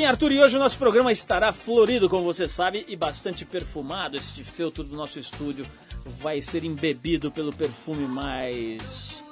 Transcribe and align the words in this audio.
Bem, 0.00 0.06
Arthur, 0.06 0.32
e 0.32 0.40
hoje 0.40 0.56
o 0.56 0.58
nosso 0.58 0.78
programa 0.78 1.12
estará 1.12 1.52
florido, 1.52 2.08
como 2.08 2.24
você 2.24 2.48
sabe, 2.48 2.86
e 2.88 2.96
bastante 2.96 3.44
perfumado. 3.44 4.16
Este 4.16 4.42
feltro 4.42 4.82
do 4.82 4.96
nosso 4.96 5.18
estúdio 5.18 5.66
vai 6.06 6.40
ser 6.40 6.64
embebido 6.64 7.30
pelo 7.30 7.52
perfume 7.52 8.08
mais 8.08 9.22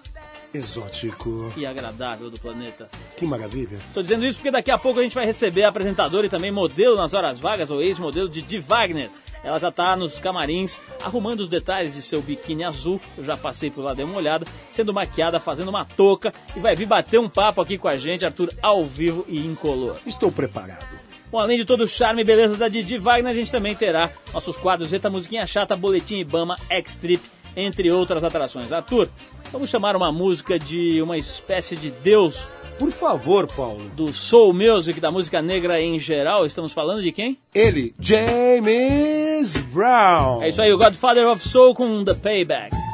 Exótico. 0.52 1.50
e 1.56 1.64
agradável 1.64 2.30
do 2.30 2.38
planeta. 2.38 2.86
Que 3.16 3.26
maravilha. 3.26 3.78
Tô 3.94 4.02
dizendo 4.02 4.26
isso 4.26 4.40
porque 4.40 4.50
daqui 4.50 4.70
a 4.70 4.76
pouco 4.76 5.00
a 5.00 5.02
gente 5.02 5.14
vai 5.14 5.24
receber 5.24 5.64
a 5.64 5.70
apresentadora 5.70 6.26
e 6.26 6.28
também 6.28 6.50
modelo 6.50 6.96
nas 6.96 7.14
horas 7.14 7.40
vagas, 7.40 7.70
ou 7.70 7.80
ex-modelo 7.80 8.28
de 8.28 8.42
Di 8.42 8.58
Wagner. 8.58 9.08
Ela 9.42 9.58
já 9.58 9.70
tá 9.70 9.96
nos 9.96 10.18
camarins, 10.18 10.80
arrumando 11.02 11.40
os 11.40 11.48
detalhes 11.48 11.94
de 11.94 12.02
seu 12.02 12.20
biquíni 12.20 12.64
azul. 12.64 13.00
Eu 13.16 13.24
já 13.24 13.36
passei 13.36 13.70
por 13.70 13.82
lá, 13.82 13.94
dei 13.94 14.04
uma 14.04 14.16
olhada, 14.16 14.46
sendo 14.68 14.92
maquiada, 14.92 15.40
fazendo 15.40 15.68
uma 15.68 15.84
touca 15.84 16.32
e 16.56 16.60
vai 16.60 16.74
vir 16.74 16.86
bater 16.86 17.18
um 17.18 17.28
papo 17.28 17.60
aqui 17.60 17.78
com 17.78 17.88
a 17.88 17.96
gente, 17.96 18.24
Arthur, 18.24 18.52
ao 18.62 18.86
vivo 18.86 19.24
e 19.28 19.38
incolor. 19.38 19.96
Estou 20.06 20.30
preparado. 20.30 20.98
Bom, 21.30 21.38
além 21.38 21.58
de 21.58 21.64
todo 21.64 21.82
o 21.82 21.88
charme 21.88 22.22
e 22.22 22.24
beleza 22.24 22.56
da 22.56 22.68
Didi 22.68 22.96
Wagner, 22.96 23.30
a 23.30 23.34
gente 23.34 23.50
também 23.50 23.74
terá 23.74 24.10
nossos 24.32 24.56
quadros 24.56 24.88
Zeta 24.88 25.10
Musiquinha 25.10 25.46
Chata, 25.46 25.76
Boletim 25.76 26.16
Ibama, 26.16 26.56
X-Trip, 26.70 27.22
entre 27.54 27.90
outras 27.90 28.24
atrações. 28.24 28.72
Arthur, 28.72 29.10
vamos 29.52 29.68
chamar 29.68 29.94
uma 29.94 30.10
música 30.10 30.58
de 30.58 31.02
uma 31.02 31.18
espécie 31.18 31.76
de 31.76 31.90
deus 31.90 32.40
Por 32.78 32.90
favor, 32.92 33.46
Paulo. 33.48 33.90
do 33.96 34.12
soul 34.12 34.52
music, 34.52 35.00
da 35.00 35.10
música 35.10 35.42
negra 35.42 35.80
em 35.80 35.98
geral. 35.98 36.46
Estamos 36.46 36.72
falando 36.72 37.02
de 37.02 37.10
quem? 37.10 37.36
Ele, 37.54 37.92
James 37.98 39.56
Brown. 39.72 40.42
É 40.42 40.48
isso 40.48 40.62
aí, 40.62 40.72
o 40.72 40.78
Godfather 40.78 41.26
of 41.28 41.46
Soul 41.46 41.74
com 41.74 42.04
The 42.04 42.14
Payback. 42.14 42.87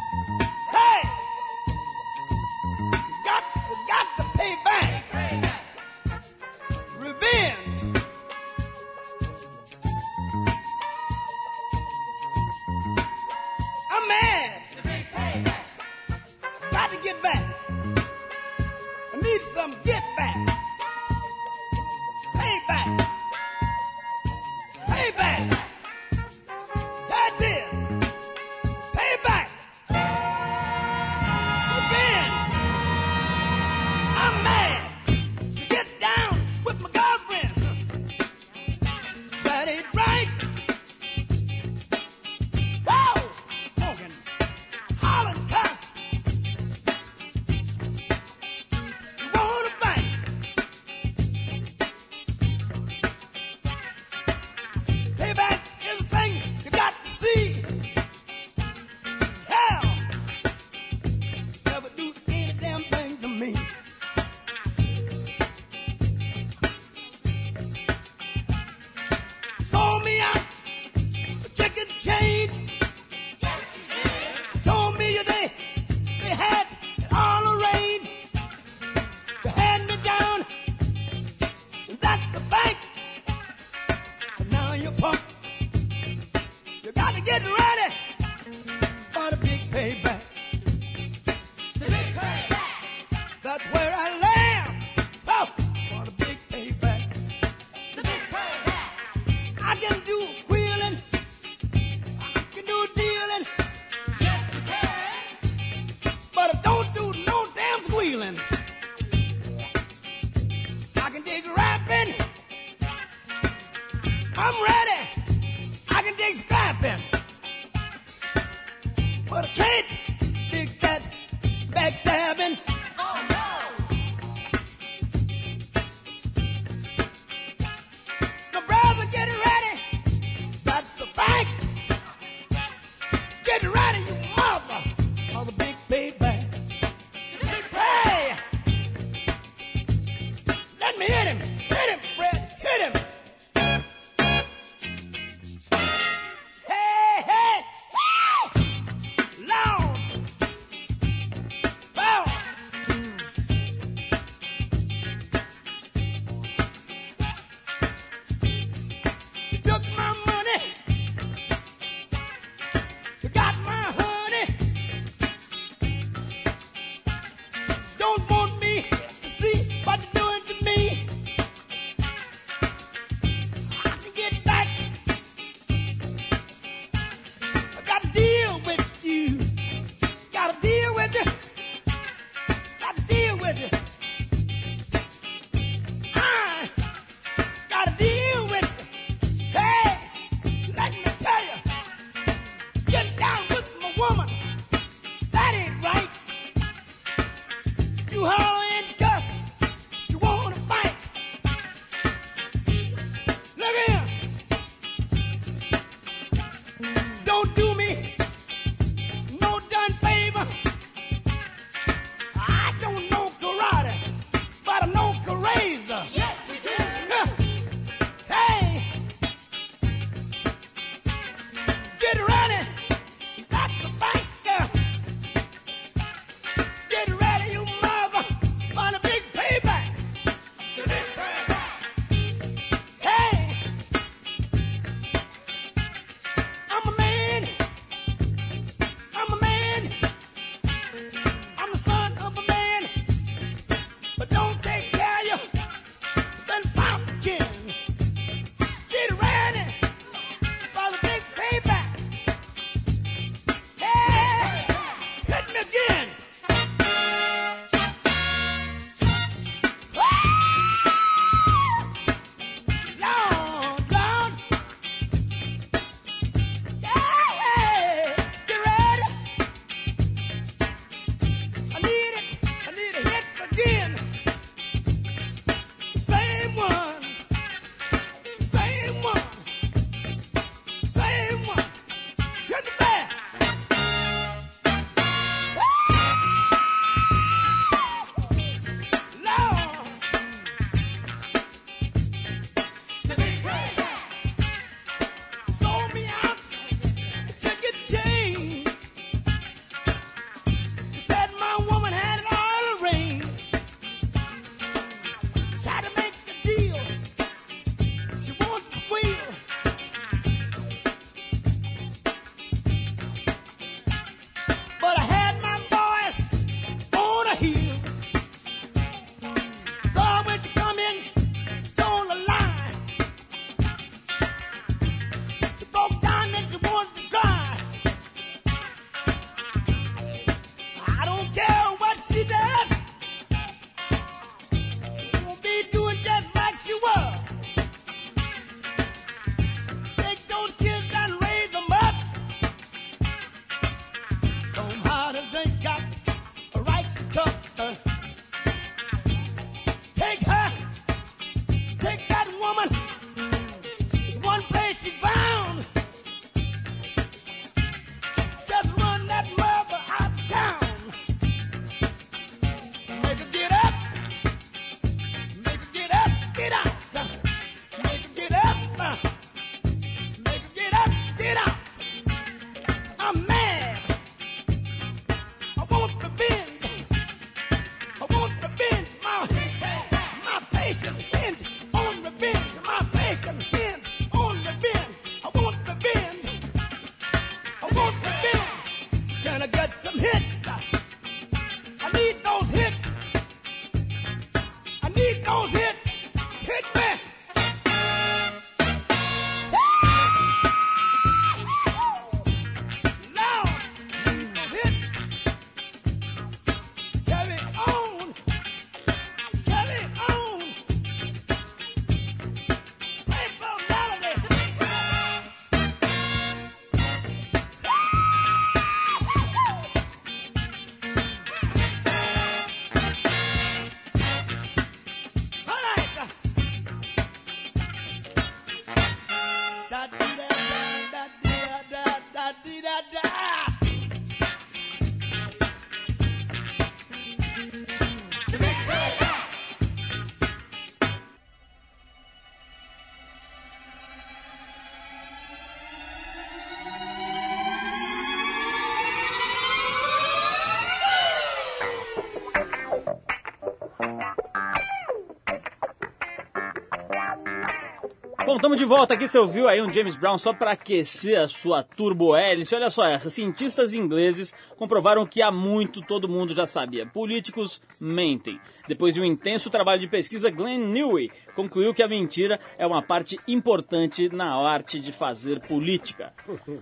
Estamos 458.54 458.58
de 458.58 458.64
volta 458.64 458.94
aqui. 458.94 459.08
Você 459.08 459.18
ouviu 459.18 459.48
aí 459.48 459.60
um 459.60 459.72
James 459.72 459.96
Brown 459.96 460.16
só 460.16 460.32
para 460.32 460.52
aquecer 460.52 461.18
a 461.18 461.26
sua 461.26 461.62
turbo 461.62 462.14
hélice. 462.14 462.54
Olha 462.54 462.70
só 462.70 462.84
essa. 462.84 463.10
Cientistas 463.10 463.72
ingleses 463.74 464.34
comprovaram 464.64 465.04
que 465.04 465.20
há 465.20 465.30
muito 465.30 465.82
todo 465.82 466.08
mundo 466.08 466.32
já 466.32 466.46
sabia. 466.46 466.86
Políticos 466.86 467.60
mentem. 467.78 468.40
Depois 468.66 468.94
de 468.94 469.00
um 469.00 469.04
intenso 469.04 469.50
trabalho 469.50 469.78
de 469.78 469.86
pesquisa, 469.86 470.30
Glenn 470.30 470.58
Newey 470.68 471.10
concluiu 471.36 471.74
que 471.74 471.82
a 471.82 471.88
mentira 471.88 472.40
é 472.56 472.66
uma 472.66 472.80
parte 472.80 473.20
importante 473.28 474.08
na 474.08 474.34
arte 474.34 474.80
de 474.80 474.90
fazer 474.90 475.38
política. 475.40 476.14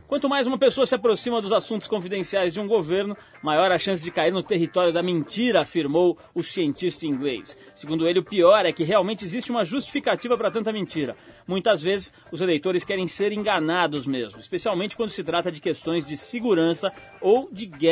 Quanto 0.09 0.29
mais 0.29 0.49
uma 0.49 0.59
pessoa 0.59 0.85
se 0.85 0.97
aproxima 0.97 1.41
dos 1.41 1.53
assuntos 1.53 1.87
confidenciais 1.87 2.53
de 2.53 2.61
um 2.61 2.67
governo, 2.67 3.17
maior 3.41 3.71
a 3.71 3.79
chance 3.79 4.03
de 4.03 4.11
cair 4.11 4.33
no 4.33 4.43
território 4.43 4.93
da 4.93 5.01
mentira, 5.01 5.61
afirmou 5.61 6.19
o 6.35 6.43
cientista 6.43 7.07
inglês. 7.07 7.57
Segundo 7.73 8.09
ele, 8.09 8.19
o 8.19 8.25
pior 8.25 8.67
é 8.67 8.73
que 8.73 8.83
realmente 8.83 9.25
existe 9.25 9.53
uma 9.53 9.65
justificativa 9.65 10.37
para 10.37 10.51
tanta 10.51 10.73
mentira. 10.73 11.17
Muitas 11.47 11.81
vezes, 11.81 12.13
os 12.33 12.41
eleitores 12.41 12.83
querem 12.83 13.07
ser 13.07 13.31
enganados 13.31 14.09
mesmo, 14.09 14.41
especialmente 14.41 14.97
quando 14.97 15.11
se 15.11 15.23
trata 15.23 15.53
de 15.53 15.61
questões 15.61 16.05
de 16.05 16.17
segurança 16.17 16.93
ou 17.21 17.49
de 17.53 17.67
guerra. 17.67 17.92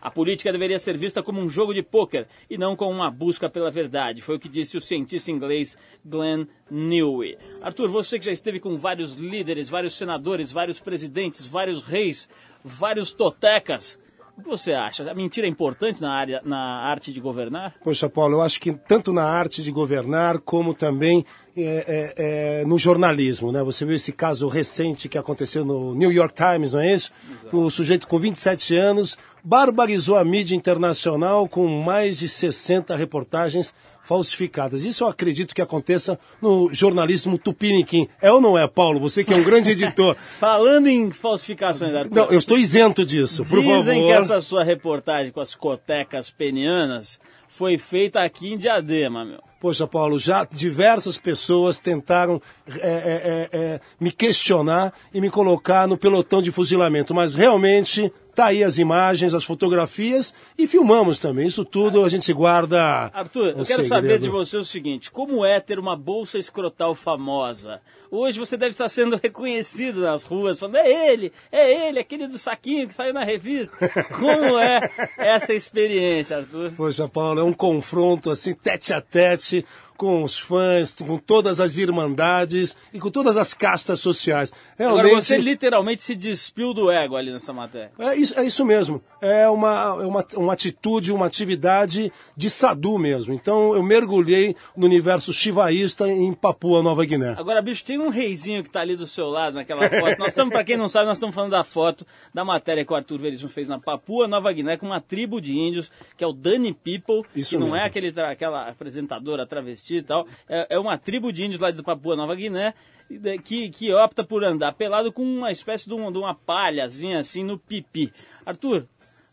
A 0.00 0.10
política 0.10 0.52
deveria 0.52 0.78
ser 0.78 0.96
vista 0.96 1.22
como 1.22 1.40
um 1.40 1.48
jogo 1.48 1.74
de 1.74 1.82
pôquer 1.82 2.28
e 2.48 2.56
não 2.56 2.76
como 2.76 2.92
uma 2.92 3.10
busca 3.10 3.50
pela 3.50 3.70
verdade, 3.70 4.22
foi 4.22 4.36
o 4.36 4.38
que 4.38 4.48
disse 4.48 4.76
o 4.76 4.80
cientista 4.80 5.30
inglês 5.30 5.76
Glenn 6.04 6.46
Newey. 6.70 7.36
Arthur, 7.60 7.88
você 7.88 8.18
que 8.18 8.26
já 8.26 8.32
esteve 8.32 8.60
com 8.60 8.76
vários 8.76 9.16
líderes, 9.16 9.68
vários 9.68 9.94
senadores, 9.94 10.52
vários 10.52 10.78
presidentes, 10.78 11.46
vários 11.46 11.82
reis, 11.82 12.28
vários 12.64 13.12
totecas, 13.12 13.98
o 14.36 14.42
que 14.42 14.48
você 14.48 14.74
acha? 14.74 15.10
A 15.10 15.14
mentira 15.14 15.46
é 15.46 15.50
importante 15.50 16.02
na, 16.02 16.12
área, 16.12 16.42
na 16.44 16.58
arte 16.58 17.10
de 17.10 17.20
governar? 17.20 17.74
Poxa, 17.82 18.06
Paulo, 18.06 18.36
eu 18.36 18.42
acho 18.42 18.60
que 18.60 18.70
tanto 18.70 19.10
na 19.10 19.24
arte 19.24 19.62
de 19.62 19.70
governar, 19.70 20.40
como 20.40 20.74
também 20.74 21.24
é, 21.56 21.62
é, 21.64 22.60
é, 22.60 22.64
no 22.66 22.78
jornalismo, 22.78 23.50
né? 23.50 23.62
Você 23.62 23.86
viu 23.86 23.94
esse 23.94 24.12
caso 24.12 24.46
recente 24.46 25.08
que 25.08 25.16
aconteceu 25.16 25.64
no 25.64 25.94
New 25.94 26.12
York 26.12 26.34
Times, 26.34 26.74
não 26.74 26.80
é 26.80 26.92
isso? 26.92 27.10
O 27.50 27.70
sujeito 27.70 28.06
com 28.06 28.18
27 28.18 28.76
anos 28.76 29.16
barbarizou 29.42 30.18
a 30.18 30.24
mídia 30.24 30.54
internacional 30.54 31.48
com 31.48 31.66
mais 31.66 32.18
de 32.18 32.28
60 32.28 32.94
reportagens 32.94 33.72
falsificadas. 34.02 34.84
Isso 34.84 35.04
eu 35.04 35.08
acredito 35.08 35.54
que 35.54 35.62
aconteça 35.62 36.18
no 36.42 36.68
jornalismo 36.74 37.38
tupiniquim. 37.38 38.06
É 38.20 38.30
ou 38.30 38.40
não 38.40 38.58
é, 38.58 38.68
Paulo? 38.68 39.00
Você 39.00 39.24
que 39.24 39.32
é 39.32 39.36
um 39.36 39.42
grande 39.42 39.70
editor. 39.70 40.14
Falando 40.38 40.88
em 40.88 41.10
falsificações, 41.10 41.94
Arthur. 41.94 42.14
Não, 42.14 42.26
eu 42.26 42.38
estou 42.38 42.58
isento 42.58 43.04
disso, 43.04 43.44
por 43.44 43.62
favor. 43.62 43.78
Dizem 43.78 44.02
que 44.02 44.12
essa 44.12 44.40
sua 44.40 44.62
reportagem 44.62 45.32
com 45.32 45.40
as 45.40 45.54
cotecas 45.54 46.28
penianas 46.30 47.18
foi 47.48 47.78
feita 47.78 48.20
aqui 48.20 48.52
em 48.52 48.58
Diadema, 48.58 49.24
meu. 49.24 49.45
Poxa, 49.60 49.86
Paulo, 49.86 50.18
já 50.18 50.44
diversas 50.44 51.16
pessoas 51.16 51.78
tentaram 51.78 52.40
é, 52.78 53.48
é, 53.52 53.58
é, 53.58 53.80
me 53.98 54.12
questionar 54.12 54.92
e 55.14 55.20
me 55.20 55.30
colocar 55.30 55.88
no 55.88 55.96
pelotão 55.96 56.42
de 56.42 56.52
fuzilamento, 56.52 57.14
mas 57.14 57.34
realmente 57.34 58.12
tá 58.36 58.46
aí 58.46 58.62
as 58.62 58.76
imagens, 58.76 59.34
as 59.34 59.44
fotografias 59.44 60.32
e 60.58 60.66
filmamos 60.66 61.18
também. 61.18 61.46
Isso 61.46 61.64
tudo 61.64 62.04
a 62.04 62.08
gente 62.08 62.30
guarda. 62.34 63.10
Arthur, 63.12 63.48
eu 63.48 63.64
quero 63.64 63.82
segredo. 63.82 63.88
saber 63.88 64.18
de 64.18 64.28
você 64.28 64.58
o 64.58 64.64
seguinte: 64.64 65.10
como 65.10 65.44
é 65.44 65.58
ter 65.58 65.78
uma 65.78 65.96
bolsa 65.96 66.38
escrotal 66.38 66.94
famosa? 66.94 67.80
Hoje 68.10 68.38
você 68.38 68.56
deve 68.56 68.70
estar 68.70 68.88
sendo 68.88 69.16
reconhecido 69.20 70.02
nas 70.02 70.22
ruas, 70.22 70.58
falando, 70.58 70.76
é 70.76 71.12
ele, 71.12 71.32
é 71.50 71.88
ele, 71.88 71.98
aquele 71.98 72.28
do 72.28 72.38
saquinho 72.38 72.86
que 72.86 72.94
saiu 72.94 73.14
na 73.14 73.24
revista. 73.24 73.74
Como 74.16 74.58
é 74.58 74.90
essa 75.16 75.54
experiência, 75.54 76.36
Arthur? 76.36 76.72
Poxa, 76.76 77.08
Paulo, 77.08 77.40
é 77.40 77.42
um 77.42 77.52
confronto 77.52 78.30
assim, 78.30 78.54
tete 78.54 78.92
a 78.92 79.00
tete, 79.00 79.64
com 79.96 80.22
os 80.22 80.38
fãs, 80.38 80.94
com 80.94 81.18
todas 81.18 81.60
as 81.60 81.76
irmandades 81.76 82.76
e 82.92 82.98
com 82.98 83.10
todas 83.10 83.36
as 83.36 83.54
castas 83.54 84.00
sociais. 84.00 84.52
Realmente, 84.78 85.06
Agora 85.06 85.20
você 85.22 85.36
literalmente 85.36 86.02
se 86.02 86.14
despiu 86.14 86.72
do 86.72 86.90
ego 86.90 87.16
ali 87.16 87.32
nessa 87.32 87.52
matéria. 87.52 87.90
É 87.98 88.14
isso, 88.14 88.38
é 88.38 88.44
isso 88.44 88.64
mesmo. 88.64 89.02
É 89.20 89.48
uma, 89.48 89.98
é 90.00 90.06
uma, 90.06 90.26
uma 90.36 90.52
atitude, 90.52 91.12
uma 91.12 91.26
atividade 91.26 92.12
de 92.36 92.50
sadu 92.50 92.98
mesmo. 92.98 93.32
Então 93.32 93.74
eu 93.74 93.82
mergulhei 93.82 94.54
no 94.76 94.86
universo 94.86 95.32
chivaísta 95.32 96.08
em 96.08 96.32
Papua 96.32 96.82
Nova 96.82 97.04
Guiné. 97.04 97.34
Agora, 97.38 97.62
bicho, 97.62 97.84
tem 97.84 97.98
um 97.98 98.08
reizinho 98.08 98.62
que 98.62 98.70
tá 98.70 98.80
ali 98.80 98.96
do 98.96 99.06
seu 99.06 99.28
lado 99.28 99.54
naquela 99.54 99.88
foto. 99.88 100.18
Nós 100.18 100.28
estamos, 100.28 100.52
para 100.52 100.64
quem 100.64 100.76
não 100.76 100.88
sabe, 100.88 101.06
nós 101.06 101.16
estamos 101.16 101.34
falando 101.34 101.52
da 101.52 101.64
foto 101.64 102.06
da 102.32 102.44
matéria 102.44 102.84
que 102.84 102.92
o 102.92 102.96
Arthur 102.96 103.18
Veríssimo 103.18 103.48
fez 103.48 103.68
na 103.68 103.78
Papua 103.78 104.28
Nova 104.28 104.52
Guiné 104.52 104.76
com 104.76 104.86
uma 104.86 105.00
tribo 105.00 105.40
de 105.40 105.56
índios, 105.56 105.90
que 106.16 106.22
é 106.22 106.26
o 106.26 106.32
Dani 106.32 106.72
People, 106.72 107.22
Isso 107.34 107.50
que 107.50 107.56
não 107.56 107.66
mesmo. 107.68 107.76
é 107.76 107.84
aquele, 107.84 108.20
aquela 108.20 108.68
apresentadora 108.68 109.46
travesti 109.46 109.85
e 109.94 110.02
tal. 110.02 110.26
É, 110.48 110.66
é 110.70 110.78
uma 110.78 110.98
tribo 110.98 111.32
de 111.32 111.44
índios 111.44 111.60
lá 111.60 111.70
de 111.70 111.82
Papua 111.82 112.16
Nova 112.16 112.34
Guiné 112.34 112.74
de- 113.08 113.38
que, 113.38 113.68
que 113.70 113.92
opta 113.94 114.24
por 114.24 114.42
andar 114.44 114.72
pelado 114.72 115.12
com 115.12 115.22
uma 115.22 115.52
espécie 115.52 115.86
de, 115.88 115.94
um- 115.94 116.10
de 116.10 116.18
uma 116.18 116.34
palhazinha 116.34 117.20
assim 117.20 117.44
no 117.44 117.56
pipi. 117.58 118.12
Arthur, 118.44 118.86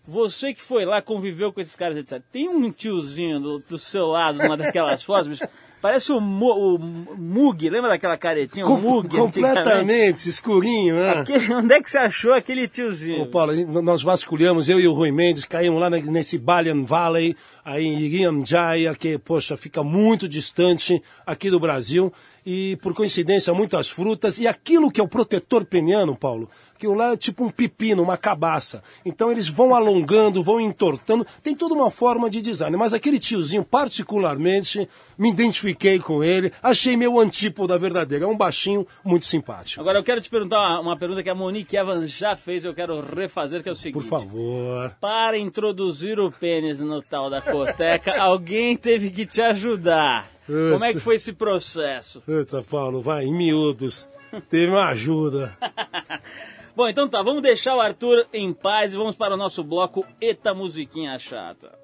você 0.06 0.54
que 0.54 0.62
foi 0.62 0.84
lá, 0.86 1.02
conviveu 1.02 1.52
com 1.54 1.62
esses 1.62 1.76
caras, 1.76 1.96
etc. 1.98 2.22
Tem 2.32 2.50
um 2.50 2.70
tiozinho 2.72 3.40
do, 3.40 3.60
do 3.60 3.78
seu 3.80 4.08
lado 4.08 4.38
numa 4.38 4.58
daquelas 4.58 5.02
fotos, 5.02 5.28
bicho? 5.30 5.46
Parece 5.84 6.14
o, 6.14 6.22
Mu- 6.22 6.76
o 6.76 6.80
Mug, 7.18 7.70
lembra 7.70 7.90
daquela 7.90 8.18
caretinha? 8.18 8.66
O 8.66 8.70
Com- 8.70 8.78
Mug, 8.80 9.06
antigamente? 9.08 9.34
completamente 9.42 10.30
escurinho, 10.30 10.96
né? 10.96 11.10
Aquele- 11.10 11.54
onde 11.56 11.74
é 11.74 11.82
que 11.82 11.90
você 11.92 11.98
achou 11.98 12.32
aquele 12.34 12.70
tiozinho? 12.70 13.24
Ô, 13.24 13.28
Paulo, 13.28 13.54
nós 13.82 14.02
vasculhamos, 14.02 14.70
eu 14.70 14.80
e 14.80 14.88
o 14.88 14.94
Rui 14.94 15.12
Mendes, 15.12 15.44
caímos 15.44 15.82
lá 15.82 15.90
nesse 15.90 16.38
Balian 16.38 16.86
Valley, 16.86 17.36
aí 17.66 17.84
em 17.84 18.00
Iriam 18.00 18.46
Jaya, 18.46 18.96
que, 18.96 19.18
poxa, 19.18 19.58
fica 19.58 19.84
muito 19.84 20.26
distante 20.26 21.04
aqui 21.26 21.50
do 21.50 21.60
Brasil. 21.60 22.14
e, 22.46 22.76
por 22.82 22.94
coincidência, 22.94 23.54
muitas 23.54 23.90
frutas. 23.90 24.38
E 24.38 24.46
aquilo 24.46 24.92
que 24.92 25.00
é 25.00 25.04
o 25.04 25.08
protetor 25.08 25.64
peniano, 25.64 26.14
Paulo, 26.14 26.50
aquilo 26.84 26.96
lá 26.96 27.14
é 27.14 27.18
tipo 27.18 27.46
um 27.46 27.50
pepino, 27.50 28.04
uma 28.04 28.18
cabaça. 28.18 28.84
Então 29.06 29.32
eles 29.32 29.48
vão 29.48 29.74
alongando, 29.74 30.44
vão 30.44 30.60
entortando. 30.60 31.26
Tem 31.42 31.56
toda 31.56 31.74
uma 31.74 31.90
forma 31.90 32.30
de 32.30 32.42
design. 32.42 32.76
Mas 32.76 32.94
aquele 32.94 33.20
tiozinho, 33.20 33.64
particularmente, 33.64 34.88
me 35.18 35.30
identifiquei 35.30 35.98
com 36.00 36.24
ele. 36.24 36.52
Achei 36.62 36.98
meu 36.98 37.20
antípoda 37.20 37.78
verdadeira. 37.78 38.26
É 38.26 38.28
um 38.28 38.38
baixinho 38.38 38.86
muito 39.04 39.26
simpático. 39.26 39.80
Agora 39.80 39.98
eu 39.98 40.04
quero 40.04 40.20
te 40.20 40.30
perguntar 40.30 40.80
uma, 40.82 40.98
pergunta 40.98 41.24
que 41.24 41.30
a 41.30 41.36
Monique 41.36 41.78
Evans 41.78 42.12
já 42.12 42.36
fez, 42.36 42.66
eu 42.66 42.74
quero 42.74 43.00
refazer, 43.00 43.64
que 43.64 43.70
é 43.70 43.72
o 43.72 43.76
seguinte. 43.76 44.02
Por 44.02 44.04
favor. 44.04 44.96
Para 45.00 45.38
introduzir 45.38 46.20
o 46.20 46.32
pênis 46.32 46.82
no 46.82 47.02
tal 47.02 47.30
da 47.30 47.42
coteca, 47.42 48.16
alguém 48.22 48.76
teve 48.76 49.10
que 49.10 49.26
te 49.26 49.42
ajudar. 49.42 50.30
Como 50.46 50.84
é 50.84 50.92
que 50.92 51.00
foi 51.00 51.16
esse 51.16 51.32
processo? 51.32 52.22
Eita, 52.28 52.62
Paulo, 52.62 53.02
vai, 53.02 53.24
em 53.24 53.34
miúdos. 53.34 54.10
Teve 54.50 54.72
uma 54.72 54.90
ajuda. 54.90 55.58
Bom, 56.76 56.88
então 56.88 57.08
tá, 57.08 57.22
vamos 57.22 57.44
deixar 57.44 57.76
o 57.76 57.82
Arthur 57.82 58.26
em 58.34 58.52
paz 58.52 58.94
e 58.94 58.98
vamos 58.98 59.16
para 59.16 59.36
o 59.36 59.38
nosso 59.38 59.64
bloco 59.64 60.04
Eta 60.20 60.56
Musiquinha 60.56 61.20
Chata. 61.20 61.78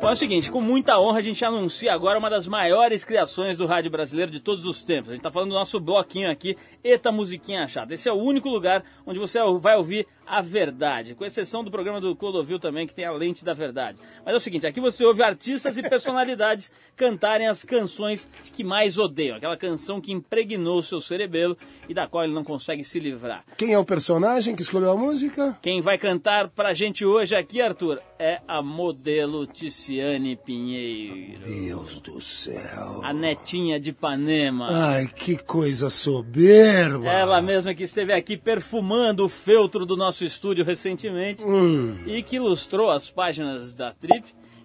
Bom, 0.00 0.08
é 0.08 0.12
o 0.12 0.16
seguinte, 0.16 0.50
com 0.50 0.60
muita 0.60 0.98
honra 0.98 1.18
a 1.18 1.22
gente 1.22 1.44
anuncia 1.44 1.94
agora 1.94 2.18
uma 2.18 2.28
das 2.28 2.48
maiores 2.48 3.04
criações 3.04 3.56
do 3.56 3.66
rádio 3.66 3.92
brasileiro 3.92 4.32
de 4.32 4.40
todos 4.40 4.66
os 4.66 4.82
tempos. 4.82 5.10
A 5.10 5.12
gente 5.12 5.22
tá 5.22 5.30
falando 5.30 5.50
do 5.50 5.54
nosso 5.54 5.78
bloquinho 5.78 6.28
aqui, 6.28 6.56
Eta 6.82 7.12
Musiquinha 7.12 7.68
Chata. 7.68 7.94
Esse 7.94 8.08
é 8.08 8.12
o 8.12 8.16
único 8.16 8.48
lugar 8.48 8.82
onde 9.06 9.20
você 9.20 9.38
vai 9.60 9.76
ouvir 9.76 10.04
a 10.26 10.40
verdade, 10.40 11.14
com 11.14 11.24
exceção 11.24 11.62
do 11.62 11.70
programa 11.70 12.00
do 12.00 12.14
Clodovil 12.14 12.58
também, 12.58 12.86
que 12.86 12.94
tem 12.94 13.04
a 13.04 13.12
lente 13.12 13.44
da 13.44 13.54
verdade. 13.54 13.98
Mas 14.24 14.34
é 14.34 14.36
o 14.36 14.40
seguinte, 14.40 14.66
aqui 14.66 14.80
você 14.80 15.04
ouve 15.04 15.22
artistas 15.22 15.76
e 15.76 15.82
personalidades 15.82 16.70
cantarem 16.96 17.48
as 17.48 17.62
canções 17.62 18.30
que 18.52 18.62
mais 18.62 18.98
odeiam, 18.98 19.36
aquela 19.36 19.56
canção 19.56 20.00
que 20.00 20.12
impregnou 20.12 20.78
o 20.78 20.82
seu 20.82 21.00
cerebelo 21.00 21.56
e 21.88 21.94
da 21.94 22.06
qual 22.06 22.24
ele 22.24 22.32
não 22.32 22.44
consegue 22.44 22.84
se 22.84 23.00
livrar. 23.00 23.44
Quem 23.56 23.72
é 23.72 23.78
o 23.78 23.84
personagem 23.84 24.54
que 24.54 24.62
escolheu 24.62 24.92
a 24.92 24.96
música? 24.96 25.58
Quem 25.60 25.80
vai 25.80 25.98
cantar 25.98 26.48
pra 26.48 26.72
gente 26.72 27.04
hoje 27.04 27.34
aqui, 27.34 27.60
Arthur, 27.60 28.00
é 28.18 28.40
a 28.46 28.62
modelo 28.62 29.46
Ticiane 29.46 30.36
Pinheiro. 30.36 31.42
Deus 31.44 31.98
do 31.98 32.20
céu. 32.20 33.00
A 33.02 33.12
netinha 33.12 33.80
de 33.80 33.90
Ipanema. 33.90 34.68
Ai, 34.70 35.06
que 35.06 35.36
coisa 35.36 35.90
soberba. 35.90 37.10
Ela 37.10 37.42
mesma 37.42 37.74
que 37.74 37.82
esteve 37.82 38.12
aqui 38.12 38.36
perfumando 38.36 39.24
o 39.24 39.28
feltro 39.28 39.84
do 39.84 39.96
nosso 39.96 40.11
estúdio 40.24 40.64
recentemente 40.64 41.44
Hum. 41.44 41.96
e 42.06 42.22
que 42.22 42.36
ilustrou 42.36 42.90
as 42.90 43.10
páginas 43.10 43.72
da 43.72 43.92
Trip 43.92 44.24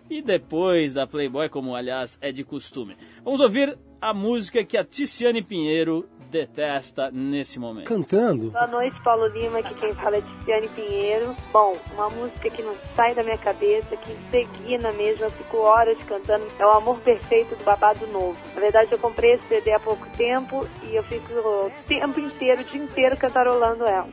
e 0.10 0.22
depois 0.22 0.94
da 0.94 1.06
Playboy, 1.08 1.50
como 1.50 1.75
aliás 1.75 2.18
é 2.22 2.32
de 2.32 2.44
costume. 2.44 2.96
Vamos 3.24 3.39
ouvir 3.42 3.77
a 4.01 4.13
música 4.13 4.63
que 4.63 4.77
a 4.77 4.84
Ticiane 4.84 5.42
Pinheiro 5.42 6.08
detesta 6.30 7.10
nesse 7.10 7.58
momento. 7.58 7.88
Cantando? 7.88 8.51
Boa 8.51 8.68
noite, 8.68 8.96
Paulo 9.01 9.27
Lima, 9.27 9.60
aqui 9.60 9.74
quem 9.75 9.94
fala 9.94 10.18
é 10.18 10.22
Tiziane 10.22 10.68
Pinheiro. 10.70 11.34
Bom, 11.54 11.75
uma 11.94 12.10
música 12.10 12.50
que 12.50 12.62
não 12.62 12.75
sai 12.96 13.16
da 13.16 13.24
minha 13.24 13.38
cabeça, 13.38 13.96
que 13.96 14.13
seguina 14.30 14.92
mesmo, 14.92 15.24
eu 15.24 15.32
fico 15.32 15.58
horas 15.58 15.98
cantando. 16.04 16.46
É 16.60 16.66
o 16.66 16.72
Amor 16.72 17.00
Perfeito 17.00 17.56
do 17.56 17.63
Babado 17.63 18.06
Novo. 18.08 18.38
Na 18.56 18.60
verdade, 18.62 18.92
eu 18.92 19.00
comprei 19.00 19.36
esse 19.36 19.48
CD 19.48 19.72
há 19.72 19.80
pouco 19.80 20.06
tempo 20.18 20.68
e 20.84 20.96
eu 20.96 21.04
fico 21.04 21.32
o 21.34 21.72
tempo 21.88 22.20
inteiro, 22.20 22.62
o 22.62 22.66
dia 22.66 22.82
inteiro 22.84 23.16
cantarolando 23.18 23.86
ela. 23.86 24.10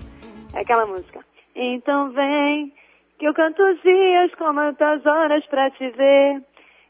É 0.55 0.61
aquela 0.61 0.87
música. 0.87 1.21
Então 1.55 2.11
vem, 2.11 2.73
que 3.19 3.27
eu 3.27 3.35
canto 3.35 3.63
os 3.63 3.81
dias 3.83 4.35
com 4.37 4.53
muitas 4.53 5.05
horas 5.07 5.45
pra 5.47 5.71
te 5.71 5.91
ver. 5.91 6.43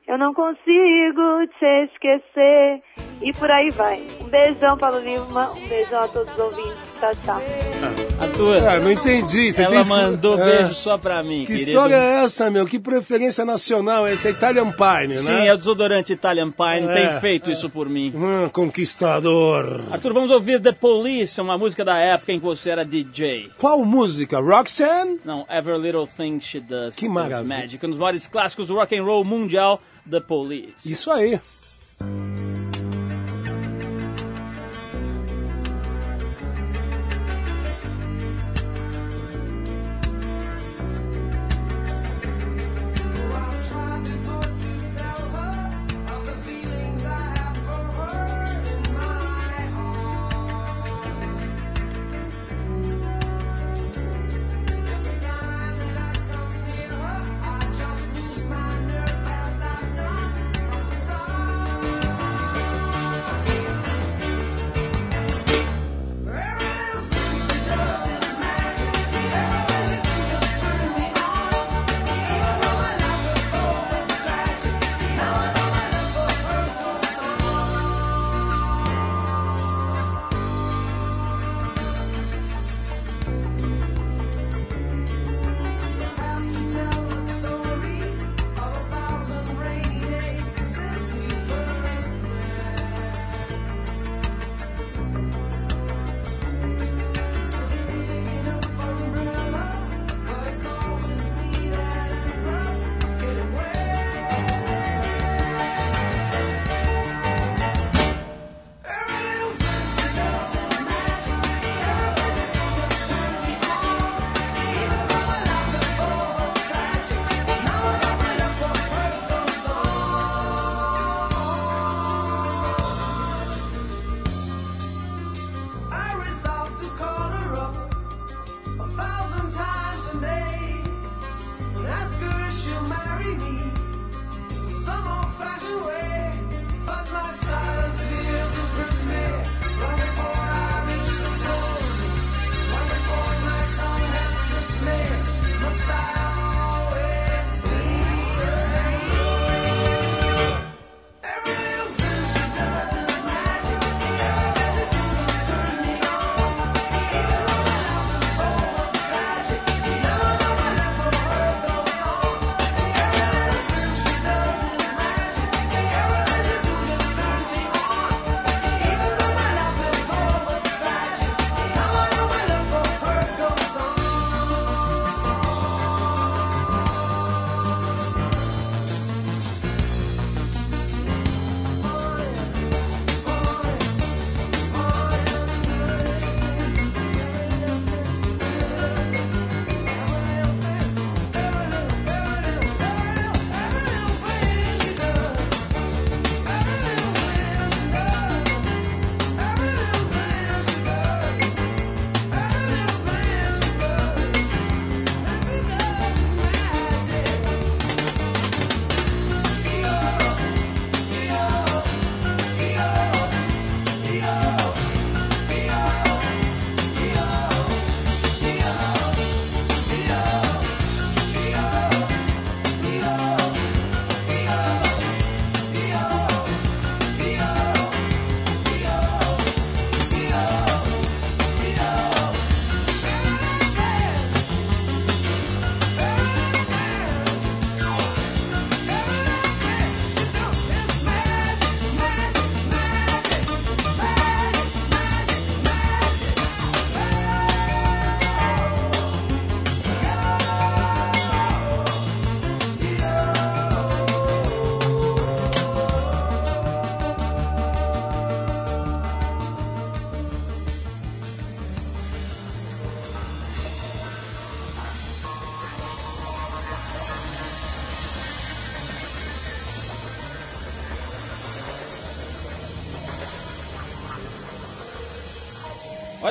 Eu 0.06 0.18
não 0.18 0.35
consigo 0.35 1.47
te 1.59 1.85
esquecer. 1.85 2.83
E 3.23 3.33
por 3.33 3.50
aí 3.50 3.71
vai. 3.71 4.00
Um 4.21 4.28
beijão, 4.28 4.76
Paulo 4.76 4.99
Lima. 4.99 5.50
Um 5.52 5.68
beijão 5.68 6.02
a 6.02 6.09
todos 6.09 6.33
os 6.33 6.38
ouvintes. 6.38 6.99
Tchau, 7.00 7.12
tchau. 7.25 8.03
Arthur, 8.21 8.66
Ah, 8.68 8.80
não 8.80 8.90
entendi. 8.90 9.52
Você 9.52 9.62
ela 9.62 9.85
mandou 9.85 10.35
Ah. 10.40 10.44
beijo 10.44 10.75
só 10.75 10.97
pra 10.97 11.23
mim, 11.23 11.40
Que 11.40 11.47
querido. 11.49 11.68
história 11.71 11.94
é 11.97 12.25
essa, 12.25 12.50
meu? 12.50 12.64
Que 12.64 12.78
preferência 12.78 13.44
nacional 13.44 14.06
é 14.06 14.12
essa? 14.12 14.30
Italian 14.30 14.71
Pine, 14.73 15.14
Sim, 15.14 15.33
né? 15.33 15.49
é 15.49 15.54
o 15.54 15.56
desodorante 15.56 16.12
Italian 16.12 16.50
Pine, 16.50 16.88
É, 16.88 16.94
tem 17.11 17.21
feito 17.21 17.50
isso 17.50 17.68
por 17.68 17.88
mim. 17.88 18.12
Hum, 18.14 18.49
conquistador. 18.50 19.85
Arthur, 19.90 20.12
vamos 20.14 20.30
ouvir 20.30 20.61
The 20.61 20.73
Police, 20.73 21.40
uma 21.40 21.59
música 21.59 21.85
da 21.85 21.99
época 21.99 22.33
em 22.33 22.38
que 22.38 22.44
você 22.44 22.71
era 22.71 22.85
DJ. 22.85 23.50
Qual 23.59 23.85
música? 23.85 24.38
Roxanne? 24.40 25.18
Não, 25.25 25.44
Every 25.50 25.78
Little 25.78 26.06
Thing 26.06 26.38
She 26.40 26.61
Does 26.61 26.94
Que 26.97 27.09
maravilha. 27.09 27.42
Magic, 27.42 27.85
um 27.85 27.90
dos 27.90 27.99
maiores 27.99 28.26
clássicos 28.28 28.68
do 28.68 28.75
rock 28.75 28.97
and 28.97 29.02
roll 29.04 29.25
mundial, 29.25 29.80
The 30.09 30.21
Police. 30.21 30.73
Isso 30.87 31.11
aí. 31.11 31.38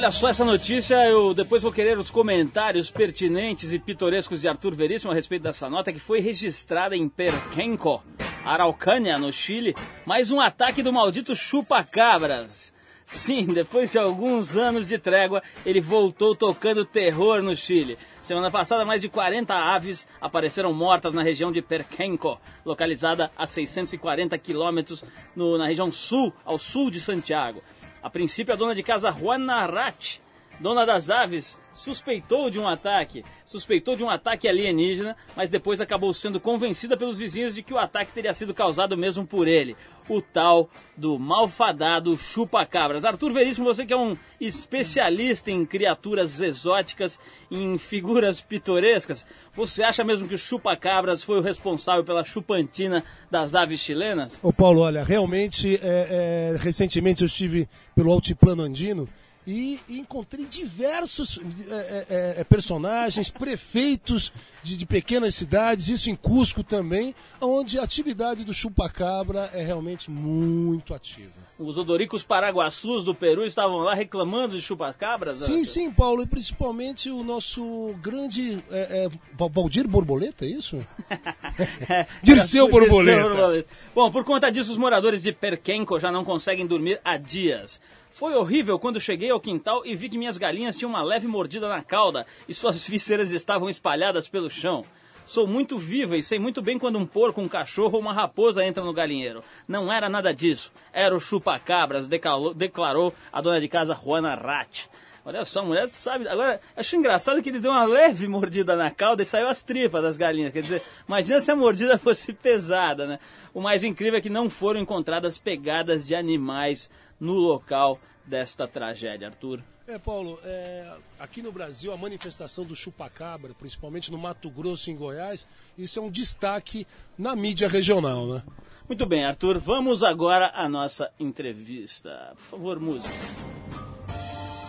Olha 0.04 0.12
só 0.12 0.28
essa 0.28 0.44
notícia, 0.44 0.96
eu 1.08 1.34
depois 1.34 1.64
vou 1.64 1.72
querer 1.72 1.98
os 1.98 2.12
comentários 2.12 2.92
pertinentes 2.92 3.72
e 3.72 3.80
pitorescos 3.80 4.42
de 4.42 4.50
Arthur 4.50 4.76
Veríssimo 4.76 5.14
a 5.14 5.16
respeito 5.16 5.44
dessa 5.44 5.70
nota 5.70 5.94
que 5.94 6.00
foi 6.00 6.20
registrada 6.20 6.94
em 6.94 7.08
Perquenco, 7.08 8.04
Araucânia, 8.44 9.18
no 9.18 9.32
Chile, 9.32 9.74
mais 10.06 10.30
um 10.30 10.42
ataque 10.42 10.84
do 10.84 10.92
maldito 10.92 11.34
chupa-cabras. 11.38 12.74
Sim, 13.06 13.46
depois 13.46 13.94
de 13.94 13.98
alguns 13.98 14.58
anos 14.58 14.86
de 14.86 14.98
trégua, 14.98 15.42
ele 15.66 15.80
voltou 15.80 16.36
tocando 16.36 16.84
terror 16.84 17.42
no 17.42 17.56
Chile. 17.56 17.98
Semana 18.22 18.52
passada, 18.52 18.84
mais 18.84 19.02
de 19.02 19.08
40 19.08 19.54
aves 19.54 20.06
apareceram 20.20 20.74
mortas 20.74 21.14
na 21.14 21.24
região 21.24 21.50
de 21.50 21.62
Perquenco, 21.62 22.42
localizada 22.66 23.32
a 23.38 23.48
640 23.48 24.38
quilômetros 24.38 25.06
na 25.34 25.68
região 25.68 25.94
sul, 25.94 26.34
ao 26.44 26.58
sul 26.58 26.92
de 26.92 27.00
Santiago. 27.00 27.64
A 28.04 28.10
princípio, 28.10 28.54
a 28.54 28.58
dona 28.58 28.76
de 28.76 28.84
casa 28.84 29.12
Juana 29.12 29.66
Rat, 29.66 30.20
dona 30.60 30.86
das 30.86 31.10
aves, 31.10 31.58
suspeitou 31.74 32.50
de 32.50 32.60
um 32.60 32.68
ataque, 32.68 33.26
suspeitou 33.44 33.96
de 33.96 34.04
um 34.04 34.10
ataque 34.10 34.48
alienígena, 34.48 35.18
mas 35.36 35.50
depois 35.50 35.82
acabou 35.82 36.14
sendo 36.14 36.40
convencida 36.40 36.96
pelos 36.96 37.18
vizinhos 37.18 37.56
de 37.56 37.64
que 37.64 37.74
o 37.74 37.78
ataque 37.78 38.12
teria 38.12 38.34
sido 38.34 38.54
causado 38.54 38.96
mesmo 38.96 39.26
por 39.26 39.48
ele, 39.48 39.76
o 40.08 40.22
tal 40.22 40.70
do 40.96 41.18
malfadado 41.18 42.18
chupa-cabras. 42.18 43.06
Arthur 43.06 43.34
Veríssimo, 43.34 43.66
você 43.66 43.86
que 43.86 43.94
é 43.94 43.98
um 43.98 44.16
especialista 44.40 45.50
em 45.50 45.66
criaturas 45.66 46.40
exóticas, 46.40 47.20
em 47.50 47.78
figuras 47.78 48.42
pitorescas, 48.42 49.26
você 49.56 49.84
acha 49.84 50.04
mesmo 50.04 50.28
que 50.28 50.36
o 50.36 50.38
chupa-cabras 50.38 51.24
foi 51.24 51.40
o 51.40 51.42
responsável 51.42 52.04
pela 52.04 52.24
chupantina 52.24 53.04
das 53.32 53.56
aves 53.56 53.80
chilenas? 53.80 54.40
Ô 54.44 54.52
Paulo, 54.52 54.82
olha, 54.82 55.04
realmente, 55.04 55.76
é, 55.82 56.54
é, 56.54 56.58
recentemente 56.58 57.22
eu 57.22 57.28
estive 57.28 57.68
pelo 57.96 58.12
Altiplano 58.12 58.64
Andino 58.64 59.08
e 59.46 59.80
encontrei 59.90 60.46
diversos 60.46 61.40
é, 61.70 62.06
é, 62.10 62.42
é, 62.42 62.44
personagens, 62.44 63.30
prefeitos 63.32 64.32
de, 64.62 64.78
de 64.78 64.86
pequenas 64.86 65.36
cidades, 65.36 65.90
isso 65.90 66.10
em 66.10 66.16
Cusco 66.16 66.64
também, 66.64 67.14
onde 67.42 67.78
a 67.78 67.84
atividade 67.84 68.44
do 68.44 68.54
chupacabra 68.54 69.50
é 69.54 69.64
realmente 69.64 70.10
muito 70.10 70.94
ativa. 70.94 71.44
Os 71.60 71.78
odoricos 71.78 72.24
paraguaçus 72.24 73.04
do 73.04 73.14
Peru 73.14 73.46
estavam 73.46 73.78
lá 73.80 73.94
reclamando 73.94 74.56
de 74.56 74.62
chupacabras? 74.62 75.42
Sim, 75.42 75.60
Arthur? 75.60 75.66
sim, 75.66 75.92
Paulo, 75.92 76.24
e 76.24 76.26
principalmente 76.26 77.10
o 77.10 77.24
nosso 77.24 77.94
grande 78.02 78.64
é, 78.72 79.06
é, 79.06 79.10
Val- 79.34 79.50
Valdir 79.50 79.88
Borboleta, 79.88 80.46
é 80.46 80.50
isso? 80.50 80.80
Dirceu 82.24 82.70
Borboleta. 82.70 83.66
Bom, 83.94 84.12
por 84.12 84.24
conta 84.24 84.52
disso, 84.52 84.72
os 84.72 84.78
moradores 84.78 85.22
de 85.22 85.32
Perquenco 85.32 86.00
já 86.00 86.12
não 86.12 86.24
conseguem 86.26 86.66
dormir 86.66 87.00
há 87.04 87.18
dias. 87.18 87.80
Foi 88.14 88.36
horrível 88.36 88.78
quando 88.78 89.02
cheguei 89.02 89.32
ao 89.32 89.40
quintal 89.40 89.84
e 89.84 89.96
vi 89.96 90.08
que 90.08 90.20
minhas 90.20 90.38
galinhas 90.38 90.78
tinham 90.78 90.92
uma 90.92 91.02
leve 91.02 91.26
mordida 91.26 91.68
na 91.68 91.82
cauda 91.82 92.28
e 92.48 92.54
suas 92.54 92.88
vísceras 92.88 93.32
estavam 93.32 93.68
espalhadas 93.68 94.28
pelo 94.28 94.52
chão. 94.52 94.86
Sou 95.26 95.48
muito 95.48 95.80
viva 95.80 96.16
e 96.16 96.22
sei 96.22 96.38
muito 96.38 96.62
bem 96.62 96.78
quando 96.78 97.00
um 97.00 97.08
porco, 97.08 97.42
um 97.42 97.48
cachorro 97.48 97.96
ou 97.96 98.00
uma 98.00 98.14
raposa 98.14 98.64
entra 98.64 98.84
no 98.84 98.94
galinheiro. 98.94 99.44
Não 99.68 99.92
era 99.92 100.10
nada 100.10 100.32
disso. 100.32 100.72
Era 100.94 101.16
o 101.16 101.20
chupa-cabras, 101.20 102.08
declarou 102.08 103.16
a 103.32 103.42
dona 103.42 103.60
de 103.60 103.68
casa 103.68 103.96
Juana 103.96 104.36
Rat. 104.36 104.86
Olha 105.26 105.44
só, 105.44 105.62
a 105.62 105.66
mulher 105.66 105.90
sabe. 105.94 106.28
Agora, 106.28 106.62
acho 106.76 106.96
engraçado 106.96 107.42
que 107.42 107.50
ele 107.50 107.60
deu 107.60 107.72
uma 107.72 107.86
leve 107.86 108.28
mordida 108.28 108.76
na 108.76 108.92
cauda 108.92 109.24
e 109.24 109.26
saiu 109.26 109.48
as 109.48 109.64
tripas 109.64 110.04
das 110.04 110.18
galinhas. 110.18 110.54
Quer 110.54 110.62
dizer, 110.62 110.84
imagina 111.08 111.40
se 111.40 111.50
a 111.50 111.56
mordida 111.56 111.98
fosse 111.98 112.32
pesada, 112.32 113.08
né? 113.08 113.20
O 113.56 113.62
mais 113.62 113.84
incrível 113.84 114.20
é 114.20 114.22
que 114.22 114.30
não 114.30 114.52
foram 114.52 114.82
encontradas 114.82 115.38
pegadas 115.38 116.06
de 116.06 116.14
animais 116.14 116.92
no 117.20 117.34
local 117.34 118.00
desta 118.26 118.68
tragédia, 118.68 119.28
Arthur. 119.28 119.62
É, 119.86 120.00
Paulo, 120.00 120.40
é, 120.46 120.90
aqui 121.20 121.42
no 121.42 121.52
Brasil 121.52 121.92
a 121.92 121.98
manifestação 121.98 122.64
do 122.64 122.74
chupacabra, 122.74 123.54
principalmente 123.54 124.10
no 124.12 124.18
Mato 124.18 124.50
Grosso 124.50 124.90
e 124.90 124.94
em 124.94 124.96
Goiás, 124.96 125.48
isso 125.78 126.00
é 126.00 126.02
um 126.02 126.10
destaque 126.10 126.88
na 127.18 127.36
mídia 127.36 127.68
regional, 127.68 128.26
né? 128.26 128.44
Muito 128.88 129.06
bem, 129.06 129.26
Arthur, 129.26 129.60
vamos 129.60 130.02
agora 130.02 130.52
à 130.56 130.70
nossa 130.70 131.12
entrevista. 131.20 132.32
Por 132.36 132.44
favor, 132.44 132.80
música. 132.80 133.14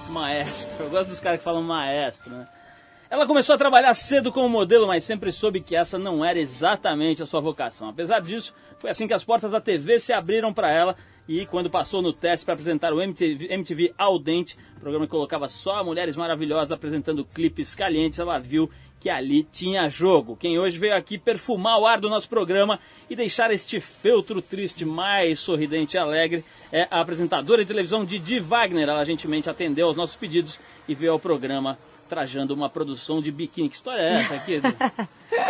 Maestro, 0.09 0.85
eu 0.85 0.91
gosto 0.91 1.11
dos 1.11 1.21
caras 1.21 1.39
que 1.39 1.45
falam 1.45 1.63
maestro, 1.63 2.33
né? 2.33 2.49
Ela 3.09 3.27
começou 3.27 3.55
a 3.55 3.59
trabalhar 3.59 3.95
cedo 3.95 4.33
como 4.33 4.49
modelo, 4.49 4.89
mas 4.89 5.05
sempre 5.05 5.31
soube 5.31 5.61
que 5.61 5.77
essa 5.77 5.97
não 5.97 6.25
era 6.25 6.39
exatamente 6.39 7.23
a 7.23 7.27
sua 7.27 7.41
vocação. 7.41 7.89
Apesar 7.89 8.21
disso, 8.21 8.53
foi 8.79 8.91
assim 8.91 9.07
que 9.07 9.15
as 9.15 9.23
portas 9.23 9.53
da 9.53 9.61
TV 9.61 10.01
se 10.01 10.13
abriram 10.13 10.53
para 10.53 10.73
ela 10.73 10.97
e 11.29 11.47
quando 11.47 11.71
passou 11.71 12.03
no 12.03 12.13
teste 12.13 12.45
para 12.45 12.55
apresentar 12.55 12.93
o 12.93 13.01
MTV, 13.01 13.47
MTV 13.51 13.95
Dente, 14.23 14.59
programa 14.79 15.07
que 15.07 15.11
colocava 15.11 15.49
só 15.49 15.83
mulheres 15.83 16.17
maravilhosas 16.17 16.73
apresentando 16.73 17.25
clipes 17.25 17.75
calientes, 17.75 18.19
ela 18.19 18.39
viu 18.39 18.71
que 19.01 19.09
ali 19.09 19.43
tinha 19.43 19.89
jogo. 19.89 20.37
Quem 20.37 20.59
hoje 20.59 20.79
veio 20.79 20.95
aqui 20.95 21.19
perfumar 21.19 21.79
o 21.79 21.87
ar 21.87 22.01
do 22.01 22.09
nosso 22.09 22.29
programa 22.29 22.79
e 23.09 23.17
deixar 23.17 23.51
este 23.51 23.81
feltro 23.81 24.41
triste 24.41 24.85
mais 24.85 25.41
sorridente 25.41 25.97
e 25.97 25.99
alegre 25.99 26.45
é 26.73 26.89
a 26.91 27.01
apresentadora 27.01 27.63
de 27.63 27.69
televisão 27.69 28.05
Didi 28.05 28.39
Wagner. 28.39 28.89
Ela 28.89 29.05
gentilmente 29.05 29.49
atendeu 29.49 29.89
aos 29.89 29.97
nossos 29.97 30.17
pedidos 30.17 30.59
e 30.89 30.95
veio 30.95 31.13
ao 31.13 31.19
programa 31.19 31.79
trajando 32.09 32.55
uma 32.55 32.69
produção 32.71 33.21
de 33.21 33.31
biquíni. 33.31 33.69
Que 33.69 33.75
história 33.75 34.01
é 34.03 34.13
essa 34.21 34.35
aqui? 34.35 34.61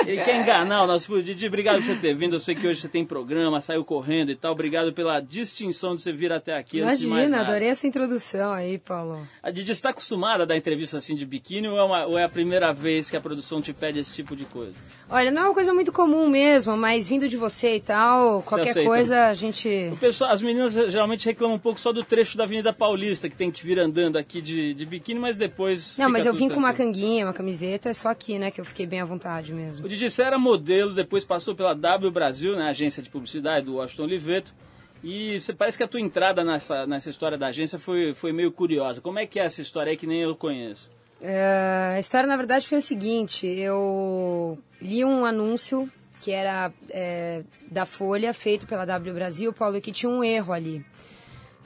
Ele 0.06 0.22
quer 0.22 0.40
enganar 0.40 0.82
o 0.82 0.86
nosso 0.86 1.22
Didi. 1.22 1.46
Obrigado 1.46 1.76
por 1.76 1.84
você 1.84 1.94
ter 1.96 2.14
vindo. 2.14 2.34
Eu 2.36 2.40
sei 2.40 2.54
que 2.54 2.66
hoje 2.66 2.80
você 2.80 2.88
tem 2.88 3.04
programa, 3.04 3.60
saiu 3.60 3.84
correndo 3.84 4.30
e 4.30 4.36
tal. 4.36 4.52
Obrigado 4.52 4.92
pela 4.92 5.20
distinção 5.20 5.94
de 5.96 6.02
você 6.02 6.12
vir 6.12 6.32
até 6.32 6.56
aqui. 6.56 6.78
Imagina, 6.78 7.40
adorei 7.40 7.68
essa 7.68 7.86
introdução 7.86 8.52
aí, 8.52 8.78
Paulo. 8.78 9.26
A 9.42 9.50
Didi 9.50 9.72
está 9.72 9.90
acostumada 9.90 10.42
a 10.44 10.46
dar 10.46 10.56
entrevista 10.56 10.96
assim 10.98 11.14
de 11.14 11.26
biquíni 11.26 11.68
ou 11.68 11.78
é, 11.78 11.82
uma- 11.84 12.06
ou 12.06 12.18
é 12.18 12.24
a 12.24 12.28
primeira 12.28 12.72
vez 12.72 13.10
que 13.10 13.16
a 13.16 13.20
produção 13.20 13.60
te 13.60 13.72
pede 13.72 13.98
esse 13.98 14.12
tipo 14.12 14.34
de 14.34 14.44
coisa? 14.46 14.74
Olha, 15.08 15.30
não 15.30 15.42
é 15.42 15.44
uma 15.46 15.54
coisa 15.54 15.72
muito 15.74 15.92
comum 15.92 16.28
mesmo, 16.28 16.76
mas 16.76 17.06
vindo 17.06 17.28
de 17.28 17.36
você 17.36 17.76
e 17.76 17.80
tal, 17.80 18.42
qualquer 18.42 18.84
coisa 18.84 19.26
a 19.26 19.34
gente. 19.34 19.90
O 19.92 19.96
pessoal, 19.96 20.30
as 20.30 20.40
meninas 20.40 20.72
geralmente 20.72 21.26
reclamam 21.26 21.56
um 21.56 21.58
pouco 21.58 21.78
só 21.78 21.92
do 21.92 22.02
trecho 22.02 22.36
da 22.38 22.44
Avenida 22.44 22.72
Paulista, 22.72 23.28
que 23.28 23.36
tem 23.36 23.50
que 23.50 23.64
vir 23.64 23.78
andando 23.78 24.16
aqui 24.16 24.40
de, 24.40 24.72
de 24.72 24.86
biquíni, 24.86 25.20
mas 25.20 25.36
depois. 25.36 25.96
Não, 25.98 26.08
mas 26.08 26.26
eu 26.26 26.32
vim 26.32 26.48
com 26.48 26.56
uma 26.56 26.72
tranquilo. 26.72 26.92
canguinha, 26.94 27.26
uma 27.26 27.34
camiseta, 27.34 27.90
é 27.90 27.94
só 27.94 28.08
aqui, 28.08 28.38
né, 28.38 28.50
que 28.50 28.60
eu 28.60 28.64
fiquei 28.64 28.86
bem 28.86 29.00
à 29.00 29.04
vontade 29.04 29.52
mesmo. 29.52 29.84
O 29.84 29.88
Didi, 29.88 30.08
você 30.08 30.22
era 30.22 30.38
modelo, 30.38 30.92
depois 30.92 31.24
passou 31.24 31.54
pela 31.54 31.74
W 31.74 32.10
Brasil, 32.10 32.56
né, 32.56 32.68
agência 32.68 33.02
de 33.02 33.10
publicidade 33.10 33.66
do 33.66 33.74
Washington 33.74 34.04
Oliveto. 34.04 34.54
E 35.02 35.38
você 35.38 35.52
parece 35.52 35.76
que 35.76 35.84
a 35.84 35.88
tua 35.88 36.00
entrada 36.00 36.42
nessa, 36.42 36.86
nessa 36.86 37.10
história 37.10 37.36
da 37.36 37.48
agência 37.48 37.78
foi, 37.78 38.14
foi 38.14 38.32
meio 38.32 38.50
curiosa. 38.50 39.02
Como 39.02 39.18
é 39.18 39.26
que 39.26 39.38
é 39.38 39.44
essa 39.44 39.60
história 39.60 39.90
aí 39.90 39.98
que 39.98 40.06
nem 40.06 40.22
eu 40.22 40.34
conheço? 40.34 40.90
É, 41.26 41.94
a 41.96 41.98
história, 41.98 42.26
na 42.26 42.37
verdade, 42.37 42.68
foi 42.68 42.78
a 42.78 42.82
seguinte: 42.82 43.46
eu 43.46 44.58
li 44.80 45.02
um 45.02 45.24
anúncio 45.24 45.90
que 46.20 46.30
era 46.30 46.70
é, 46.90 47.42
da 47.70 47.87
Folha, 47.87 48.34
feito 48.34 48.66
pela 48.66 48.84
W 48.84 49.14
Brasil, 49.14 49.52
Paulo, 49.52 49.80
que 49.80 49.90
tinha 49.90 50.10
um 50.10 50.22
erro 50.22 50.52
ali. 50.52 50.84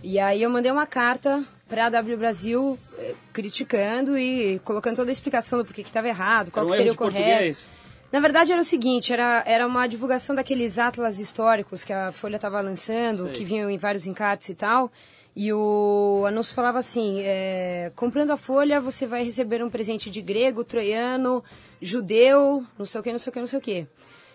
E 0.03 0.18
aí 0.18 0.42
eu 0.42 0.51
mandei 0.51 0.71
uma 0.71 0.87
carta 0.87 1.44
para 1.68 1.87
a 1.87 1.90
W 1.90 2.16
Brasil 2.16 2.79
eh, 2.97 3.14
criticando 3.33 4.16
e 4.16 4.61
colocando 4.61 4.97
toda 4.97 5.11
a 5.11 5.12
explicação 5.12 5.59
do 5.59 5.64
porquê 5.64 5.83
que 5.83 5.88
estava 5.88 6.09
errado, 6.09 6.51
qual 6.51 6.66
um 6.66 6.71
seria 6.71 6.92
o 6.92 6.97
correto. 6.97 7.27
português? 7.27 7.68
Na 8.11 8.21
verdade 8.21 8.53
era 8.53 8.61
o 8.61 8.64
seguinte, 8.64 9.12
era, 9.12 9.42
era 9.44 9.66
uma 9.66 9.87
divulgação 9.87 10.35
daqueles 10.35 10.79
atlas 10.79 11.18
históricos 11.18 11.85
que 11.85 11.92
a 11.92 12.11
Folha 12.11 12.37
estava 12.37 12.61
lançando, 12.61 13.25
Sei. 13.25 13.33
que 13.33 13.44
vinham 13.44 13.68
em 13.68 13.77
vários 13.77 14.07
encartes 14.07 14.49
e 14.49 14.55
tal. 14.55 14.90
E 15.37 15.53
o 15.53 16.25
anúncio 16.27 16.55
falava 16.55 16.79
assim, 16.79 17.21
é, 17.21 17.93
comprando 17.95 18.33
a 18.33 18.37
Folha 18.37 18.81
você 18.81 19.07
vai 19.07 19.23
receber 19.23 19.62
um 19.62 19.71
presente 19.71 20.11
de 20.11 20.21
grego, 20.21 20.64
troiano, 20.64 21.45
judeu, 21.81 22.64
não 22.77 22.85
sei 22.85 23.01
o 23.01 23.05
que, 23.05 23.12
não 23.12 23.19
sei 23.19 23.31
o 23.31 23.33
que, 23.33 23.41
não 23.41 23.47
sei 23.47 23.59
o 23.59 23.62
que. 23.62 23.87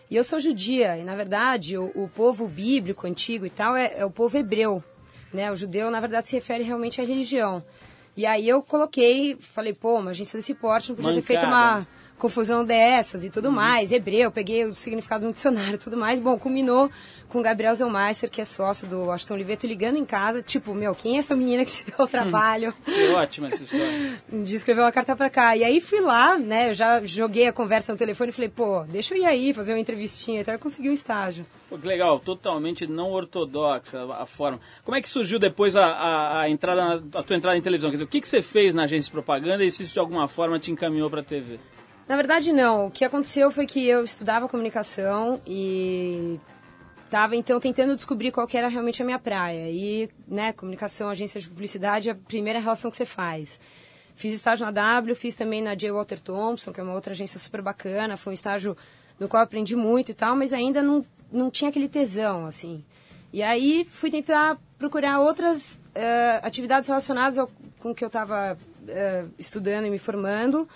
E 0.10 0.16
eu 0.16 0.24
sou 0.24 0.40
judia, 0.40 0.98
e 0.98 1.04
na 1.04 1.16
verdade 1.16 1.78
o, 1.78 1.92
o 1.96 2.08
povo 2.08 2.48
bíblico 2.48 3.08
antigo 3.08 3.46
e 3.46 3.50
tal 3.50 3.76
é, 3.76 3.94
é 3.98 4.06
o 4.06 4.12
povo 4.12 4.38
hebreu. 4.38 4.84
Né? 5.34 5.52
O 5.52 5.56
judeu, 5.56 5.90
na 5.90 6.00
verdade, 6.00 6.30
se 6.30 6.36
refere 6.36 6.64
realmente 6.64 7.02
à 7.02 7.04
religião. 7.04 7.64
E 8.16 8.26
aí 8.26 8.48
eu 8.48 8.62
coloquei, 8.62 9.36
falei, 9.40 9.74
pô, 9.74 9.98
uma 9.98 10.12
agência 10.12 10.38
desse 10.38 10.54
porte 10.54 10.90
não 10.90 10.96
podia 10.96 11.16
ter 11.16 11.22
feito 11.22 11.46
Mancada. 11.46 11.80
uma 11.80 11.88
confusão 12.24 12.64
dessas 12.64 13.26
e 13.26 13.30
tudo 13.30 13.52
mais, 13.52 13.92
hebreu, 13.92 14.32
peguei 14.32 14.64
o 14.64 14.74
significado 14.74 15.26
no 15.26 15.34
dicionário 15.34 15.76
e 15.76 15.78
tudo 15.78 15.98
mais. 15.98 16.22
Bom, 16.22 16.38
culminou 16.40 16.90
com 17.28 17.40
o 17.40 17.42
Gabriel 17.42 17.76
Zellmeister, 17.76 18.30
que 18.32 18.40
é 18.40 18.46
sócio 18.46 18.88
do 18.88 19.06
Washington 19.08 19.34
Oliveto, 19.34 19.68
ligando 19.68 19.98
em 19.98 20.06
casa, 20.06 20.42
tipo, 20.42 20.74
meu, 20.74 20.96
quem 20.96 21.18
é 21.18 21.20
essa 21.20 21.36
menina 21.36 21.66
que 21.66 21.72
se 21.72 21.86
deu 21.86 22.06
o 22.06 22.08
trabalho 22.08 22.74
Que 22.86 23.08
ótima 23.10 23.48
essa 23.50 23.64
história. 23.64 24.14
de 24.32 24.56
escrever 24.56 24.80
uma 24.82 24.92
carta 24.92 25.16
pra 25.18 25.30
cá? 25.30 25.58
E 25.58 25.66
aí 25.66 25.82
fui 25.82 26.00
lá, 26.00 26.38
né, 26.38 26.70
eu 26.70 26.74
já 26.74 27.04
joguei 27.04 27.48
a 27.48 27.52
conversa 27.54 27.92
no 27.92 27.98
telefone 27.98 28.30
e 28.30 28.34
falei, 28.34 28.50
pô, 28.50 28.84
deixa 28.88 29.14
eu 29.14 29.22
ir 29.22 29.26
aí, 29.26 29.54
fazer 29.54 29.74
uma 29.74 29.80
entrevistinha, 29.80 30.42
até 30.42 30.56
eu 30.56 30.60
consegui 30.60 30.90
um 30.90 30.94
estágio. 30.94 31.46
Pô, 31.70 31.78
que 31.78 31.86
legal, 31.86 32.20
totalmente 32.22 32.88
não 32.88 33.12
ortodoxa 33.12 34.00
a 34.18 34.26
forma. 34.26 34.62
Como 34.86 34.96
é 34.96 35.02
que 35.02 35.10
surgiu 35.10 35.40
depois 35.40 35.76
a, 35.76 35.84
a, 35.86 36.42
a 36.42 36.50
entrada, 36.50 36.82
na- 37.00 37.20
a 37.20 37.24
tua 37.24 37.36
entrada 37.36 37.58
em 37.58 37.62
televisão? 37.62 37.90
Quer 37.90 37.96
dizer, 37.96 38.06
o 38.06 38.08
que, 38.08 38.22
que 38.22 38.28
você 38.30 38.42
fez 38.42 38.74
na 38.74 38.84
agência 38.84 39.08
de 39.08 39.12
propaganda 39.12 39.64
e 39.66 39.70
se 39.72 39.84
isso 39.84 39.92
de 39.94 40.00
alguma 40.00 40.28
forma 40.30 40.58
te 40.60 40.72
encaminhou 40.72 41.10
para 41.10 41.20
a 41.22 41.24
TV? 41.24 41.60
Na 42.08 42.16
verdade, 42.16 42.52
não. 42.52 42.88
O 42.88 42.92
que 42.92 43.06
aconteceu 43.06 43.50
foi 43.50 43.66
que 43.66 43.88
eu 43.88 44.04
estudava 44.04 44.48
comunicação 44.48 45.42
e 45.48 46.40
Tava 47.14 47.36
então 47.36 47.60
tentando 47.60 47.96
descobrir 47.96 48.32
qual 48.32 48.48
que 48.48 48.58
era 48.58 48.68
realmente 48.68 49.00
a 49.00 49.06
minha 49.06 49.20
praia. 49.20 49.70
E, 49.70 50.10
né, 50.28 50.52
comunicação, 50.52 51.10
agência 51.10 51.40
de 51.40 51.48
publicidade 51.48 52.10
é 52.10 52.12
a 52.12 52.16
primeira 52.16 52.60
relação 52.60 52.90
que 52.90 52.98
você 52.98 53.06
faz. 53.06 53.60
Fiz 54.16 54.34
estágio 54.34 54.66
na 54.66 54.72
W, 54.72 55.14
fiz 55.14 55.36
também 55.36 55.62
na 55.62 55.76
J. 55.76 55.92
Walter 55.92 56.20
Thompson, 56.20 56.74
que 56.74 56.80
é 56.80 56.84
uma 56.84 56.96
outra 56.96 57.14
agência 57.14 57.40
super 57.40 57.62
bacana. 57.62 58.18
Foi 58.18 58.32
um 58.32 58.34
estágio 58.34 58.76
no 59.20 59.28
qual 59.28 59.44
aprendi 59.44 59.76
muito 59.76 60.10
e 60.10 60.16
tal, 60.16 60.36
mas 60.36 60.54
ainda 60.54 60.82
não, 60.82 61.06
não 61.32 61.52
tinha 61.52 61.70
aquele 61.70 61.88
tesão, 61.88 62.48
assim. 62.48 62.84
E 63.32 63.44
aí 63.44 63.86
fui 63.86 64.10
tentar 64.10 64.58
procurar 64.80 65.20
outras 65.20 65.80
eh, 65.94 66.40
atividades 66.42 66.88
relacionadas 66.88 67.38
ao, 67.38 67.48
com 67.80 67.92
o 67.92 67.96
que 67.96 68.04
eu 68.04 68.08
estava 68.08 68.58
estudando 69.38 69.86
e 69.86 69.92
me 69.92 70.00
formando, 70.00 70.68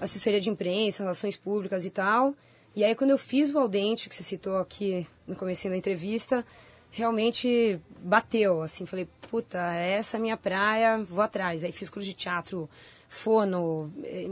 assessoria 0.00 0.40
de 0.40 0.50
imprensa, 0.50 1.02
relações 1.02 1.36
públicas 1.36 1.84
e 1.84 1.90
tal. 1.90 2.34
E 2.74 2.84
aí 2.84 2.94
quando 2.94 3.10
eu 3.10 3.18
fiz 3.18 3.52
o 3.52 3.58
Aldente, 3.58 4.08
que 4.08 4.14
você 4.14 4.22
citou 4.22 4.56
aqui 4.58 5.06
no 5.26 5.36
começo 5.36 5.68
da 5.68 5.76
entrevista, 5.76 6.44
realmente 6.90 7.80
bateu, 8.02 8.62
assim, 8.62 8.86
falei, 8.86 9.08
puta, 9.30 9.58
essa 9.74 10.16
é 10.16 10.18
a 10.18 10.20
minha 10.20 10.36
praia, 10.36 10.98
vou 10.98 11.22
atrás. 11.22 11.62
Aí 11.62 11.72
fiz 11.72 11.88
curso 11.90 12.08
de 12.08 12.14
teatro, 12.14 12.68
fono, 13.08 13.92
eh, 14.04 14.30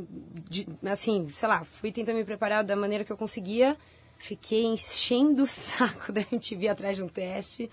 de- 0.49 0.67
assim, 0.85 1.29
sei 1.31 1.49
lá, 1.49 1.65
fui 1.65 1.91
tentando 1.93 2.17
me 2.17 2.25
preparar 2.25 2.63
da 2.65 2.77
maneira 2.77 3.05
que 3.05 3.13
eu 3.13 3.17
conseguia, 3.17 3.77
fiquei 4.17 4.65
enchendo 4.65 5.43
o 5.43 5.47
saco 5.47 6.11
da 6.13 6.21
MTV 6.21 6.69
atrás 6.69 6.97
de 6.97 7.03
um 7.03 7.09
teste. 7.09 7.71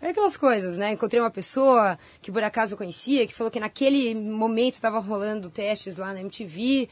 Aí 0.00 0.10
aquelas 0.10 0.36
coisas, 0.36 0.76
né? 0.76 0.92
Encontrei 0.92 1.20
uma 1.20 1.30
pessoa 1.30 1.96
que 2.20 2.32
por 2.32 2.42
acaso 2.42 2.74
eu 2.74 2.78
conhecia, 2.78 3.26
que 3.26 3.32
falou 3.32 3.50
que 3.50 3.60
naquele 3.60 4.14
momento 4.14 4.74
estava 4.74 4.98
rolando 4.98 5.48
testes 5.48 5.96
lá 5.96 6.12
na 6.12 6.20
MTV, 6.20 6.88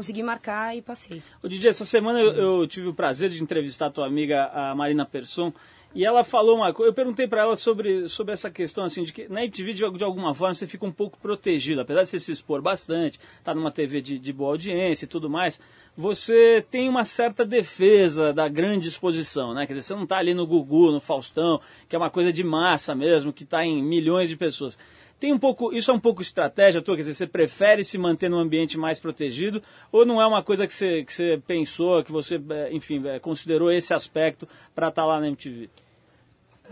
consegui 0.00 0.22
marcar 0.22 0.74
e 0.74 0.80
passei. 0.80 1.22
Ô 1.42 1.48
Didi, 1.48 1.68
essa 1.68 1.84
semana 1.84 2.18
eu, 2.18 2.32
eu 2.32 2.66
tive 2.66 2.88
o 2.88 2.94
prazer 2.94 3.28
de 3.28 3.42
entrevistar 3.42 3.86
a 3.86 3.90
tua 3.90 4.06
amiga, 4.06 4.46
a 4.46 4.74
Marina 4.74 5.04
Persson, 5.04 5.52
e 5.94 6.06
ela 6.06 6.24
falou 6.24 6.56
uma 6.56 6.72
coisa, 6.72 6.90
eu 6.90 6.94
perguntei 6.94 7.26
para 7.26 7.42
ela 7.42 7.56
sobre, 7.56 8.08
sobre 8.08 8.32
essa 8.32 8.50
questão, 8.50 8.84
assim, 8.84 9.02
de 9.02 9.12
que 9.12 9.28
na 9.28 9.42
MTV, 9.42 9.72
de, 9.74 9.90
de 9.98 10.04
alguma 10.04 10.32
forma, 10.32 10.54
você 10.54 10.66
fica 10.66 10.86
um 10.86 10.92
pouco 10.92 11.18
protegido, 11.18 11.80
apesar 11.80 12.04
de 12.04 12.08
você 12.08 12.18
se 12.18 12.32
expor 12.32 12.62
bastante, 12.62 13.20
tá 13.44 13.54
numa 13.54 13.70
TV 13.70 14.00
de, 14.00 14.18
de 14.18 14.32
boa 14.32 14.52
audiência 14.52 15.04
e 15.04 15.08
tudo 15.08 15.28
mais, 15.28 15.60
você 15.94 16.64
tem 16.70 16.88
uma 16.88 17.04
certa 17.04 17.44
defesa 17.44 18.32
da 18.32 18.48
grande 18.48 18.88
exposição, 18.88 19.52
né? 19.52 19.66
Quer 19.66 19.74
dizer, 19.74 19.82
você 19.82 19.94
não 19.94 20.06
tá 20.06 20.16
ali 20.16 20.32
no 20.32 20.46
Gugu, 20.46 20.92
no 20.92 21.00
Faustão, 21.00 21.60
que 21.88 21.94
é 21.94 21.98
uma 21.98 22.08
coisa 22.08 22.32
de 22.32 22.44
massa 22.44 22.94
mesmo, 22.94 23.32
que 23.32 23.44
tá 23.44 23.66
em 23.66 23.82
milhões 23.82 24.28
de 24.30 24.36
pessoas. 24.36 24.78
Tem 25.20 25.34
um 25.34 25.38
pouco, 25.38 25.70
isso 25.72 25.90
é 25.90 25.94
um 25.94 26.00
pouco 26.00 26.22
estratégia 26.22 26.80
tua, 26.80 26.96
quer 26.96 27.02
dizer, 27.02 27.12
você 27.12 27.26
prefere 27.26 27.84
se 27.84 27.98
manter 27.98 28.30
num 28.30 28.38
ambiente 28.38 28.78
mais 28.78 28.98
protegido 28.98 29.62
ou 29.92 30.06
não 30.06 30.20
é 30.20 30.26
uma 30.26 30.42
coisa 30.42 30.66
que 30.66 30.72
você, 30.72 31.04
que 31.04 31.12
você 31.12 31.40
pensou, 31.46 32.02
que 32.02 32.10
você, 32.10 32.36
eh, 32.36 32.70
enfim, 32.72 33.06
eh, 33.06 33.18
considerou 33.18 33.70
esse 33.70 33.92
aspecto 33.92 34.48
para 34.74 34.88
estar 34.88 35.04
lá 35.04 35.20
na 35.20 35.28
MTV? 35.28 35.68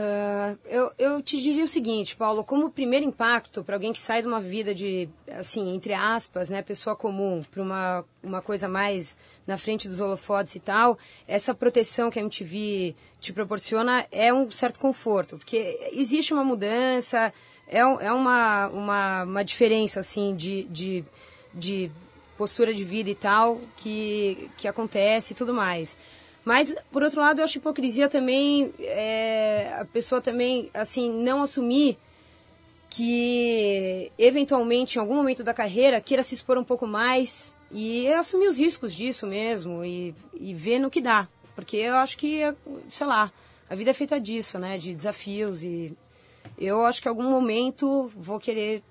Ah, 0.01 0.57
eu, 0.65 0.93
eu 0.97 1.21
te 1.21 1.41
diria 1.41 1.65
o 1.65 1.69
seguinte, 1.69 2.17
Paulo, 2.17 2.45
como 2.45 2.71
primeiro 2.71 3.05
impacto 3.05 3.65
para 3.65 3.75
alguém 3.75 3.93
que 3.93 3.99
sai 3.99 4.23
de 4.23 4.29
uma 4.29 4.41
vida 4.41 4.73
de, 4.73 5.09
assim, 5.33 5.75
entre 5.75 5.93
aspas, 5.93 6.49
né, 6.49 6.63
pessoa 6.63 6.95
comum, 6.95 7.43
para 7.51 7.61
uma, 7.61 8.05
uma 8.23 8.41
coisa 8.41 8.69
mais 8.69 9.17
na 9.45 9.57
frente 9.57 9.89
dos 9.89 9.99
holofotes 9.99 10.55
e 10.55 10.61
tal, 10.61 10.97
essa 11.27 11.53
proteção 11.53 12.11
que 12.11 12.19
a 12.21 12.23
MTV 12.23 12.95
te 13.19 13.33
proporciona 13.33 14.07
é 14.13 14.33
um 14.33 14.49
certo 14.53 14.79
conforto, 14.79 15.37
porque 15.37 15.91
existe 15.93 16.33
uma 16.33 16.45
mudança, 16.45 17.33
é, 17.69 17.81
é 17.81 18.13
uma, 18.13 18.69
uma, 18.69 19.23
uma 19.25 19.45
diferença, 19.45 20.01
assim, 20.01 20.35
de, 20.35 20.65
de, 20.65 21.05
de 21.53 21.91
postura 22.37 22.73
de 22.73 22.85
vida 22.85 23.11
e 23.11 23.15
tal 23.15 23.61
que, 23.77 24.51
que 24.57 24.67
acontece 24.67 25.33
e 25.33 25.37
tudo 25.37 25.53
mais. 25.53 25.99
Mas, 26.45 26.75
por 26.91 27.03
outro 27.03 27.21
lado, 27.21 27.41
eu 27.41 27.45
acho 27.45 27.59
hipocrisia 27.59 28.09
também 28.09 28.73
é, 28.81 29.75
a 29.79 29.85
pessoa 29.85 30.21
também, 30.21 30.71
assim, 30.73 31.13
não 31.23 31.43
assumir 31.43 31.99
que, 32.89 34.11
eventualmente, 34.19 34.97
em 34.97 35.01
algum 35.01 35.15
momento 35.15 35.45
da 35.45 35.53
carreira, 35.53 36.01
queira 36.01 36.23
se 36.23 36.35
expor 36.35 36.57
um 36.57 36.65
pouco 36.65 36.87
mais 36.87 37.55
e 37.71 38.11
assumir 38.15 38.49
os 38.49 38.59
riscos 38.59 38.95
disso 38.95 39.27
mesmo 39.27 39.85
e, 39.85 40.15
e 40.33 40.55
ver 40.55 40.79
no 40.79 40.91
que 40.91 41.03
dá. 41.03 41.29
Porque 41.55 41.77
eu 41.77 41.97
acho 41.97 42.17
que, 42.17 42.41
sei 42.89 43.07
lá, 43.07 43.31
a 43.69 43.75
vida 43.75 43.91
é 43.91 43.95
feita 43.95 44.19
disso, 44.19 44.59
né? 44.59 44.79
De 44.79 44.95
desafios 44.95 45.63
e 45.63 45.95
eu 46.57 46.85
acho 46.87 47.03
que 47.03 47.09
em 47.09 47.11
algum 47.11 47.29
momento 47.29 48.11
vou 48.17 48.39
querer 48.39 48.83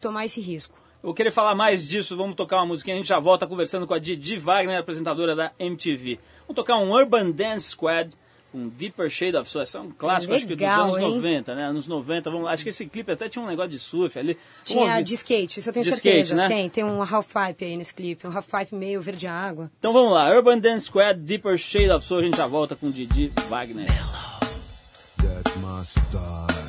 tomar 0.00 0.24
esse 0.24 0.40
risco. 0.40 0.74
Eu 1.02 1.08
vou 1.08 1.14
querer 1.14 1.30
falar 1.30 1.54
mais 1.54 1.86
disso, 1.86 2.16
vamos 2.16 2.34
tocar 2.34 2.56
uma 2.56 2.66
musiquinha, 2.66 2.94
a 2.96 2.98
gente 2.98 3.08
já 3.08 3.18
volta 3.20 3.46
conversando 3.46 3.86
com 3.86 3.94
a 3.94 3.98
Didi 3.98 4.36
Wagner, 4.38 4.78
apresentadora 4.78 5.36
da 5.36 5.52
MTV. 5.58 6.18
Vamos 6.46 6.56
tocar 6.56 6.78
um 6.78 6.90
Urban 6.92 7.30
Dance 7.30 7.70
Squad, 7.70 8.10
um 8.52 8.68
Deeper 8.68 9.08
Shade 9.10 9.36
of 9.36 9.48
Soul, 9.48 9.62
esse 9.62 9.76
é 9.76 9.80
um 9.80 9.90
clássico, 9.90 10.32
acho 10.32 10.46
que 10.46 10.54
dos 10.54 10.60
Legal, 10.62 10.84
anos 10.84 10.98
hein? 10.98 11.14
90, 11.16 11.54
né? 11.54 11.64
Anos 11.64 11.86
90, 11.86 12.30
vamos, 12.30 12.48
acho 12.48 12.62
que 12.62 12.70
esse 12.70 12.86
clipe 12.86 13.12
até 13.12 13.28
tinha 13.28 13.44
um 13.44 13.46
negócio 13.46 13.70
de 13.70 13.78
surf 13.78 14.18
ali. 14.18 14.36
Tinha 14.64 15.00
de 15.00 15.14
skate, 15.14 15.60
isso 15.60 15.68
eu 15.68 15.72
tenho 15.74 15.84
De 15.84 15.90
certeza. 15.92 16.18
skate, 16.20 16.34
né? 16.34 16.48
Tem, 16.48 16.70
tem 16.70 16.84
um 16.84 17.02
half 17.02 17.26
pipe 17.32 17.64
aí 17.66 17.76
nesse 17.76 17.94
clipe, 17.94 18.26
um 18.26 18.30
half 18.36 18.46
pipe 18.50 18.74
meio 18.74 19.00
verde 19.00 19.26
água. 19.26 19.70
Então 19.78 19.92
vamos 19.92 20.12
lá, 20.12 20.28
Urban 20.30 20.58
Dance 20.58 20.86
Squad, 20.86 21.20
Deeper 21.20 21.56
Shade 21.58 21.90
of 21.90 22.04
Soul, 22.04 22.20
a 22.20 22.24
gente 22.24 22.36
já 22.36 22.46
volta 22.46 22.74
com 22.74 22.90
Didi 22.90 23.30
Wagner. 23.48 23.86
That's 25.18 25.56
my 25.56 25.84
style. 25.84 26.65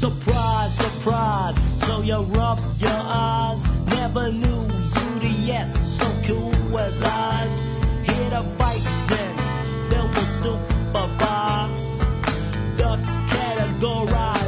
Surprise, 0.00 0.72
surprise, 0.78 1.54
so 1.84 2.00
you 2.00 2.22
rub 2.22 2.58
your 2.78 2.88
eyes. 2.90 3.62
Never 3.88 4.32
knew 4.32 4.62
you 4.62 5.18
the 5.20 5.34
yes, 5.44 5.98
so 5.98 6.06
cool 6.26 6.78
as 6.78 7.02
eyes. 7.02 7.60
Hit 8.04 8.32
a 8.32 8.42
bike 8.56 8.80
then, 9.08 9.90
there 9.90 10.06
was 10.06 10.26
stupefy. 10.26 11.68
Ducks 12.78 13.14
categorize 13.28 14.39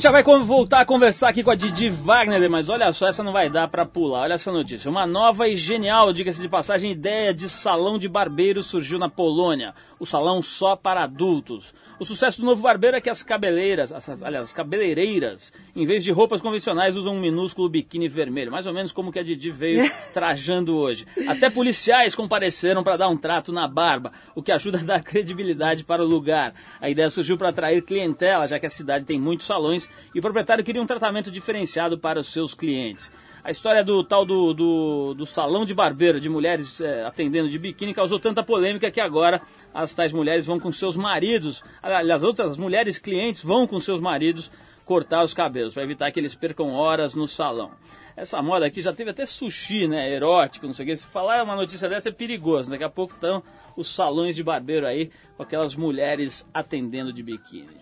gente 0.00 0.04
já 0.04 0.10
vai 0.10 0.22
voltar 0.22 0.80
a 0.80 0.84
conversar 0.86 1.28
aqui 1.28 1.44
com 1.44 1.50
a 1.50 1.54
Didi 1.54 1.90
Wagner, 1.90 2.50
mas 2.50 2.70
olha 2.70 2.90
só, 2.90 3.06
essa 3.06 3.22
não 3.22 3.34
vai 3.34 3.50
dar 3.50 3.68
pra 3.68 3.84
pular. 3.84 4.22
Olha 4.22 4.32
essa 4.32 4.50
notícia. 4.50 4.90
Uma 4.90 5.06
nova 5.06 5.46
e 5.46 5.54
genial, 5.56 6.10
diga-se 6.10 6.40
de 6.40 6.48
passagem, 6.48 6.90
ideia 6.90 7.34
de 7.34 7.50
salão 7.50 7.98
de 7.98 8.08
barbeiro 8.08 8.62
surgiu 8.62 8.98
na 8.98 9.10
Polônia. 9.10 9.74
O 10.00 10.06
salão 10.06 10.42
só 10.42 10.74
para 10.74 11.02
adultos. 11.02 11.74
O 11.98 12.06
sucesso 12.06 12.40
do 12.40 12.46
novo 12.46 12.62
barbeiro 12.62 12.96
é 12.96 13.02
que 13.02 13.10
as 13.10 13.22
cabeleiras, 13.22 13.92
as, 13.92 14.22
aliás, 14.22 14.46
as 14.46 14.52
cabeleireiras, 14.54 15.52
em 15.76 15.84
vez 15.84 16.02
de 16.02 16.10
roupas 16.10 16.40
convencionais, 16.40 16.96
usam 16.96 17.14
um 17.14 17.20
minúsculo 17.20 17.68
biquíni 17.68 18.08
vermelho. 18.08 18.50
Mais 18.50 18.66
ou 18.66 18.72
menos 18.72 18.92
como 18.92 19.12
que 19.12 19.18
a 19.18 19.22
Didi 19.22 19.50
veio 19.50 19.84
trajando 20.14 20.74
hoje. 20.74 21.06
Até 21.28 21.50
policiais 21.50 22.14
compareceram 22.14 22.82
para 22.82 22.96
dar 22.96 23.08
um 23.08 23.16
trato 23.18 23.52
na 23.52 23.68
barba, 23.68 24.10
o 24.34 24.42
que 24.42 24.50
ajuda 24.50 24.78
a 24.78 24.84
dar 24.84 25.02
credibilidade 25.02 25.84
para 25.84 26.02
o 26.02 26.06
lugar. 26.06 26.54
A 26.80 26.88
ideia 26.88 27.10
surgiu 27.10 27.36
para 27.36 27.50
atrair 27.50 27.82
clientela, 27.82 28.48
já 28.48 28.58
que 28.58 28.64
a 28.64 28.70
cidade 28.70 29.04
tem 29.04 29.20
muitos 29.20 29.44
salões 29.44 29.90
e 30.14 30.18
o 30.18 30.22
proprietário 30.22 30.64
queria 30.64 30.80
um 30.80 30.86
tratamento 30.86 31.30
diferenciado 31.30 31.98
para 31.98 32.18
os 32.18 32.32
seus 32.32 32.54
clientes. 32.54 33.12
A 33.42 33.50
história 33.50 33.82
do 33.82 34.04
tal 34.04 34.24
do, 34.24 34.52
do, 34.52 35.14
do 35.14 35.26
salão 35.26 35.64
de 35.64 35.74
barbeiro 35.74 36.20
de 36.20 36.28
mulheres 36.28 36.80
eh, 36.80 37.04
atendendo 37.04 37.48
de 37.48 37.58
biquíni 37.58 37.94
causou 37.94 38.18
tanta 38.18 38.42
polêmica 38.42 38.90
que 38.90 39.00
agora 39.00 39.40
as 39.72 39.94
tais 39.94 40.12
mulheres 40.12 40.44
vão 40.44 40.60
com 40.60 40.70
seus 40.70 40.96
maridos, 40.96 41.62
aliás, 41.82 42.22
outras 42.22 42.58
mulheres 42.58 42.98
clientes 42.98 43.42
vão 43.42 43.66
com 43.66 43.80
seus 43.80 44.00
maridos 44.00 44.50
cortar 44.84 45.22
os 45.22 45.32
cabelos 45.32 45.72
para 45.72 45.84
evitar 45.84 46.10
que 46.10 46.18
eles 46.18 46.34
percam 46.34 46.72
horas 46.72 47.14
no 47.14 47.26
salão. 47.26 47.70
Essa 48.16 48.42
moda 48.42 48.66
aqui 48.66 48.82
já 48.82 48.92
teve 48.92 49.10
até 49.10 49.24
sushi, 49.24 49.88
né? 49.88 50.12
Erótico, 50.12 50.66
não 50.66 50.74
sei 50.74 50.84
o 50.84 50.88
que. 50.88 50.96
Se 50.96 51.06
falar 51.06 51.42
uma 51.42 51.56
notícia 51.56 51.88
dessa 51.88 52.10
é 52.10 52.12
perigoso. 52.12 52.68
Daqui 52.68 52.84
a 52.84 52.90
pouco 52.90 53.14
estão 53.14 53.42
os 53.76 53.88
salões 53.88 54.36
de 54.36 54.42
barbeiro 54.42 54.86
aí 54.86 55.10
com 55.36 55.42
aquelas 55.42 55.74
mulheres 55.74 56.46
atendendo 56.52 57.12
de 57.12 57.22
biquíni. 57.22 57.79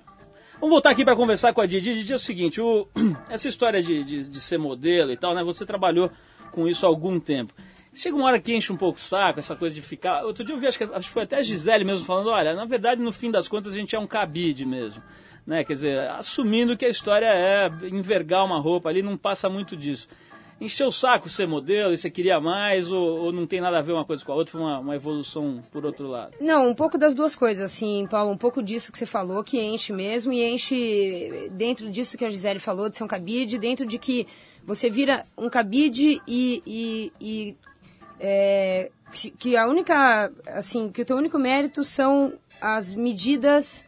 Vamos 0.60 0.70
voltar 0.70 0.90
aqui 0.90 1.04
para 1.04 1.14
conversar 1.14 1.52
com 1.52 1.60
a 1.60 1.66
Didi. 1.66 1.94
Didi 1.94 2.12
é 2.12 2.16
o 2.16 2.18
seguinte, 2.18 2.60
o- 2.60 2.88
essa 3.30 3.48
história 3.48 3.82
de, 3.82 4.02
de, 4.02 4.28
de 4.28 4.40
ser 4.40 4.58
modelo 4.58 5.12
e 5.12 5.16
tal, 5.16 5.34
né? 5.34 5.42
Você 5.44 5.64
trabalhou 5.64 6.10
com 6.50 6.66
isso 6.66 6.84
há 6.84 6.88
algum 6.88 7.20
tempo. 7.20 7.52
Chega 7.94 8.16
uma 8.16 8.26
hora 8.26 8.40
que 8.40 8.54
enche 8.54 8.72
um 8.72 8.76
pouco 8.76 8.98
o 8.98 9.02
saco, 9.02 9.38
essa 9.38 9.54
coisa 9.56 9.74
de 9.74 9.82
ficar. 9.82 10.24
Outro 10.24 10.44
dia 10.44 10.54
eu 10.54 10.58
vi, 10.58 10.66
acho 10.66 10.76
que, 10.78 10.84
acho 10.84 11.06
que 11.08 11.12
foi 11.12 11.22
até 11.22 11.36
a 11.36 11.42
Gisele 11.42 11.84
mesmo 11.84 12.04
falando: 12.04 12.30
olha, 12.30 12.54
na 12.54 12.64
verdade, 12.64 13.00
no 13.00 13.12
fim 13.12 13.30
das 13.30 13.46
contas, 13.48 13.72
a 13.72 13.76
gente 13.76 13.94
é 13.94 13.98
um 13.98 14.06
cabide 14.06 14.64
mesmo. 14.66 15.02
Né? 15.46 15.64
Quer 15.64 15.72
dizer, 15.74 16.10
assumindo 16.10 16.76
que 16.76 16.84
a 16.84 16.88
história 16.88 17.26
é 17.26 17.70
envergar 17.90 18.44
uma 18.44 18.58
roupa 18.60 18.88
ali, 18.88 19.00
não 19.02 19.16
passa 19.16 19.48
muito 19.48 19.76
disso. 19.76 20.08
Encheu 20.60 20.88
o 20.88 20.92
saco 20.92 21.28
ser 21.28 21.46
modelo 21.46 21.92
e 21.92 21.96
você 21.96 22.10
queria 22.10 22.40
mais, 22.40 22.90
ou, 22.90 23.18
ou 23.20 23.32
não 23.32 23.46
tem 23.46 23.60
nada 23.60 23.78
a 23.78 23.82
ver 23.82 23.92
uma 23.92 24.04
coisa 24.04 24.24
com 24.24 24.32
a 24.32 24.34
outra, 24.34 24.50
foi 24.52 24.60
uma, 24.60 24.80
uma 24.80 24.96
evolução 24.96 25.62
por 25.70 25.86
outro 25.86 26.08
lado? 26.08 26.32
Não, 26.40 26.68
um 26.68 26.74
pouco 26.74 26.98
das 26.98 27.14
duas 27.14 27.36
coisas, 27.36 27.62
assim, 27.62 28.06
Paulo, 28.10 28.32
um 28.32 28.36
pouco 28.36 28.60
disso 28.60 28.90
que 28.90 28.98
você 28.98 29.06
falou, 29.06 29.44
que 29.44 29.60
enche 29.60 29.92
mesmo, 29.92 30.32
e 30.32 30.42
enche 30.42 31.48
dentro 31.52 31.88
disso 31.88 32.18
que 32.18 32.24
a 32.24 32.28
Gisele 32.28 32.58
falou, 32.58 32.88
de 32.88 32.96
ser 32.96 33.04
um 33.04 33.08
cabide, 33.08 33.56
dentro 33.56 33.86
de 33.86 33.98
que 33.98 34.26
você 34.64 34.90
vira 34.90 35.24
um 35.36 35.48
cabide 35.48 36.20
e, 36.26 36.62
e, 36.66 37.12
e, 37.20 37.56
é, 38.18 38.90
que- 39.38 39.56
a 39.56 39.66
única, 39.68 40.30
assim, 40.48 40.90
que 40.90 41.02
o 41.02 41.04
teu 41.04 41.16
único 41.16 41.38
mérito 41.38 41.84
são 41.84 42.32
as 42.60 42.94
medidas 42.96 43.84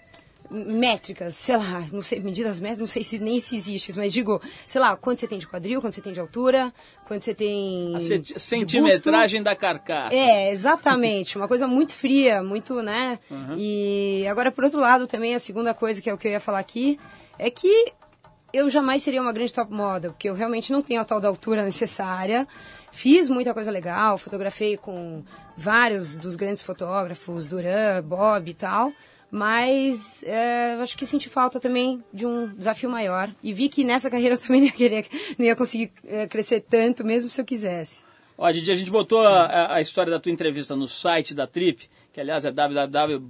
métricas, 0.51 1.35
sei 1.37 1.57
lá, 1.57 1.87
não 1.93 2.03
sei, 2.03 2.21
medidas 2.21 2.61
métricas, 2.61 2.81
não 2.81 2.87
sei 2.87 3.05
se 3.05 3.19
nem 3.19 3.39
se 3.39 3.57
existe, 3.57 3.97
mas 3.97 4.13
digo, 4.13 4.41
sei 4.67 4.81
lá, 4.81 4.97
quanto 4.97 5.21
você 5.21 5.29
tem 5.29 5.39
de 5.39 5.47
quadril, 5.47 5.81
quanto 5.81 5.95
você 5.95 6.01
tem 6.01 6.13
de 6.13 6.19
altura, 6.19 6.73
quanto 7.07 7.25
você 7.25 7.35
tem 7.35 7.95
A 7.95 8.01
centimetragem 8.39 9.43
da 9.43 9.55
carcaça. 9.55 10.15
É, 10.15 10.51
exatamente. 10.51 11.37
Uma 11.37 11.47
coisa 11.47 11.67
muito 11.67 11.95
fria, 11.95 12.43
muito, 12.43 12.83
né? 12.83 13.19
E 13.57 14.27
agora, 14.29 14.51
por 14.51 14.65
outro 14.65 14.81
lado, 14.81 15.07
também 15.07 15.35
a 15.35 15.39
segunda 15.39 15.73
coisa 15.73 16.03
que 16.03 16.11
é 16.11 16.15
o 16.15 16.19
que 16.19 16.27
eu 16.27 16.33
ia 16.33 16.41
falar 16.41 16.59
aqui 16.59 16.99
é 17.39 17.49
que 17.49 17.93
eu 18.53 18.69
jamais 18.69 19.03
seria 19.03 19.23
uma 19.23 19.33
grande 19.33 19.53
top 19.53 19.73
model, 19.73 20.11
porque 20.11 20.29
eu 20.29 20.35
realmente 20.35 20.73
não 20.73 20.83
tenho 20.83 21.01
a 21.01 21.05
tal 21.05 21.21
da 21.21 21.29
altura 21.29 21.63
necessária. 21.63 22.47
Fiz 22.91 23.31
muita 23.31 23.55
coisa 23.55 23.71
legal, 23.71 24.19
fotografei 24.19 24.77
com 24.77 25.23
vários 25.57 26.17
dos 26.17 26.35
grandes 26.35 26.63
fotógrafos, 26.63 27.47
Duran, 27.47 28.03
Bob 28.03 28.51
e 28.51 28.55
tal. 28.55 28.93
Mas 29.31 30.25
é, 30.25 30.77
acho 30.81 30.97
que 30.99 31.07
senti 31.07 31.29
falta 31.29 31.61
também 31.61 32.03
de 32.12 32.27
um 32.27 32.49
desafio 32.55 32.90
maior. 32.90 33.31
E 33.43 33.53
vi 33.53 33.69
que 33.69 33.85
nessa 33.85 34.11
carreira 34.11 34.35
eu 34.35 34.38
também 34.38 34.61
não 34.62 34.66
ia, 34.66 34.73
querer, 34.73 35.07
não 35.38 35.47
ia 35.47 35.55
conseguir 35.57 35.93
é, 36.07 36.27
crescer 36.27 36.61
tanto, 36.69 37.05
mesmo 37.05 37.31
se 37.31 37.40
eu 37.40 37.45
quisesse. 37.45 38.03
Ó, 38.37 38.51
Didi, 38.51 38.73
a 38.73 38.75
gente 38.75 38.90
botou 38.90 39.21
a, 39.21 39.75
a- 39.75 39.81
história 39.81 40.11
da 40.11 40.19
tua 40.19 40.33
entrevista 40.33 40.75
no 40.75 40.88
site 40.88 41.33
da 41.35 41.47
Trip, 41.47 41.88
que 42.12 42.21
aliás 42.21 42.45
é 42.45 42.51
www. 42.51 43.23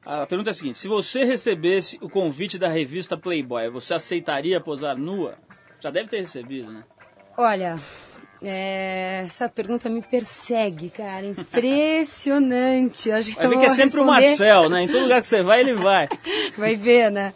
a 0.06 0.26
pergunta 0.26 0.50
é 0.50 0.52
a 0.52 0.54
seguinte: 0.54 0.78
se 0.78 0.88
você 0.88 1.24
recebesse 1.24 1.98
o 2.02 2.10
convite 2.10 2.58
da 2.58 2.68
revista 2.68 3.16
Playboy, 3.18 3.70
você 3.70 3.94
aceitaria 3.94 4.60
posar 4.60 4.98
nua? 4.98 5.36
Já 5.80 5.90
deve 5.90 6.10
ter 6.10 6.20
recebido, 6.20 6.72
né? 6.72 6.84
Olha, 7.38 7.80
é, 8.44 9.22
essa 9.26 9.48
pergunta 9.50 9.90
me 9.90 10.02
persegue, 10.02 10.90
cara. 10.90 11.26
Impressionante. 11.26 13.12
Acho 13.12 13.36
Vai 13.36 13.46
eu 13.46 13.50
ver 13.52 13.60
que 13.60 13.66
é 13.66 13.70
sempre 13.70 14.00
o 14.00 14.04
responder- 14.04 14.28
Marcel, 14.28 14.70
né? 14.70 14.84
Em 14.84 14.88
todo 14.88 15.02
lugar 15.04 15.20
que 15.22 15.26
você 15.28 15.42
vai, 15.42 15.62
ele 15.62 15.74
vai. 15.74 16.08
Vai 16.58 16.76
ver, 16.76 17.10
né? 17.12 17.34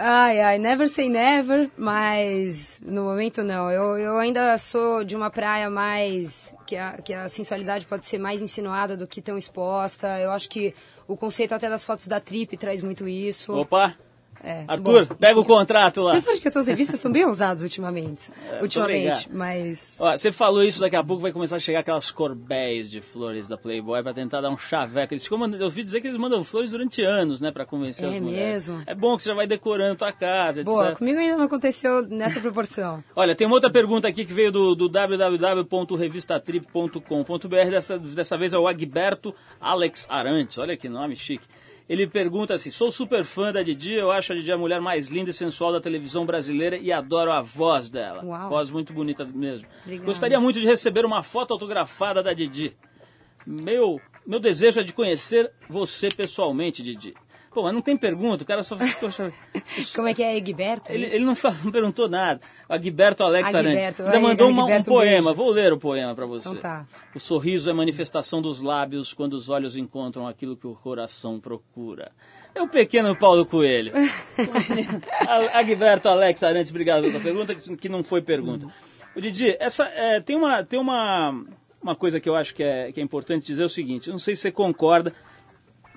Ai, 0.00 0.40
ai, 0.40 0.58
never 0.58 0.88
say 0.88 1.08
never, 1.08 1.68
mas 1.76 2.80
no 2.86 3.02
momento 3.02 3.42
não. 3.42 3.68
Eu, 3.68 3.98
eu 3.98 4.18
ainda 4.18 4.56
sou 4.56 5.02
de 5.02 5.16
uma 5.16 5.28
praia 5.28 5.68
mais. 5.68 6.54
Que 6.64 6.76
a, 6.76 6.92
que 7.02 7.12
a 7.12 7.28
sensualidade 7.28 7.84
pode 7.84 8.06
ser 8.06 8.18
mais 8.18 8.40
insinuada 8.40 8.96
do 8.96 9.08
que 9.08 9.20
tão 9.20 9.36
exposta. 9.36 10.20
Eu 10.20 10.30
acho 10.30 10.48
que 10.48 10.72
o 11.08 11.16
conceito 11.16 11.52
até 11.52 11.68
das 11.68 11.84
fotos 11.84 12.06
da 12.06 12.20
Trip 12.20 12.56
traz 12.56 12.80
muito 12.80 13.08
isso. 13.08 13.52
Opa! 13.52 13.96
É, 14.42 14.64
Arthur, 14.68 15.06
bom, 15.06 15.14
pega 15.16 15.40
o 15.40 15.44
contrato 15.44 16.02
lá. 16.02 16.16
De 16.16 16.22
que 16.40 16.48
as 16.48 16.52
tuas 16.52 16.66
revistas 16.68 17.00
são 17.00 17.10
bem 17.10 17.24
ousadas 17.24 17.62
ultimamente. 17.62 18.30
É, 18.50 18.62
ultimamente, 18.62 19.28
mas. 19.32 19.96
Ó, 20.00 20.16
você 20.16 20.30
falou 20.32 20.62
isso, 20.64 20.80
daqui 20.80 20.96
a 20.96 21.02
pouco 21.04 21.20
vai 21.22 21.32
começar 21.32 21.56
a 21.56 21.58
chegar 21.58 21.80
aquelas 21.80 22.10
corbéis 22.10 22.90
de 22.90 23.00
flores 23.00 23.46
da 23.48 23.56
Playboy 23.58 24.02
pra 24.02 24.14
tentar 24.14 24.40
dar 24.40 24.50
um 24.50 24.56
chaveco. 24.56 25.12
Eles 25.12 25.22
ficam 25.24 25.36
mandando- 25.38 25.62
eu 25.62 25.66
ouvi 25.66 25.82
dizer 25.82 26.00
que 26.00 26.06
eles 26.06 26.16
mandam 26.16 26.42
flores 26.44 26.70
durante 26.70 27.02
anos, 27.02 27.40
né, 27.40 27.50
pra 27.52 27.66
convencer 27.66 28.06
É 28.06 28.10
as 28.16 28.20
mulheres. 28.20 28.68
mesmo? 28.68 28.82
É 28.86 28.94
bom 28.94 29.16
que 29.16 29.22
você 29.22 29.28
já 29.28 29.34
vai 29.34 29.46
decorando 29.46 29.96
tua 29.96 30.12
casa, 30.12 30.60
etc. 30.62 30.72
Boa, 30.72 30.92
comigo 30.94 31.18
ainda 31.18 31.36
não 31.36 31.44
aconteceu 31.44 32.02
nessa 32.08 32.40
proporção. 32.40 33.02
Olha, 33.14 33.34
tem 33.34 33.46
uma 33.46 33.56
outra 33.56 33.70
pergunta 33.70 34.08
aqui 34.08 34.24
que 34.24 34.32
veio 34.32 34.50
do, 34.52 34.74
do 34.74 34.88
www.revistatrip.com.br. 34.88 37.70
Dessa, 37.70 37.98
dessa 37.98 38.38
vez 38.38 38.52
é 38.52 38.58
o 38.58 38.66
Agberto 38.68 39.34
Alex 39.60 40.06
Arantes. 40.08 40.56
Olha 40.58 40.76
que 40.76 40.88
nome 40.88 41.16
chique. 41.16 41.46
Ele 41.88 42.06
pergunta 42.06 42.54
assim: 42.54 42.70
Sou 42.70 42.90
super 42.90 43.24
fã 43.24 43.52
da 43.52 43.62
Didi, 43.62 43.94
eu 43.94 44.10
acho 44.10 44.32
a 44.32 44.36
Didi 44.36 44.52
a 44.52 44.58
mulher 44.58 44.80
mais 44.80 45.08
linda 45.08 45.30
e 45.30 45.32
sensual 45.32 45.72
da 45.72 45.80
televisão 45.80 46.26
brasileira 46.26 46.76
e 46.76 46.92
adoro 46.92 47.32
a 47.32 47.40
voz 47.40 47.88
dela. 47.88 48.22
Uau. 48.24 48.50
Voz 48.50 48.70
muito 48.70 48.92
bonita 48.92 49.24
mesmo. 49.24 49.66
Obrigada. 49.82 50.06
Gostaria 50.06 50.40
muito 50.40 50.60
de 50.60 50.66
receber 50.66 51.04
uma 51.06 51.22
foto 51.22 51.52
autografada 51.52 52.22
da 52.22 52.32
Didi. 52.32 52.76
Meu, 53.46 53.98
meu 54.26 54.38
desejo 54.38 54.80
é 54.80 54.84
de 54.84 54.92
conhecer 54.92 55.50
você 55.68 56.10
pessoalmente, 56.10 56.82
Didi. 56.82 57.14
Pô, 57.58 57.64
mas 57.64 57.74
não 57.74 57.82
tem 57.82 57.96
pergunta, 57.96 58.44
o 58.44 58.46
cara 58.46 58.62
só. 58.62 58.76
Poxa, 59.00 59.32
Como 59.96 60.06
é 60.06 60.14
que 60.14 60.22
é, 60.22 60.36
Egberto? 60.36 60.92
ele, 60.92 61.06
ele 61.06 61.24
não, 61.24 61.34
não 61.64 61.72
perguntou 61.72 62.08
nada. 62.08 62.40
Agberto 62.68 63.24
Alex 63.24 63.52
Arantes. 63.52 63.78
Agberto, 63.82 64.02
Ainda 64.04 64.20
mandou 64.20 64.48
uma- 64.48 64.64
um 64.66 64.82
poema. 64.84 65.10
beijo. 65.22 65.34
Vou 65.34 65.50
ler 65.50 65.72
o 65.72 65.76
poema 65.76 66.14
para 66.14 66.24
você. 66.24 66.48
Então 66.48 66.60
tá. 66.60 66.86
O 67.16 67.18
sorriso 67.18 67.68
é 67.68 67.72
manifestação 67.72 68.40
dos 68.40 68.62
lábios 68.62 69.12
quando 69.12 69.32
os 69.34 69.48
olhos 69.48 69.76
encontram 69.76 70.28
aquilo 70.28 70.56
que 70.56 70.68
o 70.68 70.74
coração 70.76 71.40
procura. 71.40 72.12
É 72.54 72.62
o 72.62 72.68
pequeno 72.68 73.16
Paulo 73.16 73.44
Coelho. 73.44 73.90
Agberto 75.52 76.08
Alex 76.08 76.40
Arantes, 76.44 76.70
obrigado 76.70 77.02
pela 77.02 77.18
pergunta, 77.18 77.56
que 77.56 77.88
não 77.88 78.04
foi 78.04 78.22
pergunta. 78.22 78.68
O 79.16 79.20
Didi, 79.20 79.56
essa, 79.58 79.84
é, 79.86 80.20
tem, 80.20 80.36
uma, 80.36 80.62
tem 80.62 80.78
uma, 80.78 81.44
uma 81.82 81.96
coisa 81.96 82.20
que 82.20 82.28
eu 82.28 82.36
acho 82.36 82.54
que 82.54 82.62
é, 82.62 82.92
que 82.92 83.00
é 83.00 83.02
importante 83.02 83.46
dizer, 83.46 83.62
é 83.62 83.66
o 83.66 83.68
seguinte, 83.68 84.10
não 84.10 84.18
sei 84.18 84.36
se 84.36 84.42
você 84.42 84.52
concorda, 84.52 85.12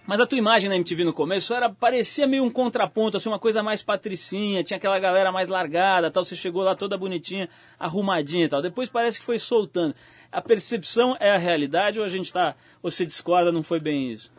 mas 0.06 0.20
a 0.20 0.26
tua 0.26 0.38
imagem 0.38 0.70
na 0.70 0.76
MTV 0.76 1.04
no 1.04 1.14
começo 1.14 1.54
era 1.54 1.70
parecia 1.70 2.26
meio 2.26 2.44
um 2.44 2.50
contraponto, 2.50 3.18
assim, 3.18 3.30
uma 3.30 3.40
coisa 3.40 3.62
mais 3.62 3.84
patricinha, 3.84 4.64
tinha 4.64 4.78
aquela 4.78 5.00
galera 5.00 5.32
mais 5.32 5.48
largada, 5.48 6.10
tal, 6.10 6.24
você 6.24 6.36
chegou 6.36 6.64
lá 6.64 6.76
toda 6.76 6.98
bonitinha, 6.98 7.48
arrumadinha 7.80 8.46
e 8.46 8.50
tal. 8.50 8.62
Depois 8.62 8.90
parece 8.90 9.20
que 9.20 9.26
foi 9.26 9.38
soltando. 9.38 9.96
A 10.32 10.42
percepção 10.42 11.16
é 11.20 11.32
a 11.32 11.38
realidade 11.38 12.00
ou 12.00 12.06
a 12.06 12.10
gente 12.10 12.32
tá, 12.32 12.56
ou 12.82 12.90
você 12.90 13.06
discorda, 13.06 13.52
não 13.52 13.62
foi 13.62 13.80
bem 13.80 14.12
isso? 14.12 14.32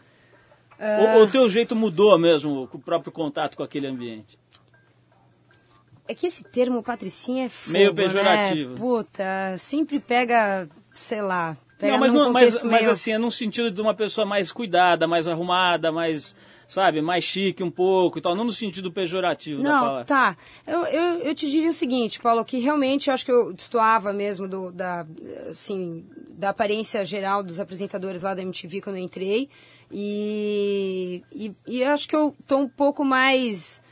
Ou, 0.78 1.18
ou 1.18 1.24
o 1.24 1.30
teu 1.30 1.48
jeito 1.48 1.76
mudou 1.76 2.18
mesmo, 2.18 2.66
com 2.66 2.76
o 2.76 2.80
próprio 2.80 3.12
contato 3.12 3.56
com 3.56 3.62
aquele 3.62 3.86
ambiente? 3.86 4.36
É 6.08 6.14
que 6.14 6.26
esse 6.26 6.42
termo 6.42 6.82
patricinha 6.82 7.46
é 7.46 7.48
fogo, 7.48 7.72
Meio 7.72 7.94
pejorativo. 7.94 8.70
Né? 8.70 8.76
Puta, 8.76 9.56
sempre 9.56 10.00
pega, 10.00 10.68
sei 10.90 11.22
lá, 11.22 11.56
pega 11.82 11.92
não, 11.92 11.98
mas, 12.00 12.12
não- 12.12 12.32
mas, 12.32 12.62
mas 12.62 12.88
assim, 12.88 13.12
é 13.12 13.18
num 13.18 13.30
sentido 13.30 13.70
de 13.70 13.80
uma 13.80 13.92
pessoa 13.94 14.24
mais 14.24 14.52
cuidada, 14.52 15.06
mais 15.08 15.26
arrumada, 15.26 15.90
mais, 15.90 16.36
sabe, 16.68 17.02
mais 17.02 17.24
chique 17.24 17.62
um 17.62 17.70
pouco 17.70 18.18
e 18.18 18.22
tal, 18.22 18.36
não 18.36 18.44
no 18.44 18.52
sentido 18.52 18.92
pejorativo 18.92 19.62
da 19.62 19.68
Não, 19.68 19.80
palavra. 19.80 20.04
tá. 20.04 20.36
Eu, 20.66 20.84
eu, 20.86 21.04
eu 21.18 21.34
te 21.34 21.50
diria 21.50 21.70
o 21.70 21.72
seguinte, 21.74 22.20
Paulo, 22.20 22.44
que 22.44 22.58
realmente 22.58 23.08
eu 23.08 23.14
acho 23.14 23.24
que 23.24 23.32
eu 23.32 23.52
destoava 23.52 24.12
mesmo 24.12 24.46
do, 24.46 24.70
da, 24.70 25.04
assim, 25.50 26.04
da 26.30 26.50
aparência 26.50 27.04
geral 27.04 27.42
dos 27.42 27.58
apresentadores 27.58 28.22
lá 28.22 28.32
da 28.32 28.42
MTV 28.42 28.80
quando 28.80 28.96
eu 28.96 29.02
entrei. 29.02 29.48
E, 29.90 31.22
e, 31.32 31.52
e 31.66 31.84
acho 31.84 32.08
que 32.08 32.16
eu 32.16 32.34
tô 32.46 32.58
um 32.58 32.68
pouco 32.68 33.04
mais 33.04 33.82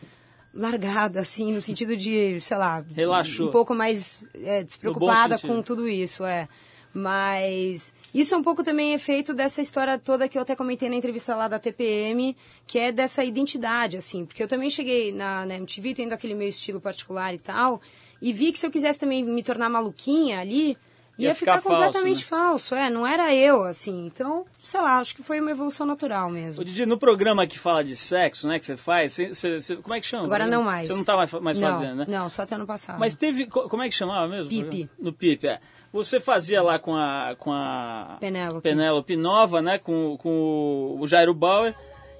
largada, 0.52 1.20
assim, 1.20 1.52
no 1.52 1.60
sentido 1.60 1.96
de, 1.96 2.40
sei 2.40 2.56
lá... 2.56 2.84
Relaxou. 2.94 3.48
Um 3.48 3.50
pouco 3.50 3.74
mais 3.74 4.24
é, 4.34 4.62
despreocupada 4.64 5.38
com 5.38 5.62
tudo 5.62 5.86
isso, 5.88 6.24
é. 6.24 6.48
Mas 6.92 7.94
isso 8.12 8.34
é 8.34 8.38
um 8.38 8.42
pouco 8.42 8.62
também 8.62 8.92
efeito 8.94 9.32
dessa 9.32 9.60
história 9.62 9.98
toda 9.98 10.28
que 10.28 10.36
eu 10.36 10.42
até 10.42 10.54
comentei 10.56 10.88
na 10.88 10.96
entrevista 10.96 11.34
lá 11.34 11.48
da 11.48 11.58
TPM, 11.58 12.36
que 12.66 12.78
é 12.78 12.92
dessa 12.92 13.24
identidade, 13.24 13.96
assim. 13.96 14.24
Porque 14.26 14.42
eu 14.42 14.48
também 14.48 14.68
cheguei 14.70 15.12
na, 15.12 15.46
na 15.46 15.54
MTV 15.56 15.94
tendo 15.94 16.12
aquele 16.12 16.34
meu 16.34 16.48
estilo 16.48 16.80
particular 16.80 17.32
e 17.34 17.38
tal, 17.38 17.80
e 18.20 18.32
vi 18.32 18.52
que 18.52 18.58
se 18.58 18.66
eu 18.66 18.70
quisesse 18.70 18.98
também 18.98 19.24
me 19.24 19.42
tornar 19.42 19.68
maluquinha 19.68 20.40
ali, 20.40 20.76
ia, 21.18 21.28
Ia 21.28 21.34
ficar 21.34 21.58
ficar, 21.58 21.68
completamente 21.70 22.24
falso, 22.24 22.74
né? 22.74 22.80
falso, 22.80 22.86
é, 22.86 22.90
não 22.90 23.06
era 23.06 23.34
eu, 23.34 23.62
assim. 23.64 24.06
Então, 24.06 24.44
sei 24.58 24.80
lá, 24.80 24.98
acho 24.98 25.14
que 25.14 25.22
foi 25.22 25.38
uma 25.40 25.50
evolução 25.50 25.86
natural 25.86 26.30
mesmo. 26.30 26.62
Ô, 26.62 26.64
Didi, 26.64 26.86
no 26.86 26.98
programa 26.98 27.46
que 27.46 27.58
fala 27.58 27.84
de 27.84 27.94
sexo, 27.94 28.48
né, 28.48 28.58
que 28.58 28.64
você 28.64 28.76
faz, 28.76 29.16
como 29.82 29.94
é 29.94 30.00
que 30.00 30.06
chama? 30.06 30.24
Agora 30.24 30.46
não 30.46 30.62
mais. 30.62 30.88
Você 30.88 30.94
não 30.94 31.04
tá 31.04 31.16
mais, 31.16 31.30
mais 31.32 31.58
não, 31.58 31.72
fazendo, 31.72 31.96
né? 31.96 32.06
Não, 32.08 32.28
só 32.28 32.42
até 32.42 32.54
ano 32.54 32.66
passado. 32.66 32.98
Mas 32.98 33.14
teve, 33.14 33.46
co- 33.46 33.68
como 33.68 33.82
é 33.82 33.88
que 33.88 33.94
chamava 33.94 34.26
mesmo? 34.28 34.48
Pipe. 34.48 34.88
No 34.98 35.12
Pipe, 35.12 35.46
é. 35.46 35.60
Você 35.92 36.20
fazia 36.20 36.62
lá 36.62 36.78
com 36.78 36.94
a, 36.94 37.34
com 37.38 37.52
a 37.52 38.16
Penélope. 38.20 38.62
Penélope 38.62 39.16
Nova, 39.16 39.60
né, 39.60 39.78
com, 39.78 40.16
com 40.18 40.96
o 40.98 41.06
Jairo 41.06 41.34
Bauer, 41.34 41.74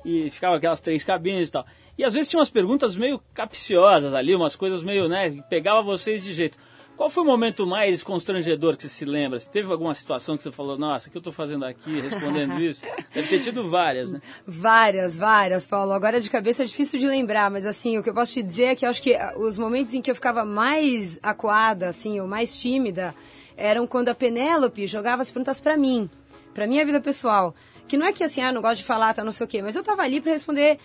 e 0.04 0.28
ficava 0.30 0.56
aquelas 0.56 0.80
três 0.80 1.04
cabines 1.04 1.48
e 1.48 1.52
tal. 1.52 1.66
E 1.96 2.04
às 2.04 2.14
vezes 2.14 2.28
tinha 2.28 2.40
umas 2.40 2.50
perguntas 2.50 2.96
meio 2.96 3.20
capciosas 3.32 4.14
ali, 4.14 4.34
umas 4.34 4.56
coisas 4.56 4.82
meio, 4.82 5.08
né, 5.08 5.30
que 5.30 5.42
pegava 5.42 5.82
vocês 5.82 6.24
de 6.24 6.32
jeito. 6.32 6.58
Qual 7.00 7.08
foi 7.08 7.22
o 7.22 7.26
momento 7.26 7.66
mais 7.66 8.04
constrangedor 8.04 8.76
que 8.76 8.82
você 8.82 8.88
se 8.90 9.06
lembra? 9.06 9.38
Se 9.38 9.48
teve 9.48 9.72
alguma 9.72 9.94
situação 9.94 10.36
que 10.36 10.42
você 10.42 10.52
falou, 10.52 10.76
nossa, 10.76 11.08
o 11.08 11.10
que 11.10 11.16
eu 11.16 11.22
tô 11.22 11.32
fazendo 11.32 11.64
aqui, 11.64 11.98
respondendo 11.98 12.60
isso? 12.60 12.82
Deve 13.14 13.26
ter 13.26 13.40
tido 13.40 13.70
várias, 13.70 14.12
né? 14.12 14.20
Várias, 14.46 15.16
várias, 15.16 15.66
Paulo. 15.66 15.92
Agora 15.92 16.20
de 16.20 16.28
cabeça 16.28 16.62
é 16.62 16.66
difícil 16.66 16.98
de 16.98 17.06
lembrar, 17.06 17.50
mas 17.50 17.64
assim, 17.64 17.96
o 17.96 18.02
que 18.02 18.10
eu 18.10 18.14
posso 18.14 18.34
te 18.34 18.42
dizer 18.42 18.64
é 18.64 18.74
que 18.74 18.84
eu 18.84 18.90
acho 18.90 19.02
que 19.02 19.14
ah, 19.14 19.32
os 19.38 19.58
momentos 19.58 19.94
em 19.94 20.02
que 20.02 20.10
eu 20.10 20.14
ficava 20.14 20.44
mais 20.44 21.18
acuada, 21.22 21.88
assim, 21.88 22.20
ou 22.20 22.26
mais 22.26 22.60
tímida, 22.60 23.14
eram 23.60 23.86
quando 23.86 24.08
a 24.08 24.14
Penélope 24.14 24.86
jogava 24.86 25.22
as 25.22 25.30
perguntas 25.30 25.60
pra 25.60 25.76
mim, 25.76 26.08
pra 26.54 26.66
minha 26.66 26.84
vida 26.84 27.00
pessoal. 27.00 27.54
Que 27.86 27.96
não 27.96 28.06
é 28.06 28.12
que 28.12 28.24
assim, 28.24 28.40
ah, 28.42 28.52
não 28.52 28.62
gosto 28.62 28.78
de 28.78 28.84
falar, 28.84 29.14
tá, 29.14 29.24
não 29.24 29.32
sei 29.32 29.44
o 29.44 29.48
quê, 29.48 29.62
mas 29.62 29.76
eu 29.76 29.82
tava 29.82 30.02
ali 30.02 30.20
pra 30.20 30.32
responder, 30.32 30.78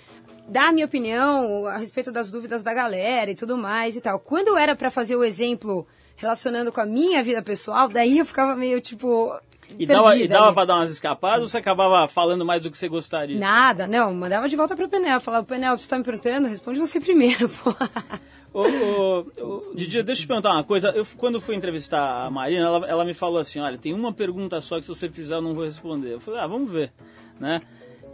dar 0.48 0.70
a 0.70 0.72
minha 0.72 0.86
opinião 0.86 1.66
a 1.68 1.78
respeito 1.78 2.12
das 2.12 2.30
dúvidas 2.32 2.64
da 2.64 2.74
galera 2.74 3.32
e 3.32 3.36
tudo 3.36 3.58
mais 3.58 3.96
e 3.96 4.02
tal. 4.02 4.20
Quando 4.20 4.50
eu 4.50 4.58
era 4.58 4.76
pra 4.76 4.92
fazer 4.92 5.16
o 5.16 5.24
exemplo 5.24 5.88
relacionando 6.16 6.72
com 6.72 6.82
a 6.82 6.86
minha 6.86 7.24
vida 7.24 7.42
pessoal, 7.42 7.90
daí 7.90 8.18
eu 8.18 8.26
ficava 8.26 8.56
meio 8.56 8.82
tipo. 8.82 9.38
E 9.78 9.86
dava, 9.86 10.16
e 10.16 10.28
dava 10.28 10.54
pra 10.54 10.66
dar 10.66 10.76
umas 10.76 10.92
escapadas 10.92 11.42
ou 11.42 11.48
você 11.48 11.58
acabava 11.58 12.08
falando 12.08 12.46
mais 12.46 12.62
do 12.62 12.70
que 12.70 12.78
você 12.78 12.88
gostaria? 12.88 13.38
Nada, 13.38 13.88
não, 13.88 14.14
mandava 14.14 14.48
de 14.48 14.56
volta 14.56 14.76
pro 14.76 14.88
Penel. 14.88 15.20
Falava, 15.20 15.46
Penel, 15.46 15.78
você 15.78 15.90
tá 15.90 15.98
me 15.98 16.04
perguntando? 16.04 16.48
Responde 16.48 16.80
você 16.80 17.00
primeiro, 17.00 17.50
pô. 17.50 17.76
Ô, 18.58 19.26
Didi, 19.76 20.02
deixa 20.02 20.22
eu 20.22 20.24
te 20.24 20.28
perguntar 20.28 20.54
uma 20.54 20.64
coisa. 20.64 20.88
Eu, 20.92 21.06
quando 21.18 21.42
fui 21.42 21.56
entrevistar 21.56 22.26
a 22.26 22.30
Marina, 22.32 22.66
ela, 22.66 22.88
ela 22.88 23.04
me 23.04 23.14
falou 23.14 23.38
assim: 23.38 23.60
olha, 23.60 23.78
tem 23.78 23.94
uma 23.94 24.14
pergunta 24.14 24.62
só 24.62 24.78
que 24.78 24.84
se 24.84 24.88
você 24.88 25.10
fizer 25.10 25.36
eu 25.36 25.42
não 25.42 25.54
vou 25.54 25.66
responder. 25.66 26.14
Eu 26.14 26.22
falei, 26.22 26.40
ah, 26.40 26.48
vamos 26.48 26.72
ver, 26.72 26.94
né? 27.38 27.62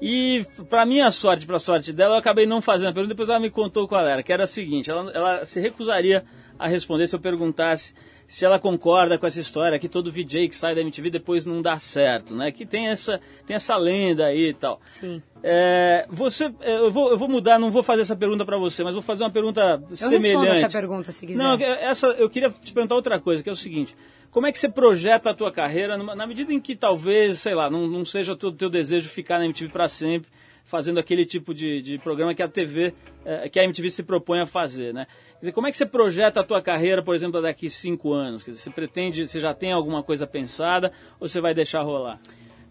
E 0.02 0.44
pra 0.68 0.84
minha 0.84 1.12
sorte, 1.12 1.46
pra 1.46 1.60
sorte 1.60 1.94
dela, 1.94 2.16
eu 2.16 2.18
acabei 2.18 2.48
não 2.48 2.60
fazendo 2.60 2.90
a 2.90 2.94
pergunta, 2.94 3.14
depois 3.14 3.30
ela 3.30 3.40
me 3.40 3.52
contou 3.52 3.88
qual 3.88 4.04
era, 4.04 4.24
que 4.24 4.34
era 4.34 4.46
a 4.46 4.48
seguinte, 4.48 4.90
ela, 4.90 5.12
ela 5.12 5.46
se 5.46 5.60
recusaria 5.60 6.26
a 6.58 6.68
responder 6.68 7.06
se 7.06 7.16
eu 7.16 7.20
perguntasse 7.20 7.94
se 8.34 8.46
ela 8.46 8.58
concorda 8.58 9.18
com 9.18 9.28
essa 9.28 9.42
história 9.42 9.78
que 9.78 9.90
todo 9.90 10.10
VJ 10.10 10.48
que 10.48 10.56
sai 10.56 10.74
da 10.74 10.80
MTV 10.80 11.10
depois 11.10 11.46
não 11.46 11.62
dá 11.62 11.78
certo, 11.78 12.34
né? 12.34 12.50
Que 12.50 12.66
tem 12.66 12.88
essa, 12.88 13.20
tem 13.46 13.56
essa 13.58 13.76
lenda 13.76 14.26
aí 14.28 14.50
e 14.50 14.54
tal. 14.54 14.80
Sim. 14.86 15.22
É, 15.44 16.06
você, 16.10 16.46
é, 16.62 16.78
eu 16.78 16.90
vou, 16.92 17.10
eu 17.10 17.18
vou 17.18 17.28
mudar, 17.28 17.60
não 17.60 17.70
vou 17.70 17.84
fazer 17.84 18.04
essa 18.04 18.16
pergunta 18.16 18.46
pra 18.46 18.58
você, 18.58 18.86
mas 18.86 18.94
vou 18.94 19.02
fazer 19.02 19.24
uma 19.26 19.30
pergunta 19.30 19.84
Eu 19.90 19.96
semelhante. 19.98 20.28
respondo 20.28 20.48
essa 20.52 20.70
pergunta, 20.70 21.12
se 21.12 21.26
quiser. 21.28 21.44
Não, 21.44 21.56
essa, 21.62 22.08
eu 22.08 22.30
queria 22.30 22.50
te 22.50 22.72
perguntar 22.72 22.96
outra 22.96 23.20
coisa, 23.20 23.44
que 23.44 23.50
é 23.50 23.52
o 23.52 23.56
seguinte. 23.56 23.94
Como 24.32 24.48
é 24.48 24.52
que 24.54 24.58
você 24.60 24.70
projeta 24.70 25.32
a 25.32 25.34
tua 25.34 25.52
carreira 25.52 25.98
numa- 25.98 26.16
na 26.16 26.26
medida 26.26 26.54
em 26.54 26.60
que 26.62 26.74
talvez, 26.74 27.40
sei 27.40 27.54
lá, 27.54 27.70
não, 27.70 27.86
não 27.86 28.06
seja 28.06 28.32
o 28.32 28.36
teu, 28.38 28.50
teu 28.54 28.70
desejo 28.70 29.10
ficar 29.10 29.40
na 29.40 29.46
MTV 29.46 29.70
para 29.74 29.90
sempre, 29.90 30.30
fazendo 30.72 31.02
aquele 31.02 31.26
tipo 31.26 31.54
de, 31.54 31.82
de 31.82 31.98
programa 31.98 32.34
que 32.34 32.42
a 32.42 32.48
TV, 32.48 32.94
eh, 33.26 33.50
que 33.50 33.60
a 33.60 33.64
MTV 33.66 33.92
se 33.92 34.04
propõe 34.04 34.40
a 34.40 34.46
fazer, 34.46 34.94
né? 34.94 35.06
Quer 35.34 35.40
dizer, 35.40 35.52
como 35.52 35.68
é 35.68 35.70
que 35.70 35.76
você 35.76 35.86
projeta 35.86 36.40
a 36.40 36.44
tua 36.46 36.62
carreira, 36.62 37.04
por 37.04 37.14
exemplo, 37.14 37.42
daqui 37.42 37.70
cinco 37.70 38.14
anos? 38.14 38.42
Quer 38.42 38.52
dizer, 38.52 38.64
você 38.64 38.70
pretende, 38.70 39.28
você 39.28 39.38
já 39.38 39.54
tem 39.54 39.74
alguma 39.74 40.02
coisa 40.02 40.26
pensada 40.26 40.94
ou 41.20 41.28
você 41.28 41.42
vai 41.42 41.54
deixar 41.54 41.82
rolar? 41.82 42.22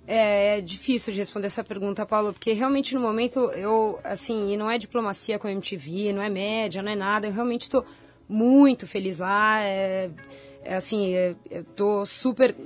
É, 0.06 0.56
é 0.56 0.60
difícil 0.62 1.12
de 1.12 1.18
responder 1.18 1.48
essa 1.48 1.62
pergunta, 1.62 2.06
Paulo, 2.06 2.32
porque 2.32 2.54
realmente 2.54 2.94
no 2.94 3.02
momento 3.02 3.38
eu, 3.50 4.00
assim, 4.02 4.54
e 4.54 4.56
não 4.56 4.70
é 4.70 4.78
diplomacia 4.78 5.38
com 5.38 5.46
a 5.46 5.52
MTV, 5.52 6.14
não 6.14 6.22
é 6.22 6.30
média, 6.30 6.82
não 6.82 6.90
é 6.90 6.96
nada, 6.96 7.26
eu 7.26 7.32
realmente 7.32 7.62
estou 7.62 7.84
muito 8.26 8.86
feliz 8.86 9.18
lá, 9.18 9.60
é, 9.60 10.10
é 10.64 10.74
assim, 10.74 11.14
é, 11.14 11.36
eu 11.50 11.64
tô 11.64 12.06
super 12.06 12.56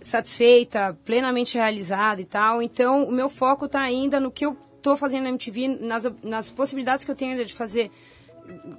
satisfeita, 0.00 0.98
plenamente 1.04 1.56
realizada 1.56 2.20
e 2.20 2.24
tal, 2.24 2.60
então 2.60 3.04
o 3.04 3.12
meu 3.12 3.28
foco 3.28 3.66
está 3.66 3.80
ainda 3.80 4.18
no 4.18 4.30
que 4.30 4.44
eu 4.44 4.56
estou 4.82 4.96
fazendo 4.96 5.22
na 5.22 5.28
MTV, 5.30 5.68
nas, 5.80 6.04
nas 6.22 6.50
possibilidades 6.50 7.04
que 7.04 7.10
eu 7.10 7.14
tenho 7.14 7.32
ainda 7.32 7.44
de 7.44 7.54
fazer 7.54 7.90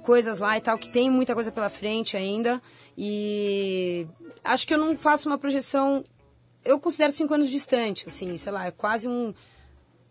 coisas 0.02 0.38
lá 0.38 0.56
e 0.56 0.60
tal, 0.60 0.76
que 0.76 0.88
tem 0.90 1.10
muita 1.10 1.34
coisa 1.34 1.50
pela 1.50 1.70
frente 1.70 2.16
ainda. 2.16 2.60
E 2.96 4.06
acho 4.44 4.66
que 4.66 4.74
eu 4.74 4.78
não 4.78 4.96
faço 4.96 5.28
uma 5.28 5.38
projeção. 5.38 6.04
Eu 6.64 6.78
considero 6.78 7.12
cinco 7.12 7.34
anos 7.34 7.50
distante, 7.50 8.04
assim, 8.06 8.36
sei 8.36 8.52
lá, 8.52 8.66
é 8.66 8.70
quase 8.70 9.08
um 9.08 9.34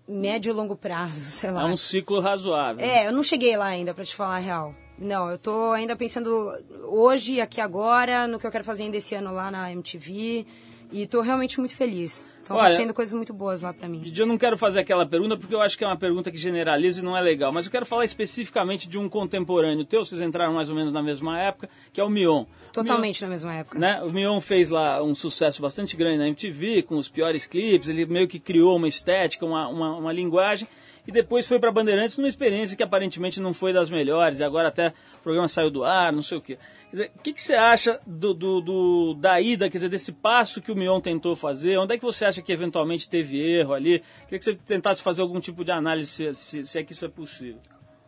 médio 0.08 0.52
e 0.52 0.54
longo 0.54 0.76
prazo, 0.76 1.22
sei 1.32 1.52
lá. 1.52 1.62
É 1.62 1.66
um 1.66 1.78
ciclo 1.78 2.20
razoável. 2.20 2.84
É, 2.84 3.08
eu 3.08 3.12
não 3.12 3.24
cheguei 3.24 3.56
lá 3.56 3.68
ainda, 3.68 3.94
pra 3.94 4.04
te 4.04 4.16
falar 4.16 4.38
a 4.38 4.40
real. 4.40 4.76
Não, 4.98 5.30
eu 5.30 5.38
tô 5.38 5.72
ainda 5.72 5.96
pensando 5.96 6.30
hoje, 6.86 7.42
aqui 7.42 7.60
agora, 7.60 8.28
no 8.28 8.38
que 8.38 8.46
eu 8.46 8.52
quero 8.52 8.64
fazer 8.64 8.84
ainda 8.84 8.98
esse 8.98 9.16
ano 9.16 9.34
lá 9.34 9.50
na 9.50 9.72
MTV. 9.72 10.46
E 10.94 11.08
tô 11.08 11.22
realmente 11.22 11.60
muito 11.60 11.76
feliz. 11.76 12.36
Estão 12.38 12.56
acontecendo 12.58 12.94
coisas 12.94 13.14
muito 13.16 13.34
boas 13.34 13.64
lá 13.64 13.74
pra 13.74 13.90
mim. 13.90 14.14
Eu 14.16 14.28
não 14.28 14.38
quero 14.38 14.56
fazer 14.56 14.80
aquela 14.80 15.08
pergunta 15.08 15.36
porque 15.36 15.56
eu 15.56 15.60
acho 15.60 15.76
que 15.76 15.84
é 15.84 15.88
uma 15.88 15.98
pergunta 15.98 16.30
que 16.30 16.38
generaliza 16.38 17.02
e 17.02 17.04
não 17.04 17.18
é 17.18 17.22
legal. 17.22 17.52
Mas 17.52 17.66
eu 17.66 17.72
quero 17.72 17.84
falar 17.86 18.06
especificamente 18.06 18.88
de 18.88 18.98
um 18.98 19.10
contemporâneo 19.10 19.84
teu, 19.86 20.06
vocês 20.06 20.22
entraram 20.22 20.54
mais 20.54 20.70
ou 20.70 20.76
menos 20.76 20.94
na 20.94 21.02
mesma 21.02 21.40
época, 21.40 21.68
que 21.92 22.00
é 22.00 22.04
o 22.04 22.10
Mion. 22.10 22.46
Totalmente 22.72 23.22
na 23.24 23.28
mesma 23.30 23.56
época. 23.56 23.80
né? 23.80 24.04
O 24.04 24.12
Mion 24.12 24.40
fez 24.40 24.70
lá 24.70 25.02
um 25.04 25.16
sucesso 25.16 25.62
bastante 25.64 25.98
grande 25.98 26.20
na 26.20 26.28
MTV, 26.28 26.84
com 26.84 26.98
os 26.98 27.10
piores 27.10 27.48
clipes, 27.48 27.90
ele 27.90 28.06
meio 28.06 28.28
que 28.28 28.40
criou 28.40 28.76
uma 28.78 28.88
estética, 28.88 29.46
uma, 29.46 29.68
uma, 29.68 29.96
uma 29.98 30.14
linguagem, 30.14 30.68
e 31.08 31.12
depois 31.12 31.48
foi 31.48 31.60
para 31.60 31.72
Bandeirantes 31.72 32.18
numa 32.18 32.28
experiência 32.30 32.78
que 32.78 32.84
aparentemente 32.84 33.40
não 33.40 33.54
foi 33.54 33.74
das 33.74 33.90
melhores, 33.90 34.40
e 34.40 34.44
agora 34.44 34.68
até 34.68 34.94
o 35.20 35.24
programa 35.24 35.48
saiu 35.48 35.72
do 35.72 35.84
ar, 35.84 36.14
não 36.14 36.22
sei 36.22 36.38
o 36.38 36.42
quê. 36.42 36.58
O 36.94 37.20
que, 37.24 37.34
que 37.34 37.42
você 37.42 37.56
acha 37.56 38.00
do, 38.06 38.34
do, 38.36 38.62
do- 38.62 39.14
da 39.16 39.42
ida, 39.42 39.68
quer 39.68 39.78
dizer, 39.78 39.90
desse 39.90 40.12
passo 40.12 40.62
que 40.62 40.72
o 40.72 40.76
Mion 40.76 41.02
tentou 41.02 41.36
fazer? 41.36 41.78
Onde 41.80 41.96
é 41.96 41.98
que 41.98 42.04
você 42.04 42.24
acha 42.24 42.40
que 42.42 42.52
eventualmente 42.52 43.10
teve 43.10 43.40
erro 43.40 43.74
ali? 43.74 44.04
Queria 44.26 44.38
que 44.40 44.46
você 44.46 44.54
tentasse 44.56 45.02
fazer 45.02 45.24
algum 45.24 45.40
tipo 45.40 45.64
de 45.66 45.72
análise, 45.72 46.12
se, 46.12 46.34
se, 46.36 46.64
se 46.68 46.78
é 46.78 46.84
que 46.84 46.94
isso 46.94 47.04
é 47.04 47.10
possível. 47.10 47.60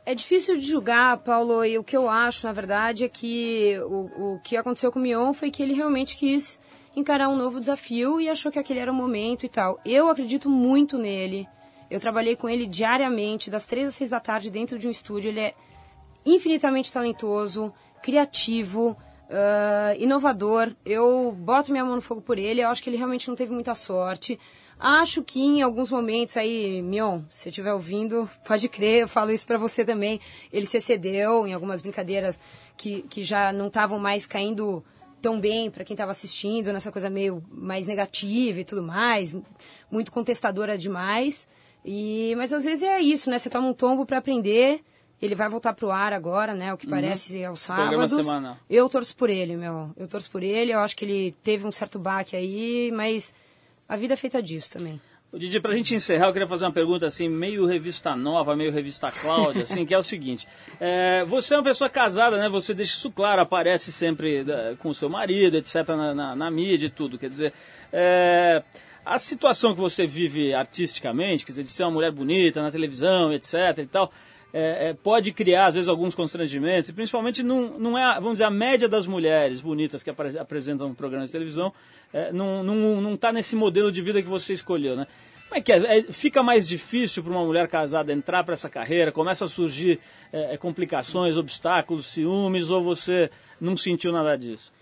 É 0.05 0.13
difícil 0.13 0.55
de 0.57 0.61
julgar, 0.67 1.17
Paulo, 1.17 1.65
e 1.65 1.79
o 1.79 1.83
que 1.83 1.97
eu 1.97 2.07
acho, 2.07 2.45
na 2.45 2.53
verdade, 2.53 3.03
é 3.03 3.09
que 3.09 3.75
o, 3.87 4.35
o 4.35 4.39
que 4.43 4.55
aconteceu 4.55 4.91
com 4.91 4.99
o 4.99 5.01
Mion 5.01 5.33
foi 5.33 5.49
que 5.49 5.63
ele 5.63 5.73
realmente 5.73 6.15
quis 6.15 6.59
encarar 6.95 7.27
um 7.27 7.35
novo 7.35 7.59
desafio 7.59 8.21
e 8.21 8.29
achou 8.29 8.51
que 8.51 8.59
aquele 8.59 8.79
era 8.79 8.91
o 8.91 8.95
momento 8.95 9.47
e 9.47 9.49
tal. 9.49 9.79
Eu 9.83 10.09
acredito 10.11 10.47
muito 10.47 10.95
nele. 10.99 11.47
Eu 11.89 11.99
trabalhei 11.99 12.35
com 12.35 12.47
ele 12.47 12.67
diariamente, 12.67 13.49
das 13.49 13.65
três 13.65 13.87
às 13.87 13.95
seis 13.95 14.11
da 14.11 14.19
tarde, 14.19 14.51
dentro 14.51 14.77
de 14.77 14.87
um 14.87 14.91
estúdio. 14.91 15.29
Ele 15.29 15.39
é 15.39 15.55
infinitamente 16.25 16.91
talentoso, 16.91 17.73
criativo, 18.05 18.95
ah, 19.31 19.95
inovador. 19.97 20.71
Eu 20.85 21.31
boto 21.31 21.71
minha 21.71 21.83
mão 21.83 21.95
no 21.95 22.01
fogo 22.01 22.21
por 22.21 22.37
ele. 22.37 22.61
Eu 22.61 22.69
acho 22.69 22.83
que 22.83 22.89
ele 22.89 22.97
realmente 22.97 23.27
não 23.27 23.35
teve 23.35 23.51
muita 23.51 23.73
sorte. 23.73 24.39
Acho 24.79 25.23
que 25.23 25.39
em 25.41 25.63
alguns 25.63 25.89
momentos 25.89 26.37
aí, 26.37 26.83
Mion, 26.83 27.23
se 27.29 27.49
estiver 27.49 27.73
ouvindo, 27.73 28.29
pode 28.45 28.69
crer, 28.69 29.01
eu 29.01 29.07
falo 29.07 29.31
isso 29.31 29.47
pra 29.47 29.57
você 29.57 29.83
também. 29.83 30.19
Ele 30.53 30.67
se 30.67 30.77
excedeu 30.77 31.47
em 31.47 31.53
algumas 31.53 31.81
brincadeiras 31.81 32.39
que, 32.77 33.01
que 33.09 33.23
já 33.23 33.51
não 33.51 33.67
estavam 33.67 33.97
mais 33.97 34.27
caindo 34.27 34.83
tão 35.19 35.39
bem 35.39 35.71
para 35.71 35.83
quem 35.83 35.95
estava 35.95 36.11
assistindo, 36.11 36.71
nessa 36.71 36.91
coisa 36.91 37.09
meio 37.09 37.41
mais 37.49 37.87
negativa 37.87 38.59
e 38.59 38.65
tudo 38.65 38.83
mais, 38.83 39.35
muito 39.89 40.11
contestadora 40.11 40.77
demais. 40.77 41.49
E, 41.83 42.35
mas 42.37 42.53
às 42.53 42.63
vezes 42.63 42.83
é 42.83 42.99
isso, 42.99 43.31
né? 43.31 43.39
Você 43.39 43.49
toma 43.49 43.67
um 43.67 43.73
tombo 43.73 44.05
para 44.05 44.19
aprender. 44.19 44.83
Ele 45.21 45.35
vai 45.35 45.49
voltar 45.49 45.73
pro 45.73 45.91
ar 45.91 46.13
agora, 46.13 46.53
né? 46.53 46.73
O 46.73 46.77
que 46.77 46.87
parece 46.87 47.43
aos 47.43 47.65
Programa 47.65 48.07
sábados. 48.07 48.25
semanal. 48.25 48.57
Eu 48.69 48.89
torço 48.89 49.15
por 49.15 49.29
ele, 49.29 49.55
meu. 49.55 49.91
Eu 49.97 50.07
torço 50.07 50.29
por 50.29 50.43
ele. 50.43 50.73
Eu 50.73 50.79
acho 50.79 50.95
que 50.95 51.05
ele 51.05 51.35
teve 51.43 51.65
um 51.65 51.71
certo 51.71 51.97
baque 51.97 52.35
aí, 52.35 52.91
mas 52.93 53.33
a 53.87 53.95
vida 53.95 54.13
é 54.13 54.17
feita 54.17 54.41
disso 54.41 54.71
também. 54.71 54.99
Ô, 55.31 55.37
Didi, 55.37 55.59
pra 55.59 55.75
gente 55.75 55.93
encerrar, 55.93 56.27
eu 56.27 56.33
queria 56.33 56.47
fazer 56.47 56.65
uma 56.65 56.71
pergunta 56.71 57.05
assim, 57.05 57.27
meio 57.27 57.65
revista 57.65 58.15
nova, 58.15 58.55
meio 58.55 58.71
revista 58.71 59.11
Cláudia, 59.11 59.63
assim, 59.63 59.85
que 59.85 59.93
é 59.93 59.97
o 59.97 60.03
seguinte. 60.03 60.47
É, 60.77 61.23
você 61.23 61.53
é 61.53 61.57
uma 61.57 61.63
pessoa 61.63 61.89
casada, 61.89 62.37
né? 62.37 62.49
Você 62.49 62.73
deixa 62.73 62.97
isso 62.97 63.09
claro, 63.09 63.41
aparece 63.41 63.93
sempre 63.93 64.39
é, 64.39 64.75
com 64.77 64.89
o 64.89 64.93
seu 64.93 65.07
marido, 65.07 65.55
etc., 65.55 65.87
na, 65.87 66.13
na, 66.13 66.35
na 66.35 66.51
mídia 66.51 66.87
e 66.87 66.89
tudo. 66.89 67.17
Quer 67.17 67.29
dizer, 67.29 67.53
é, 67.93 68.61
a 69.05 69.17
situação 69.17 69.73
que 69.73 69.79
você 69.79 70.05
vive 70.05 70.53
artisticamente, 70.53 71.45
quer 71.45 71.53
dizer, 71.53 71.63
de 71.63 71.69
ser 71.69 71.83
uma 71.83 71.91
mulher 71.91 72.11
bonita 72.11 72.61
na 72.61 72.69
televisão, 72.69 73.31
etc. 73.31 73.53
e 73.77 73.85
tal, 73.85 74.11
é, 74.53 74.89
é, 74.89 74.93
pode 74.93 75.31
criar, 75.33 75.67
às 75.67 75.75
vezes, 75.75 75.87
alguns 75.89 76.15
constrangimentos, 76.15 76.89
e 76.89 76.93
principalmente 76.93 77.43
não, 77.43 77.77
não 77.77 77.97
é, 77.97 78.15
vamos 78.15 78.33
dizer, 78.33 78.45
a 78.45 78.49
média 78.49 78.87
das 78.87 79.05
mulheres 79.07 79.59
bonitas 79.61 80.01
que 80.03 80.09
apre- 80.09 80.37
apresentam 80.39 80.93
programas 80.93 81.27
de 81.29 81.31
televisão, 81.33 81.73
é, 82.13 82.31
não, 82.31 82.63
não, 82.63 83.01
não 83.01 83.17
tá 83.17 83.31
nesse 83.33 83.55
modelo 83.55 83.91
de 83.91 84.01
vida 84.01 84.21
que 84.21 84.27
você 84.29 84.53
escolheu, 84.53 84.95
né? 84.95 85.07
Como 85.47 85.59
é 85.59 85.61
que 85.61 85.71
é? 85.71 85.99
É, 85.99 86.03
fica 86.03 86.41
mais 86.41 86.67
difícil 86.67 87.21
para 87.21 87.31
uma 87.31 87.43
mulher 87.45 87.67
casada 87.67 88.11
entrar 88.11 88.43
para 88.43 88.53
essa 88.53 88.69
carreira? 88.69 89.11
Começa 89.11 89.45
a 89.45 89.47
surgir 89.47 89.99
é, 90.33 90.57
complicações, 90.57 91.37
obstáculos, 91.37 92.07
ciúmes, 92.07 92.69
ou 92.69 92.83
você 92.83 93.29
não 93.61 93.77
sentiu 93.77 94.11
nada 94.11 94.35
disso? 94.37 94.73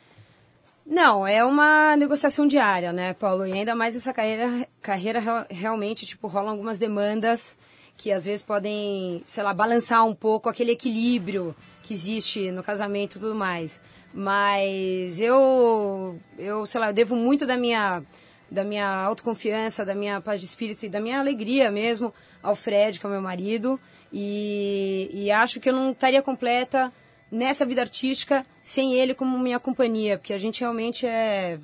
Não, 0.85 1.25
é 1.25 1.43
uma 1.43 1.95
negociação 1.95 2.45
diária, 2.45 2.91
né, 2.91 3.13
Paulo? 3.13 3.45
E 3.47 3.53
ainda 3.53 3.73
mais 3.75 3.95
essa 3.95 4.13
carreira, 4.13 4.67
carreira 4.81 5.19
real- 5.19 5.45
realmente, 5.49 6.05
tipo, 6.05 6.27
rolam 6.27 6.51
algumas 6.51 6.77
demandas 6.77 7.55
que 7.97 8.11
às 8.11 8.25
vezes 8.25 8.43
podem, 8.43 9.23
sei 9.25 9.43
lá, 9.43 9.53
balançar 9.53 10.05
um 10.05 10.15
pouco 10.15 10.49
aquele 10.49 10.71
equilíbrio 10.71 11.55
que 11.81 11.93
existe 11.93 12.51
no 12.51 12.63
casamento 12.63 13.17
e 13.17 13.19
tudo 13.19 13.35
mais. 13.35 13.81
Mas 14.13 15.19
eu, 15.19 16.19
eu, 16.37 16.65
sei 16.65 16.79
lá, 16.79 16.89
eu 16.89 16.93
devo 16.93 17.15
muito 17.15 17.45
da 17.45 17.57
minha, 17.57 18.03
da 18.49 18.63
minha 18.63 18.87
autoconfiança, 18.87 19.83
da 19.83 19.95
minha 19.95 20.21
paz 20.21 20.39
de 20.39 20.45
espírito 20.45 20.85
e 20.85 20.89
da 20.89 20.99
minha 20.99 21.19
alegria 21.19 21.71
mesmo 21.71 22.13
ao 22.41 22.55
Fred, 22.55 22.99
que 22.99 23.05
é 23.05 23.09
o 23.09 23.11
meu 23.11 23.21
marido. 23.21 23.79
E, 24.11 25.09
e 25.11 25.31
acho 25.31 25.59
que 25.59 25.69
eu 25.69 25.73
não 25.73 25.91
estaria 25.91 26.21
completa 26.21 26.93
nessa 27.31 27.65
vida 27.65 27.81
artística 27.81 28.45
sem 28.61 28.93
ele 28.93 29.15
como 29.15 29.39
minha 29.39 29.59
companhia, 29.59 30.19
porque 30.19 30.33
a 30.33 30.37
gente 30.37 30.61
realmente 30.61 31.07
é. 31.07 31.57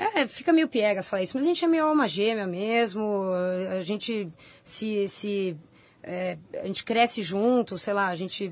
É, 0.00 0.26
fica 0.26 0.52
meio 0.52 0.66
piegas 0.66 1.08
falar 1.10 1.22
isso, 1.22 1.36
mas 1.36 1.44
a 1.44 1.48
gente 1.48 1.62
é 1.62 1.68
meio 1.68 1.84
alma 1.84 2.08
gêmea 2.08 2.46
mesmo, 2.46 3.22
a 3.70 3.80
gente 3.82 4.28
se. 4.64 5.06
se 5.08 5.56
é, 6.02 6.38
a 6.62 6.66
gente 6.66 6.82
cresce 6.84 7.22
junto, 7.22 7.76
sei 7.76 7.92
lá, 7.92 8.06
a 8.08 8.14
gente. 8.14 8.50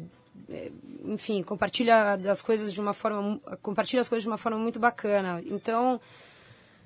é, 0.50 0.70
enfim, 1.04 1.42
compartilha 1.42 2.16
das 2.16 2.42
coisas 2.42 2.72
de 2.72 2.80
uma 2.80 2.92
forma. 2.92 3.40
compartilha 3.62 4.02
as 4.02 4.08
coisas 4.08 4.22
de 4.22 4.28
uma 4.28 4.36
forma 4.36 4.58
muito 4.58 4.78
bacana. 4.78 5.42
Então. 5.46 5.98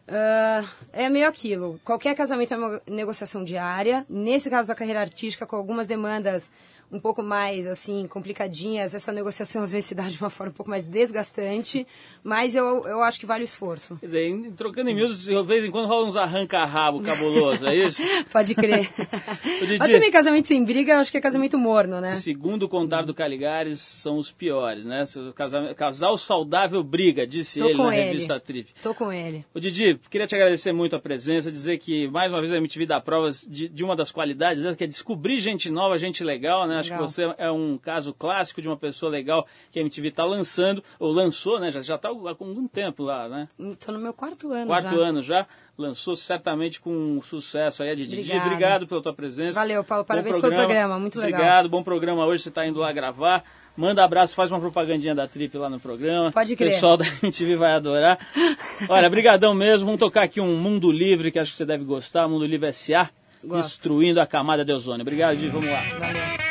ah, 0.06 0.64
é 0.92 1.08
meio 1.08 1.26
aquilo. 1.26 1.80
Qualquer 1.84 2.14
casamento 2.14 2.54
é 2.54 2.56
uma 2.56 2.80
negociação 2.86 3.42
diária. 3.42 4.06
Nesse 4.08 4.48
caso 4.48 4.68
da 4.68 4.74
carreira 4.76 5.00
artística, 5.00 5.44
com 5.44 5.56
algumas 5.56 5.88
demandas 5.88 6.52
um 6.92 7.00
pouco 7.00 7.22
mais, 7.22 7.66
assim, 7.66 8.06
complicadinhas, 8.06 8.94
essa 8.94 9.10
negociação 9.10 9.62
às 9.62 9.72
vezes 9.72 9.86
se 9.86 9.94
dá 9.94 10.02
de 10.02 10.20
uma 10.20 10.28
forma 10.28 10.50
um 10.50 10.54
pouco 10.54 10.70
mais 10.70 10.84
desgastante, 10.84 11.86
mas 12.22 12.54
eu, 12.54 12.86
eu 12.86 13.02
acho 13.02 13.18
que 13.18 13.24
vale 13.24 13.42
o 13.42 13.46
esforço. 13.46 13.96
Quer 13.96 14.06
dizer, 14.06 14.52
trocando 14.54 14.90
em 14.90 14.94
miúdos, 14.94 15.22
de 15.24 15.42
vez 15.42 15.64
em 15.64 15.70
quando 15.70 15.88
rola 15.88 16.06
uns 16.06 16.16
arranca-rabo 16.16 17.00
cabuloso, 17.00 17.66
é 17.66 17.74
isso? 17.74 18.02
Pode 18.30 18.54
crer. 18.54 18.90
Didi. 19.60 19.78
mas 19.78 19.90
também 19.90 20.10
casamento 20.10 20.46
sem 20.46 20.62
briga, 20.62 20.98
acho 20.98 21.10
que 21.10 21.16
é 21.16 21.20
casamento 21.20 21.56
morno, 21.58 21.98
né? 21.98 22.10
Segundo 22.10 22.64
o 22.64 22.68
contar 22.68 23.02
do 23.02 23.14
Caligares, 23.14 23.80
são 23.80 24.18
os 24.18 24.30
piores, 24.30 24.84
né? 24.84 25.04
Casal, 25.34 25.74
casal 25.74 26.18
saudável 26.18 26.82
briga, 26.84 27.26
disse 27.26 27.58
Tô 27.58 27.68
ele 27.68 27.78
na 27.78 27.96
ele. 27.96 28.04
revista 28.06 28.38
Trip. 28.38 28.70
Tô 28.82 28.94
com 28.94 29.10
ele. 29.10 29.46
O 29.54 29.60
Didi, 29.60 29.98
queria 30.10 30.26
te 30.26 30.34
agradecer 30.34 30.72
muito 30.72 30.94
a 30.94 31.00
presença, 31.00 31.50
dizer 31.50 31.78
que 31.78 32.06
mais 32.08 32.30
uma 32.30 32.40
vez 32.40 32.52
a 32.52 32.58
MTV 32.58 32.84
dá 32.84 33.00
provas 33.00 33.46
de, 33.48 33.68
de 33.68 33.82
uma 33.82 33.96
das 33.96 34.10
qualidades, 34.10 34.62
né, 34.62 34.74
que 34.74 34.84
é 34.84 34.86
descobrir 34.86 35.38
gente 35.38 35.70
nova, 35.70 35.96
gente 35.96 36.22
legal, 36.22 36.66
né? 36.66 36.81
Acho 36.82 36.92
que 36.92 37.12
você 37.12 37.34
é 37.38 37.50
um 37.50 37.78
caso 37.78 38.12
clássico 38.12 38.60
de 38.60 38.68
uma 38.68 38.76
pessoa 38.76 39.10
legal 39.10 39.46
que 39.70 39.78
a 39.78 39.82
MTV 39.82 40.08
está 40.08 40.24
lançando, 40.24 40.82
ou 40.98 41.12
lançou, 41.12 41.58
né? 41.58 41.70
Já 41.70 41.80
está 41.80 42.08
há 42.08 42.10
algum 42.10 42.66
tempo 42.68 43.02
lá, 43.02 43.28
né? 43.28 43.48
Tô 43.84 43.92
no 43.92 43.98
meu 43.98 44.12
quarto 44.12 44.52
ano 44.52 44.66
Quarto 44.66 44.96
já. 44.96 44.96
ano 44.96 45.22
já, 45.22 45.46
lançou 45.76 46.14
certamente 46.14 46.80
com 46.80 47.20
sucesso 47.22 47.82
aí 47.82 47.90
a 47.90 47.94
Didi. 47.94 48.14
Obrigada. 48.14 48.46
obrigado 48.46 48.86
pela 48.86 49.02
tua 49.02 49.14
presença. 49.14 49.58
Valeu, 49.58 49.82
Paulo, 49.84 50.04
parabéns 50.04 50.38
pelo 50.38 50.52
programa, 50.52 50.98
muito 50.98 51.18
legal. 51.18 51.40
Obrigado, 51.40 51.68
bom 51.68 51.82
programa 51.82 52.26
hoje, 52.26 52.42
você 52.42 52.48
está 52.48 52.66
indo 52.66 52.80
lá 52.80 52.92
gravar. 52.92 53.44
Manda 53.76 54.04
abraço, 54.04 54.34
faz 54.34 54.50
uma 54.50 54.60
propagandinha 54.60 55.14
da 55.14 55.26
Trip 55.26 55.56
lá 55.56 55.70
no 55.70 55.80
programa. 55.80 56.30
Pode 56.30 56.54
crer. 56.56 56.68
O 56.68 56.72
pessoal 56.72 56.96
da 56.96 57.06
MTV 57.22 57.56
vai 57.56 57.72
adorar. 57.72 58.18
Olha, 58.88 59.08
brigadão 59.08 59.54
mesmo. 59.54 59.86
Vamos 59.86 59.98
tocar 59.98 60.24
aqui 60.24 60.40
um 60.40 60.56
Mundo 60.56 60.92
Livre, 60.92 61.30
que 61.30 61.38
acho 61.38 61.52
que 61.52 61.56
você 61.56 61.64
deve 61.64 61.84
gostar. 61.84 62.28
Mundo 62.28 62.44
Livre 62.44 62.68
S.A. 62.68 63.08
Gosto. 63.42 63.62
Destruindo 63.62 64.20
a 64.20 64.26
camada 64.26 64.64
de 64.64 64.72
ozônio. 64.72 65.02
Obrigado, 65.02 65.36
Didi. 65.36 65.48
Vamos 65.48 65.68
lá. 65.68 65.80
Valeu. 65.98 66.41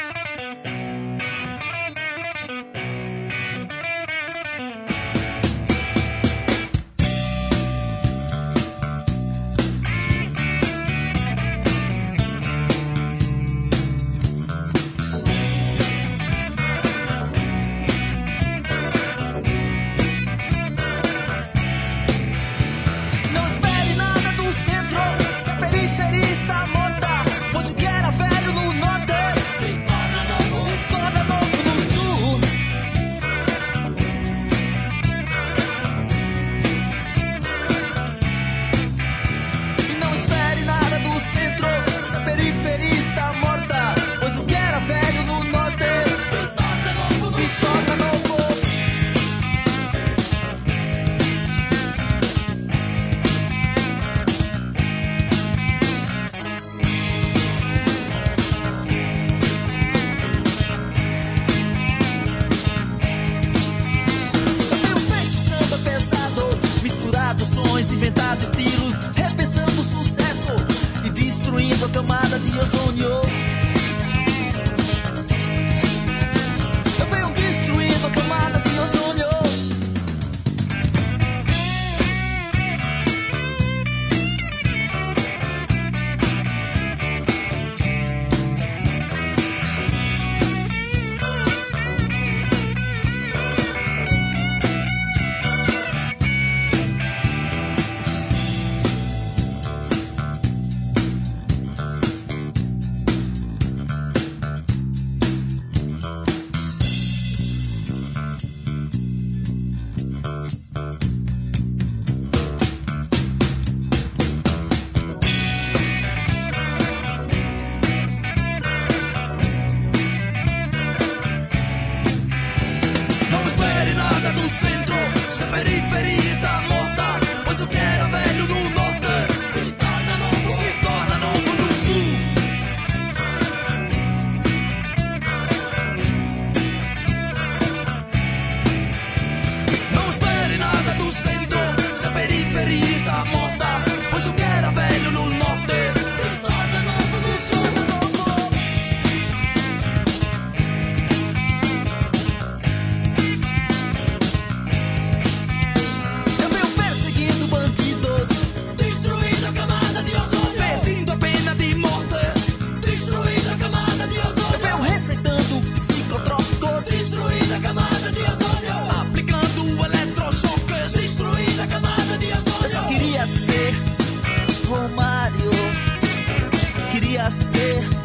Say. 177.32 178.01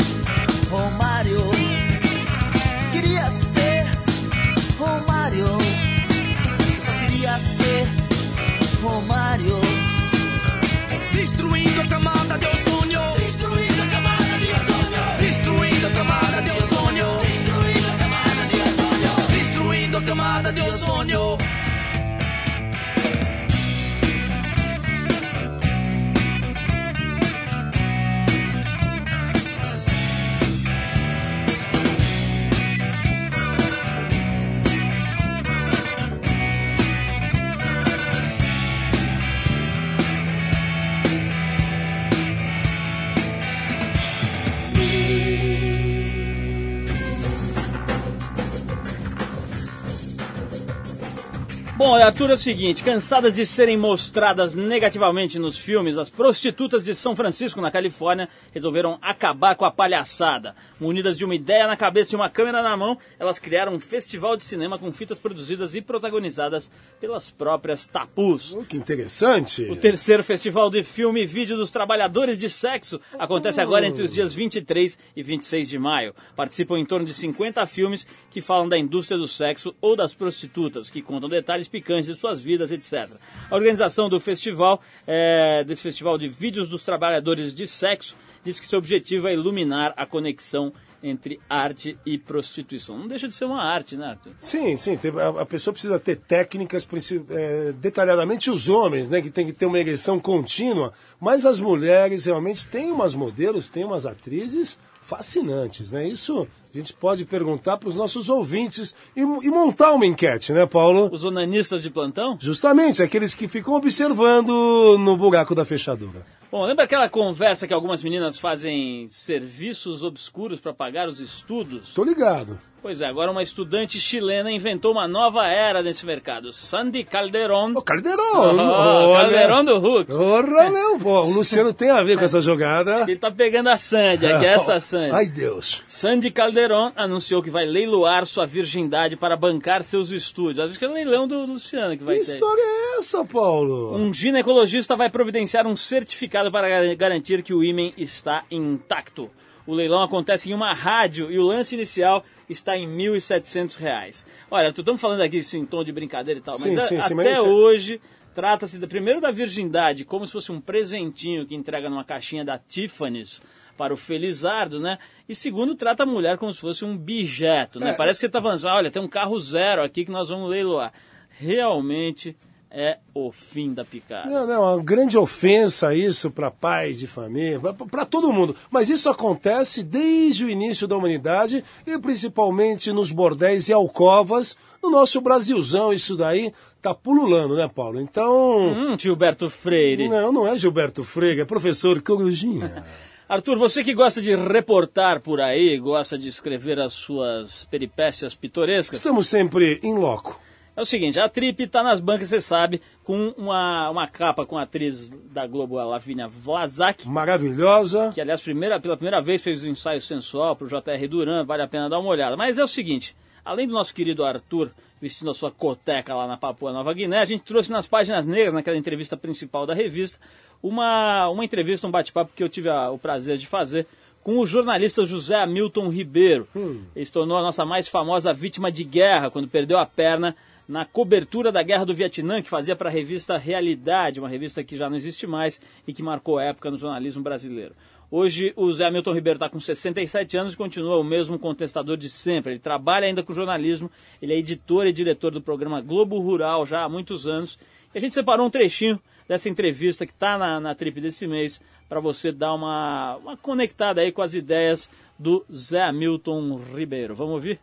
Arthur, 52.16 52.30
é 52.30 52.32
o 52.32 52.38
seguinte: 52.38 52.82
cansadas 52.82 53.34
de 53.34 53.44
serem 53.44 53.76
mostradas 53.76 54.54
negativamente 54.54 55.38
nos 55.38 55.58
filmes, 55.58 55.98
as 55.98 56.08
prostitutas 56.08 56.82
de 56.82 56.94
São 56.94 57.14
Francisco, 57.14 57.60
na 57.60 57.70
Califórnia, 57.70 58.26
resolveram 58.54 58.98
acabar 59.02 59.54
com 59.54 59.66
a 59.66 59.70
palhaçada. 59.70 60.56
Munidas 60.80 61.18
de 61.18 61.26
uma 61.26 61.34
ideia 61.34 61.66
na 61.66 61.76
cabeça 61.76 62.14
e 62.14 62.16
uma 62.16 62.30
câmera 62.30 62.62
na 62.62 62.74
mão, 62.74 62.96
elas 63.18 63.38
criaram 63.38 63.74
um 63.74 63.78
festival 63.78 64.34
de 64.34 64.46
cinema 64.46 64.78
com 64.78 64.90
fitas 64.90 65.18
produzidas 65.18 65.74
e 65.74 65.82
protagonizadas 65.82 66.70
pelas 66.98 67.30
próprias 67.30 67.84
tapus. 67.84 68.54
Oh, 68.54 68.64
que 68.64 68.78
interessante. 68.78 69.64
O 69.64 69.76
terceiro 69.76 70.24
festival 70.24 70.70
de 70.70 70.82
filme 70.82 71.20
e 71.20 71.26
vídeo 71.26 71.54
dos 71.54 71.68
trabalhadores 71.68 72.38
de 72.38 72.48
sexo 72.48 72.98
acontece 73.18 73.60
agora 73.60 73.86
entre 73.86 74.02
os 74.02 74.10
dias 74.10 74.32
23 74.32 74.98
e 75.14 75.22
26 75.22 75.68
de 75.68 75.78
maio. 75.78 76.14
Participam 76.34 76.78
em 76.78 76.86
torno 76.86 77.04
de 77.04 77.12
50 77.12 77.66
filmes 77.66 78.06
que 78.30 78.40
falam 78.40 78.66
da 78.66 78.78
indústria 78.78 79.18
do 79.18 79.28
sexo 79.28 79.74
ou 79.82 79.94
das 79.94 80.14
prostitutas, 80.14 80.88
que 80.88 81.02
contam 81.02 81.28
detalhes 81.28 81.68
picantes 81.68 82.05
de 82.06 82.14
suas 82.14 82.40
vidas, 82.40 82.70
etc. 82.70 83.10
A 83.50 83.54
organização 83.54 84.08
do 84.08 84.18
festival, 84.18 84.80
é, 85.06 85.64
desse 85.64 85.82
festival 85.82 86.16
de 86.16 86.28
vídeos 86.28 86.68
dos 86.68 86.82
trabalhadores 86.82 87.54
de 87.54 87.66
sexo, 87.66 88.16
diz 88.42 88.60
que 88.60 88.66
seu 88.66 88.78
objetivo 88.78 89.28
é 89.28 89.34
iluminar 89.34 89.92
a 89.96 90.06
conexão 90.06 90.72
entre 91.02 91.38
arte 91.48 91.96
e 92.04 92.18
prostituição. 92.18 92.98
Não 92.98 93.06
deixa 93.06 93.28
de 93.28 93.34
ser 93.34 93.44
uma 93.44 93.62
arte, 93.62 93.96
né, 93.96 94.06
Arthur? 94.06 94.32
Sim, 94.38 94.74
sim. 94.76 94.98
a, 95.38 95.44
pessoa 95.46 95.72
precisa 95.72 95.98
ter 95.98 96.16
técnicas, 96.16 96.86
é, 97.30 97.72
detalhadamente 97.72 98.50
os 98.50 98.68
homens, 98.68 99.10
né, 99.10 99.20
que 99.20 99.30
tem 99.30 99.46
que 99.46 99.52
ter 99.52 99.66
uma 99.66 99.78
ereção 99.78 100.18
contínua, 100.18 100.92
mas 101.20 101.46
as 101.46 101.60
mulheres 101.60 102.24
realmente 102.24 102.66
têm 102.66 102.90
umas 102.90 103.14
modelos, 103.14 103.70
têm 103.70 103.84
umas 103.84 104.06
atrizes 104.06 104.78
fascinantes, 105.06 105.92
né? 105.92 106.06
Isso 106.06 106.46
a 106.74 106.76
gente 106.76 106.92
pode 106.92 107.24
perguntar 107.24 107.78
para 107.78 107.88
os 107.88 107.94
nossos 107.94 108.28
ouvintes 108.28 108.94
e, 109.16 109.20
e 109.20 109.50
montar 109.50 109.92
uma 109.92 110.04
enquete, 110.04 110.52
né, 110.52 110.66
Paulo? 110.66 111.08
Os 111.12 111.24
onanistas 111.24 111.80
de 111.80 111.88
plantão? 111.88 112.36
Justamente, 112.40 113.02
aqueles 113.02 113.32
que 113.32 113.46
ficam 113.46 113.74
observando 113.74 114.98
no 114.98 115.16
buraco 115.16 115.54
da 115.54 115.64
fechadura. 115.64 116.26
Bom, 116.50 116.64
lembra 116.64 116.84
aquela 116.84 117.08
conversa 117.08 117.66
que 117.66 117.74
algumas 117.74 118.02
meninas 118.02 118.38
fazem 118.38 119.06
serviços 119.08 120.02
obscuros 120.02 120.60
para 120.60 120.74
pagar 120.74 121.08
os 121.08 121.20
estudos? 121.20 121.94
Tô 121.94 122.04
ligado. 122.04 122.58
Pois 122.82 123.00
é, 123.00 123.06
agora 123.06 123.32
uma 123.32 123.42
estudante 123.42 123.98
chilena 123.98 124.48
inventou 124.48 124.92
uma 124.92 125.08
nova 125.08 125.44
era 125.48 125.82
nesse 125.82 126.06
mercado. 126.06 126.52
Sandy 126.52 127.02
Calderon. 127.02 127.72
Ô, 127.74 127.82
Caldeirão! 127.82 128.22
Oh, 128.34 129.08
olha. 129.10 129.22
Calderon 129.32 129.64
do 129.64 129.78
Hulk. 129.80 130.06
Porra, 130.12 130.70
meu, 130.70 130.96
pô, 130.98 131.20
o 131.22 131.30
Luciano 131.34 131.74
tem 131.74 131.90
a 131.90 132.04
ver 132.04 132.16
com 132.16 132.24
essa 132.24 132.40
jogada. 132.40 133.00
Ele 133.02 133.16
tá 133.16 133.28
pegando 133.28 133.70
a 133.70 133.76
Sandy, 133.76 134.26
aqui 134.26 134.46
é 134.46 134.54
essa 134.54 134.78
Sandy. 134.80 135.10
Ai, 135.12 135.26
Deus. 135.26 135.82
Sandy 135.88 136.30
Calderon 136.30 136.92
anunciou 136.94 137.42
que 137.42 137.50
vai 137.50 137.64
leiloar 137.66 138.24
sua 138.24 138.46
virgindade 138.46 139.16
para 139.16 139.36
bancar 139.36 139.82
seus 139.82 140.12
estudos. 140.12 140.60
Acho 140.60 140.78
que 140.78 140.84
é 140.84 140.88
o 140.88 140.92
leilão 140.92 141.26
do 141.26 141.44
Luciano 141.44 141.96
que 141.98 142.04
vai 142.04 142.18
Que 142.18 142.24
ter. 142.24 142.34
história 142.34 142.62
é 142.62 142.98
essa, 142.98 143.24
Paulo? 143.24 143.96
Um 143.96 144.14
ginecologista 144.14 144.94
vai 144.94 145.10
providenciar 145.10 145.66
um 145.66 145.74
certificado 145.74 146.52
para 146.52 146.68
gar- 146.68 146.94
garantir 146.94 147.42
que 147.42 147.52
o 147.52 147.64
ímen 147.64 147.90
está 147.98 148.44
intacto. 148.48 149.28
O 149.66 149.74
leilão 149.74 150.02
acontece 150.02 150.50
em 150.50 150.54
uma 150.54 150.72
rádio 150.72 151.30
e 151.30 151.38
o 151.38 151.42
lance 151.42 151.74
inicial 151.74 152.24
está 152.48 152.76
em 152.76 152.86
1.700 152.88 153.76
reais. 153.78 154.26
Olha, 154.50 154.72
tu 154.72 154.80
estamos 154.82 155.00
falando 155.00 155.22
aqui 155.22 155.38
isso 155.38 155.56
em 155.56 155.66
tom 155.66 155.82
de 155.82 155.90
brincadeira 155.92 156.38
e 156.38 156.42
tal, 156.42 156.54
Sim, 156.58 156.68
mas 156.74 156.78
a- 156.78 156.80
sim, 156.86 157.00
sim, 157.00 157.04
até 157.04 157.14
mas 157.14 157.26
é- 157.26 157.40
hoje 157.40 158.00
trata-se 158.34 158.78
primeiro 158.86 159.20
da 159.20 159.30
virgindade, 159.30 160.04
como 160.04 160.26
se 160.26 160.32
fosse 160.32 160.52
um 160.52 160.60
presentinho 160.60 161.44
que 161.46 161.54
entrega 161.54 161.88
numa 161.90 162.04
caixinha 162.04 162.44
da 162.44 162.58
Tiffany's 162.58 163.40
para 163.76 163.92
o 163.92 163.96
Felizardo, 163.96 164.78
né? 164.78 164.98
E 165.28 165.34
segundo, 165.34 165.74
trata 165.74 166.04
a 166.04 166.06
mulher 166.06 166.38
como 166.38 166.52
se 166.52 166.60
fosse 166.60 166.84
um 166.84 166.96
bijeto, 166.96 167.80
né? 167.80 167.90
É. 167.90 167.92
Parece 167.94 168.18
que 168.18 168.20
você 168.20 168.26
está 168.26 168.40
falando 168.40 168.54
assim, 168.54 168.66
olha, 168.68 168.90
tem 168.90 169.02
um 169.02 169.08
carro 169.08 169.38
zero 169.40 169.82
aqui 169.82 170.04
que 170.04 170.10
nós 170.10 170.28
vamos 170.28 170.48
leiloar. 170.48 170.92
Realmente 171.38 172.36
é 172.78 172.98
o 173.14 173.32
fim 173.32 173.72
da 173.72 173.86
picada. 173.86 174.28
Não, 174.28 174.46
não, 174.46 174.62
uma 174.62 174.84
grande 174.84 175.16
ofensa 175.16 175.94
isso 175.94 176.30
para 176.30 176.50
pais 176.50 176.98
de 176.98 177.06
família, 177.06 177.58
para 177.90 178.04
todo 178.04 178.30
mundo. 178.30 178.54
Mas 178.70 178.90
isso 178.90 179.08
acontece 179.08 179.82
desde 179.82 180.44
o 180.44 180.50
início 180.50 180.86
da 180.86 180.94
humanidade 180.94 181.64
e 181.86 181.98
principalmente 181.98 182.92
nos 182.92 183.10
bordéis 183.10 183.70
e 183.70 183.72
alcovas. 183.72 184.58
No 184.82 184.90
nosso 184.90 185.22
Brasilzão, 185.22 185.90
isso 185.90 186.14
daí 186.16 186.52
tá 186.82 186.92
pululando, 186.92 187.56
né, 187.56 187.66
Paulo? 187.74 187.98
Então. 187.98 188.68
Hum, 188.74 188.98
Gilberto 188.98 189.48
Freire. 189.48 190.06
Não, 190.06 190.30
não 190.30 190.46
é 190.46 190.58
Gilberto 190.58 191.02
Frega, 191.02 191.42
é 191.42 191.46
professor 191.46 192.02
Corujinha. 192.02 192.84
Arthur, 193.26 193.58
você 193.58 193.82
que 193.82 193.94
gosta 193.94 194.20
de 194.20 194.36
reportar 194.36 195.20
por 195.20 195.40
aí, 195.40 195.78
gosta 195.78 196.16
de 196.16 196.28
escrever 196.28 196.78
as 196.78 196.92
suas 196.92 197.64
peripécias 197.64 198.34
pitorescas, 198.34 198.98
Estamos 198.98 199.26
sempre 199.26 199.80
em 199.82 199.94
loco. 199.94 200.38
É 200.76 200.80
o 200.80 200.84
seguinte, 200.84 201.18
a 201.18 201.28
Trip 201.28 201.62
está 201.62 201.82
nas 201.82 202.00
bancas, 202.00 202.28
você 202.28 202.40
sabe, 202.40 202.82
com 203.02 203.28
uma, 203.38 203.88
uma 203.90 204.06
capa 204.06 204.44
com 204.44 204.58
a 204.58 204.62
atriz 204.62 205.08
da 205.32 205.46
Globo, 205.46 205.78
a 205.78 205.84
Lavínia 205.84 206.28
Vlasak, 206.28 207.08
Maravilhosa. 207.08 208.10
que 208.14 208.20
aliás 208.20 208.40
primeira, 208.40 208.78
pela 208.78 208.96
primeira 208.96 209.20
vez 209.22 209.42
fez 209.42 209.62
o 209.62 209.68
ensaio 209.68 210.00
sensual 210.02 210.54
para 210.54 210.66
o 210.66 210.68
J.R. 210.68 211.08
Duran, 211.08 211.44
vale 211.44 211.62
a 211.62 211.68
pena 211.68 211.88
dar 211.88 211.98
uma 211.98 212.10
olhada. 212.10 212.36
Mas 212.36 212.58
é 212.58 212.62
o 212.64 212.68
seguinte, 212.68 213.16
além 213.44 213.66
do 213.66 213.72
nosso 213.72 213.94
querido 213.94 214.24
Arthur 214.24 214.70
vestindo 215.00 215.30
a 215.30 215.34
sua 215.34 215.50
coteca 215.50 216.14
lá 216.14 216.26
na 216.26 216.36
Papua 216.36 216.72
Nova 216.72 216.92
Guiné, 216.94 217.18
a 217.18 217.24
gente 217.24 217.42
trouxe 217.42 217.70
nas 217.70 217.86
páginas 217.86 218.26
negras, 218.26 218.54
naquela 218.54 218.76
entrevista 218.76 219.16
principal 219.16 219.66
da 219.66 219.74
revista, 219.74 220.18
uma, 220.62 221.28
uma 221.28 221.44
entrevista, 221.44 221.86
um 221.86 221.90
bate-papo 221.90 222.32
que 222.34 222.42
eu 222.42 222.48
tive 222.48 222.68
a- 222.70 222.90
o 222.90 222.98
prazer 222.98 223.36
de 223.36 223.46
fazer 223.46 223.86
com 224.22 224.38
o 224.38 224.46
jornalista 224.46 225.04
José 225.06 225.36
Hamilton 225.36 225.88
Ribeiro. 225.88 226.48
Ele 226.96 227.04
se 227.04 227.12
tornou 227.12 227.36
a 227.38 227.42
nossa 227.42 227.64
mais 227.64 227.86
famosa 227.86 228.32
vítima 228.32 228.72
de 228.72 228.82
guerra 228.82 229.30
quando 229.30 229.46
perdeu 229.46 229.78
a 229.78 229.86
perna 229.86 230.34
na 230.68 230.84
cobertura 230.84 231.52
da 231.52 231.62
Guerra 231.62 231.84
do 231.84 231.94
Vietnã, 231.94 232.42
que 232.42 232.48
fazia 232.48 232.74
para 232.74 232.88
a 232.88 232.92
revista 232.92 233.38
Realidade, 233.38 234.18
uma 234.20 234.28
revista 234.28 234.64
que 234.64 234.76
já 234.76 234.90
não 234.90 234.96
existe 234.96 235.26
mais 235.26 235.60
e 235.86 235.92
que 235.92 236.02
marcou 236.02 236.40
época 236.40 236.70
no 236.70 236.76
jornalismo 236.76 237.22
brasileiro. 237.22 237.74
Hoje 238.10 238.52
o 238.56 238.72
Zé 238.72 238.86
Hamilton 238.86 239.12
Ribeiro 239.12 239.36
está 239.36 239.48
com 239.48 239.58
67 239.58 240.36
anos 240.36 240.54
e 240.54 240.56
continua 240.56 240.96
o 240.96 241.04
mesmo 241.04 241.38
contestador 241.38 241.96
de 241.96 242.08
sempre. 242.08 242.52
Ele 242.52 242.60
trabalha 242.60 243.06
ainda 243.06 243.22
com 243.22 243.32
jornalismo, 243.32 243.90
ele 244.22 244.32
é 244.32 244.38
editor 244.38 244.86
e 244.86 244.92
diretor 244.92 245.32
do 245.32 245.40
programa 245.40 245.80
Globo 245.80 246.18
Rural 246.20 246.64
já 246.66 246.84
há 246.84 246.88
muitos 246.88 247.26
anos. 247.26 247.58
E 247.92 247.98
a 247.98 248.00
gente 248.00 248.14
separou 248.14 248.46
um 248.46 248.50
trechinho 248.50 249.00
dessa 249.28 249.48
entrevista 249.48 250.06
que 250.06 250.12
está 250.12 250.38
na, 250.38 250.60
na 250.60 250.74
trip 250.74 251.00
desse 251.00 251.26
mês 251.26 251.60
para 251.88 251.98
você 251.98 252.30
dar 252.30 252.54
uma, 252.54 253.16
uma 253.16 253.36
conectada 253.36 254.00
aí 254.00 254.12
com 254.12 254.22
as 254.22 254.34
ideias 254.34 254.88
do 255.18 255.44
Zé 255.52 255.82
Hamilton 255.82 256.60
Ribeiro. 256.74 257.14
Vamos 257.14 257.34
ouvir? 257.34 257.58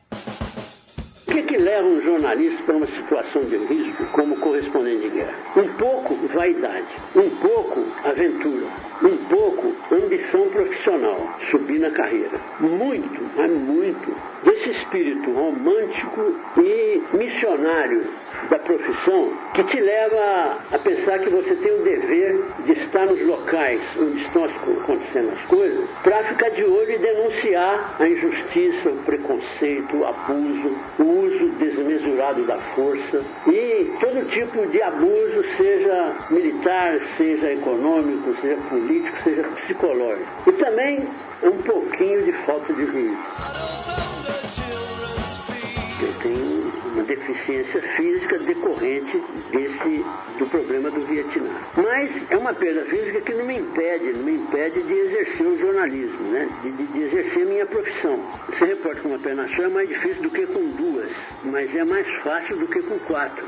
O 1.25 1.31
que, 1.31 1.41
que 1.43 1.57
leva 1.57 1.87
um 1.87 2.01
jornalista 2.01 2.61
para 2.63 2.75
uma 2.75 2.87
situação 2.87 3.45
de 3.45 3.55
risco 3.55 4.05
como 4.11 4.35
correspondente 4.37 5.03
de 5.03 5.09
guerra? 5.09 5.33
Um 5.55 5.67
pouco 5.75 6.15
vaidade, 6.27 6.87
um 7.15 7.29
pouco 7.29 7.85
aventura, 8.03 8.67
um 9.01 9.17
pouco 9.29 9.73
ambição 9.89 10.49
profissional, 10.49 11.39
subir 11.49 11.79
na 11.79 11.91
carreira. 11.91 12.39
Muito, 12.59 13.25
mas 13.37 13.49
muito, 13.51 14.15
desse 14.43 14.71
espírito 14.71 15.31
romântico 15.31 16.35
e 16.57 17.01
missionário 17.15 18.03
da 18.49 18.59
profissão 18.59 19.33
que 19.53 19.63
te 19.63 19.79
leva 19.79 20.57
a 20.71 20.77
pensar 20.77 21.19
que 21.19 21.29
você 21.29 21.55
tem 21.55 21.71
o 21.71 21.83
dever 21.83 22.43
de 22.65 22.73
estar 22.73 23.05
nos 23.05 23.21
locais 23.25 23.81
onde 23.99 24.21
estão 24.21 24.45
acontecendo 24.45 25.33
as 25.33 25.41
coisas 25.47 25.89
para 26.01 26.23
ficar 26.25 26.49
de 26.49 26.63
olho 26.63 26.91
e 26.91 26.97
denunciar 26.97 27.95
a 27.99 28.07
injustiça, 28.07 28.89
o 28.89 28.97
preconceito, 29.03 29.97
o 29.97 30.05
abuso, 30.05 30.75
o 30.99 31.03
uso 31.03 31.49
desmesurado 31.59 32.43
da 32.45 32.57
força 32.75 33.21
e 33.47 33.91
todo 33.99 34.27
tipo 34.29 34.65
de 34.67 34.81
abuso, 34.81 35.43
seja 35.57 36.15
militar, 36.29 36.99
seja 37.17 37.51
econômico, 37.51 38.35
seja 38.41 38.57
político, 38.69 39.23
seja 39.23 39.43
psicológico. 39.43 40.27
E 40.47 40.51
também 40.53 41.07
um 41.43 41.57
pouquinho 41.63 42.23
de 42.23 42.33
falta 42.45 42.73
de 42.73 42.85
juízo. 42.85 43.17
Uma 46.93 47.03
deficiência 47.03 47.81
física 47.81 48.37
decorrente 48.39 49.23
desse 49.51 50.05
do 50.37 50.45
problema 50.47 50.91
do 50.91 51.03
Vietnã. 51.05 51.49
Mas 51.75 52.31
é 52.31 52.37
uma 52.37 52.53
perda 52.53 52.85
física 52.85 53.21
que 53.21 53.33
não 53.33 53.45
me 53.45 53.57
impede, 53.57 54.13
não 54.13 54.23
me 54.23 54.35
impede 54.35 54.81
de 54.83 54.93
exercer 54.93 55.47
o 55.47 55.57
jornalismo, 55.57 56.31
né? 56.31 56.49
de, 56.61 56.71
de, 56.71 56.85
de 56.87 57.01
exercer 57.03 57.45
minha 57.45 57.65
profissão. 57.65 58.19
Ser 58.57 58.65
repórter 58.65 59.01
com 59.01 59.09
uma 59.09 59.19
perna 59.19 59.47
só 59.55 59.63
é 59.63 59.69
mais 59.69 59.89
difícil 59.89 60.21
do 60.21 60.29
que 60.29 60.45
com 60.45 60.69
duas, 60.69 61.11
mas 61.43 61.75
é 61.75 61.83
mais 61.83 62.07
fácil 62.17 62.57
do 62.57 62.67
que 62.67 62.81
com 62.81 62.99
quatro. 62.99 63.45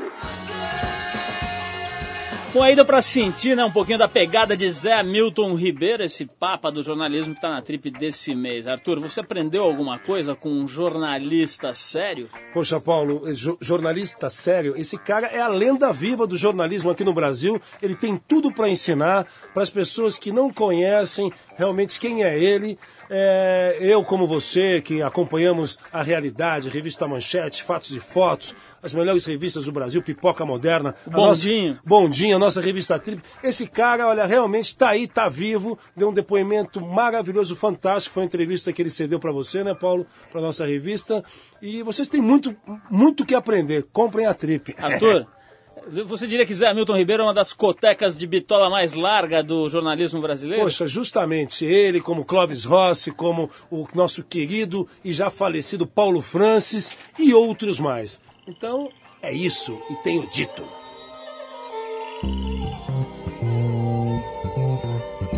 Bom, 2.56 2.62
aí 2.62 2.74
deu 2.74 2.86
pra 2.86 3.02
sentir 3.02 3.54
né, 3.54 3.62
um 3.66 3.70
pouquinho 3.70 3.98
da 3.98 4.08
pegada 4.08 4.56
de 4.56 4.66
Zé 4.70 5.02
Milton 5.02 5.54
Ribeiro, 5.54 6.02
esse 6.02 6.24
papa 6.24 6.72
do 6.72 6.82
jornalismo 6.82 7.34
que 7.34 7.40
tá 7.42 7.50
na 7.50 7.60
trip 7.60 7.90
desse 7.90 8.34
mês. 8.34 8.66
Arthur, 8.66 8.98
você 8.98 9.20
aprendeu 9.20 9.62
alguma 9.62 9.98
coisa 9.98 10.34
com 10.34 10.48
um 10.48 10.66
jornalista 10.66 11.74
sério? 11.74 12.30
Poxa, 12.54 12.80
Paulo, 12.80 13.30
jo- 13.34 13.58
jornalista 13.60 14.30
sério, 14.30 14.72
esse 14.74 14.96
cara 14.96 15.26
é 15.26 15.38
a 15.42 15.48
lenda 15.48 15.92
viva 15.92 16.26
do 16.26 16.34
jornalismo 16.34 16.88
aqui 16.90 17.04
no 17.04 17.12
Brasil. 17.12 17.60
Ele 17.82 17.94
tem 17.94 18.16
tudo 18.16 18.50
para 18.50 18.70
ensinar 18.70 19.26
para 19.52 19.62
as 19.62 19.68
pessoas 19.68 20.18
que 20.18 20.32
não 20.32 20.50
conhecem 20.50 21.30
realmente 21.58 22.00
quem 22.00 22.24
é 22.24 22.42
ele. 22.42 22.78
É, 23.10 23.76
eu, 23.80 24.02
como 24.02 24.26
você, 24.26 24.80
que 24.80 25.02
acompanhamos 25.02 25.78
a 25.92 26.02
realidade, 26.02 26.70
revista 26.70 27.06
Manchete, 27.06 27.62
Fatos 27.62 27.94
e 27.94 28.00
Fotos, 28.00 28.54
as 28.82 28.92
melhores 28.92 29.26
revistas 29.26 29.66
do 29.66 29.72
Brasil, 29.72 30.02
Pipoca 30.02 30.44
Moderna, 30.46 30.94
Bondinho. 31.06 31.68
nossa- 31.74 31.80
Bondinho, 31.84 32.38
nossa 32.46 32.60
revista 32.60 32.98
Trip. 32.98 33.22
Esse 33.42 33.66
cara, 33.66 34.08
olha, 34.08 34.24
realmente 34.24 34.66
está 34.66 34.90
aí, 34.90 35.04
está 35.04 35.28
vivo, 35.28 35.78
deu 35.96 36.08
um 36.08 36.14
depoimento 36.14 36.80
maravilhoso, 36.80 37.54
fantástico. 37.54 38.14
Foi 38.14 38.22
uma 38.22 38.26
entrevista 38.26 38.72
que 38.72 38.80
ele 38.80 38.90
cedeu 38.90 39.18
para 39.18 39.32
você, 39.32 39.62
né, 39.62 39.74
Paulo, 39.74 40.06
para 40.30 40.40
nossa 40.40 40.66
revista. 40.66 41.24
E 41.60 41.82
vocês 41.82 42.08
têm 42.08 42.20
muito, 42.20 42.56
muito 42.90 43.24
que 43.24 43.34
aprender. 43.34 43.86
Comprem 43.92 44.26
a 44.26 44.34
Trip. 44.34 44.74
Arthur, 44.78 45.26
você 46.06 46.26
diria 46.26 46.46
que 46.46 46.54
Zé 46.54 46.72
Milton 46.72 46.96
Ribeiro 46.96 47.22
é 47.22 47.26
uma 47.26 47.34
das 47.34 47.52
cotecas 47.52 48.16
de 48.16 48.26
bitola 48.26 48.70
mais 48.70 48.94
larga 48.94 49.42
do 49.42 49.68
jornalismo 49.68 50.20
brasileiro? 50.20 50.64
Poxa, 50.64 50.86
justamente 50.86 51.64
ele, 51.64 52.00
como 52.00 52.24
Clóvis 52.24 52.64
Rossi, 52.64 53.10
como 53.10 53.50
o 53.70 53.86
nosso 53.94 54.22
querido 54.22 54.88
e 55.04 55.12
já 55.12 55.30
falecido 55.30 55.86
Paulo 55.86 56.20
Francis 56.20 56.96
e 57.18 57.34
outros 57.34 57.80
mais. 57.80 58.20
Então, 58.46 58.88
é 59.22 59.32
isso, 59.32 59.76
e 59.90 59.94
tenho 59.96 60.26
dito. 60.28 60.75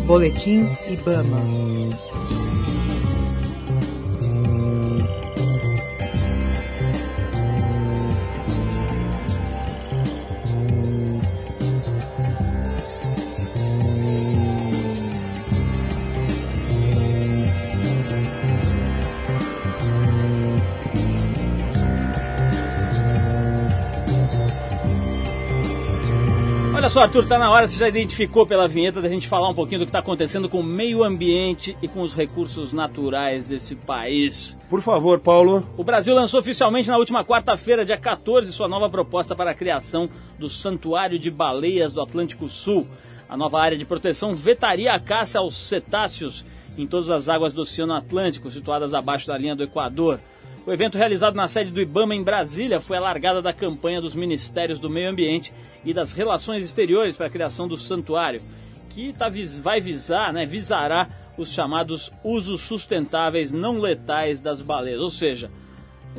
Boletim 0.07 0.67
Ibama. 0.91 1.41
Olha 26.89 26.93
só, 26.93 27.01
Arthur, 27.01 27.27
tá 27.27 27.37
na 27.37 27.51
hora, 27.51 27.67
você 27.67 27.77
já 27.77 27.87
identificou 27.87 28.47
pela 28.47 28.67
vinheta 28.67 28.99
da 28.99 29.07
gente 29.07 29.27
falar 29.27 29.47
um 29.47 29.53
pouquinho 29.53 29.81
do 29.81 29.85
que 29.85 29.89
está 29.89 29.99
acontecendo 29.99 30.49
com 30.49 30.61
o 30.61 30.63
meio 30.63 31.03
ambiente 31.03 31.77
e 31.83 31.87
com 31.87 32.01
os 32.01 32.15
recursos 32.15 32.73
naturais 32.73 33.49
desse 33.49 33.75
país. 33.75 34.57
Por 34.71 34.81
favor, 34.81 35.19
Paulo. 35.19 35.63
O 35.77 35.83
Brasil 35.83 36.15
lançou 36.15 36.39
oficialmente 36.39 36.89
na 36.89 36.97
última 36.97 37.23
quarta-feira, 37.23 37.85
dia 37.85 37.95
14, 37.95 38.51
sua 38.51 38.67
nova 38.67 38.89
proposta 38.89 39.35
para 39.35 39.51
a 39.51 39.53
criação 39.53 40.09
do 40.39 40.49
Santuário 40.49 41.19
de 41.19 41.29
Baleias 41.29 41.93
do 41.93 42.01
Atlântico 42.01 42.49
Sul. 42.49 42.87
A 43.29 43.37
nova 43.37 43.61
área 43.61 43.77
de 43.77 43.85
proteção 43.85 44.33
vetaria 44.33 44.91
a 44.91 44.99
caça 44.99 45.37
aos 45.37 45.55
cetáceos 45.55 46.43
em 46.75 46.87
todas 46.87 47.11
as 47.11 47.29
águas 47.29 47.53
do 47.53 47.61
Oceano 47.61 47.93
Atlântico, 47.93 48.49
situadas 48.49 48.95
abaixo 48.95 49.27
da 49.27 49.37
linha 49.37 49.55
do 49.55 49.61
Equador. 49.61 50.17
O 50.65 50.73
evento 50.73 50.97
realizado 50.97 51.35
na 51.35 51.47
sede 51.47 51.71
do 51.71 51.81
IBAMA 51.81 52.13
em 52.13 52.23
Brasília 52.23 52.81
foi 52.81 52.97
a 52.97 53.01
largada 53.01 53.41
da 53.41 53.53
campanha 53.53 54.01
dos 54.01 54.13
Ministérios 54.13 54.77
do 54.77 54.89
Meio 54.89 55.09
Ambiente 55.09 55.53
e 55.85 55.93
das 55.93 56.11
Relações 56.11 56.63
Exteriores 56.63 57.15
para 57.15 57.27
a 57.27 57.29
criação 57.29 57.67
do 57.67 57.77
santuário, 57.77 58.41
que 58.89 59.13
tá, 59.13 59.29
vai 59.61 59.79
visar, 59.79 60.33
né, 60.33 60.45
visará 60.45 61.07
os 61.37 61.51
chamados 61.51 62.11
usos 62.23 62.61
sustentáveis 62.61 63.51
não 63.51 63.79
letais 63.79 64.41
das 64.41 64.61
baleias, 64.61 65.01
ou 65.01 65.09
seja, 65.09 65.49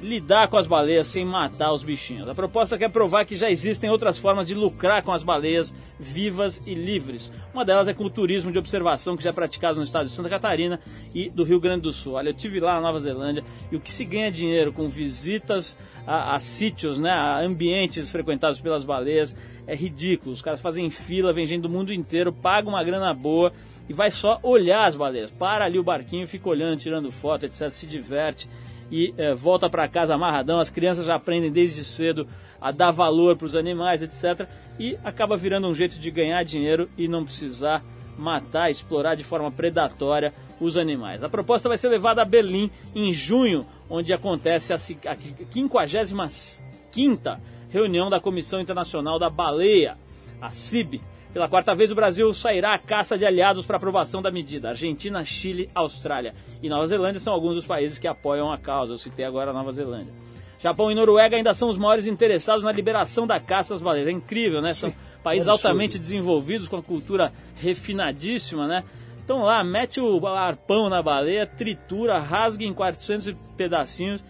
lidar 0.00 0.48
com 0.48 0.56
as 0.56 0.66
baleias 0.66 1.06
sem 1.08 1.24
matar 1.24 1.72
os 1.72 1.82
bichinhos. 1.82 2.28
A 2.28 2.34
proposta 2.34 2.78
quer 2.78 2.88
provar 2.88 3.24
que 3.24 3.36
já 3.36 3.50
existem 3.50 3.90
outras 3.90 4.18
formas 4.18 4.46
de 4.46 4.54
lucrar 4.54 5.02
com 5.02 5.12
as 5.12 5.22
baleias 5.22 5.74
vivas 5.98 6.66
e 6.66 6.74
livres. 6.74 7.30
Uma 7.52 7.64
delas 7.64 7.88
é 7.88 7.94
com 7.94 8.04
o 8.04 8.10
turismo 8.10 8.50
de 8.50 8.58
observação 8.58 9.16
que 9.16 9.22
já 9.22 9.30
é 9.30 9.32
praticado 9.32 9.78
no 9.78 9.84
estado 9.84 10.06
de 10.06 10.12
Santa 10.12 10.28
Catarina 10.28 10.80
e 11.14 11.28
do 11.28 11.44
Rio 11.44 11.60
Grande 11.60 11.82
do 11.82 11.92
Sul. 11.92 12.14
Olha, 12.14 12.30
eu 12.30 12.34
tive 12.34 12.60
lá 12.60 12.74
na 12.74 12.80
Nova 12.80 13.00
Zelândia 13.00 13.44
e 13.70 13.76
o 13.76 13.80
que 13.80 13.90
se 13.90 14.04
ganha 14.04 14.30
dinheiro 14.30 14.72
com 14.72 14.88
visitas 14.88 15.76
a, 16.06 16.34
a 16.34 16.40
sítios, 16.40 16.98
né, 16.98 17.10
a 17.10 17.40
ambientes 17.40 18.10
frequentados 18.10 18.60
pelas 18.60 18.84
baleias 18.84 19.36
é 19.66 19.74
ridículo. 19.74 20.32
Os 20.32 20.42
caras 20.42 20.60
fazem 20.60 20.88
fila, 20.90 21.32
vem 21.32 21.46
gente 21.46 21.62
do 21.62 21.68
mundo 21.68 21.92
inteiro, 21.92 22.32
pagam 22.32 22.72
uma 22.72 22.82
grana 22.82 23.12
boa 23.12 23.52
e 23.88 23.92
vai 23.92 24.10
só 24.10 24.38
olhar 24.42 24.86
as 24.86 24.96
baleias. 24.96 25.30
Para 25.32 25.64
ali 25.64 25.78
o 25.78 25.82
barquinho, 25.82 26.26
fica 26.26 26.48
olhando, 26.48 26.78
tirando 26.78 27.12
foto, 27.12 27.44
etc, 27.44 27.70
se 27.70 27.86
diverte 27.86 28.48
e 28.90 29.14
eh, 29.16 29.34
volta 29.34 29.70
para 29.70 29.88
casa 29.88 30.14
amarradão. 30.14 30.60
As 30.60 30.70
crianças 30.70 31.06
já 31.06 31.14
aprendem 31.14 31.50
desde 31.50 31.84
cedo 31.84 32.26
a 32.60 32.70
dar 32.70 32.90
valor 32.90 33.36
para 33.36 33.46
os 33.46 33.54
animais, 33.54 34.02
etc. 34.02 34.46
E 34.78 34.96
acaba 35.04 35.36
virando 35.36 35.68
um 35.68 35.74
jeito 35.74 35.98
de 35.98 36.10
ganhar 36.10 36.42
dinheiro 36.44 36.88
e 36.98 37.08
não 37.08 37.24
precisar 37.24 37.82
matar, 38.18 38.70
explorar 38.70 39.14
de 39.14 39.24
forma 39.24 39.50
predatória 39.50 40.34
os 40.60 40.76
animais. 40.76 41.22
A 41.22 41.28
proposta 41.28 41.68
vai 41.68 41.78
ser 41.78 41.88
levada 41.88 42.20
a 42.20 42.24
Berlim 42.24 42.70
em 42.94 43.12
junho, 43.12 43.64
onde 43.88 44.12
acontece 44.12 44.72
a 44.74 44.78
ci- 44.78 44.98
a 45.06 45.16
55ª 45.16 47.38
reunião 47.70 48.10
da 48.10 48.20
Comissão 48.20 48.60
Internacional 48.60 49.18
da 49.18 49.30
Baleia, 49.30 49.96
a 50.40 50.50
CIB. 50.50 51.00
Pela 51.32 51.48
quarta 51.48 51.74
vez, 51.74 51.90
o 51.92 51.94
Brasil 51.94 52.34
sairá 52.34 52.74
à 52.74 52.78
caça 52.78 53.16
de 53.16 53.24
aliados 53.24 53.64
para 53.64 53.76
aprovação 53.76 54.20
da 54.20 54.32
medida. 54.32 54.70
Argentina, 54.70 55.24
Chile, 55.24 55.68
Austrália 55.74 56.32
e 56.60 56.68
Nova 56.68 56.86
Zelândia 56.86 57.20
são 57.20 57.32
alguns 57.32 57.54
dos 57.54 57.64
países 57.64 57.98
que 57.98 58.08
apoiam 58.08 58.50
a 58.50 58.58
causa. 58.58 58.92
Eu 58.92 58.98
citei 58.98 59.24
agora 59.24 59.50
a 59.50 59.54
Nova 59.54 59.70
Zelândia. 59.70 60.12
Japão 60.58 60.90
e 60.90 60.94
Noruega 60.94 61.36
ainda 61.36 61.54
são 61.54 61.68
os 61.68 61.78
maiores 61.78 62.06
interessados 62.06 62.64
na 62.64 62.72
liberação 62.72 63.26
da 63.26 63.38
caça 63.38 63.74
às 63.74 63.80
baleias. 63.80 64.08
É 64.08 64.10
incrível, 64.10 64.60
né? 64.60 64.72
São 64.72 64.92
países 65.22 65.48
absurdo. 65.48 65.68
altamente 65.68 65.98
desenvolvidos, 65.98 66.68
com 66.68 66.76
a 66.76 66.82
cultura 66.82 67.32
refinadíssima, 67.54 68.66
né? 68.66 68.84
Então 69.24 69.42
lá, 69.42 69.62
mete 69.62 70.00
o 70.00 70.26
arpão 70.26 70.88
na 70.90 71.00
baleia, 71.00 71.46
tritura, 71.46 72.18
rasga 72.18 72.64
em 72.64 72.72
400 72.72 73.34
pedacinhos 73.56 74.20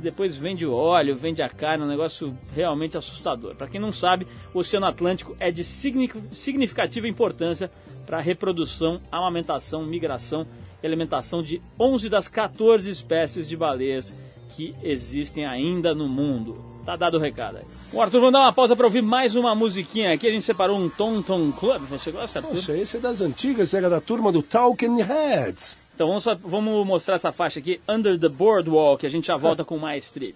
e 0.00 0.02
depois 0.02 0.36
vende 0.36 0.66
o 0.66 0.74
óleo, 0.74 1.14
vende 1.16 1.42
a 1.42 1.48
carne, 1.48 1.84
um 1.84 1.88
negócio 1.88 2.36
realmente 2.54 2.96
assustador. 2.96 3.54
Para 3.54 3.68
quem 3.68 3.80
não 3.80 3.92
sabe, 3.92 4.26
o 4.52 4.58
Oceano 4.58 4.86
Atlântico 4.86 5.36
é 5.38 5.50
de 5.50 5.62
signi- 5.62 6.10
significativa 6.30 7.06
importância 7.06 7.70
para 8.06 8.18
a 8.18 8.20
reprodução, 8.20 9.00
amamentação, 9.12 9.84
migração 9.84 10.44
e 10.82 10.86
alimentação 10.86 11.42
de 11.42 11.60
11 11.78 12.08
das 12.08 12.26
14 12.26 12.90
espécies 12.90 13.46
de 13.46 13.56
baleias 13.56 14.20
que 14.56 14.72
existem 14.82 15.46
ainda 15.46 15.94
no 15.94 16.08
mundo. 16.08 16.64
Tá 16.84 16.96
dado 16.96 17.18
o 17.18 17.20
recado 17.20 17.58
aí. 17.58 17.64
Bom, 17.92 18.00
Arthur, 18.00 18.20
vamos 18.20 18.32
dar 18.32 18.40
uma 18.40 18.52
pausa 18.52 18.74
para 18.74 18.86
ouvir 18.86 19.02
mais 19.02 19.34
uma 19.34 19.54
musiquinha 19.54 20.12
aqui. 20.12 20.26
A 20.26 20.30
gente 20.30 20.44
separou 20.44 20.78
um 20.78 20.88
Tom 20.88 21.20
Tom 21.22 21.52
Club. 21.52 21.82
Você 21.90 22.10
gosta, 22.10 22.38
Arthur? 22.38 22.52
Poxa, 22.54 22.76
esse 22.76 22.96
é 22.96 23.00
das 23.00 23.20
antigas, 23.20 23.74
era 23.74 23.90
da 23.90 24.00
turma 24.00 24.32
do 24.32 24.42
Talking 24.42 25.02
Heads. 25.02 25.76
Então 26.00 26.08
vamos, 26.08 26.24
só- 26.24 26.34
vamos 26.34 26.86
mostrar 26.86 27.16
essa 27.16 27.30
faixa 27.30 27.58
aqui, 27.60 27.78
Under 27.86 28.18
the 28.18 28.30
Boardwalk. 28.30 29.04
A 29.04 29.08
gente 29.10 29.26
já 29.26 29.36
volta 29.36 29.66
com 29.66 29.76
mais 29.76 30.10
trip. 30.10 30.34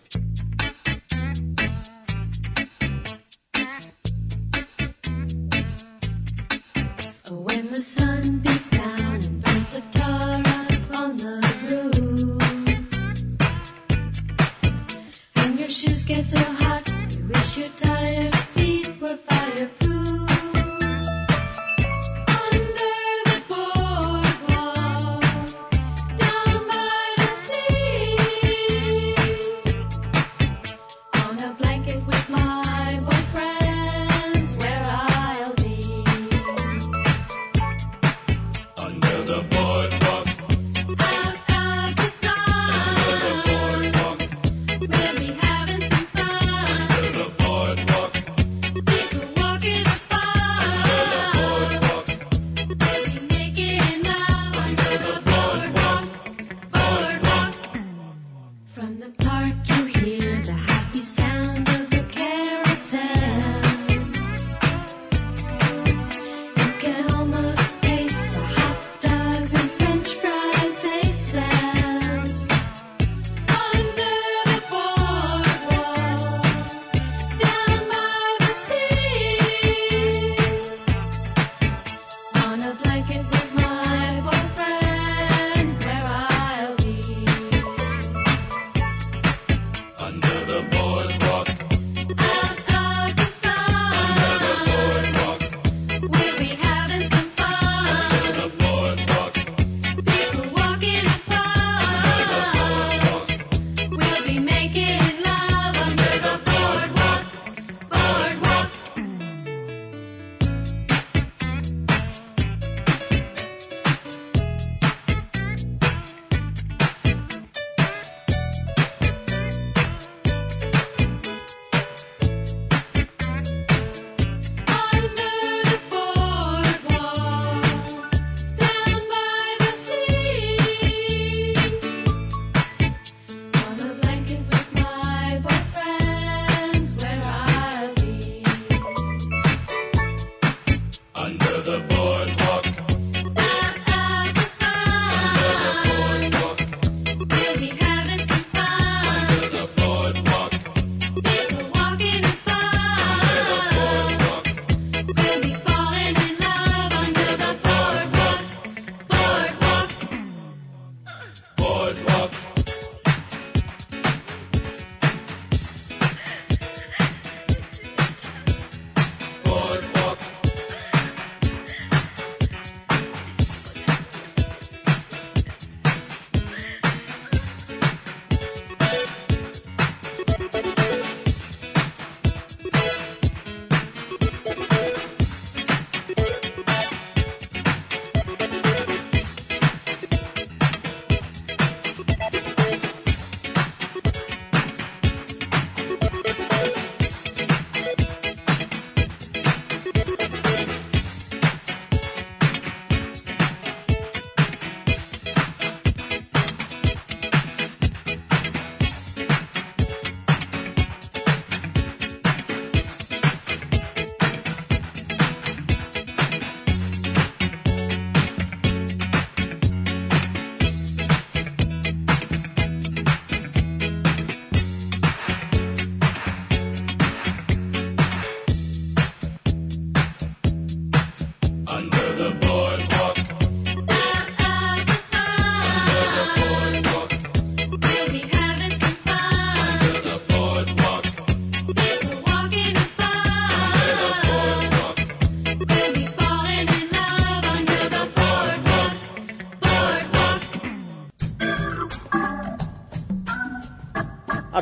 When 7.31 7.69
the 7.69 7.81
sun 7.83 8.39
beats 8.39 8.71
down 8.71 9.14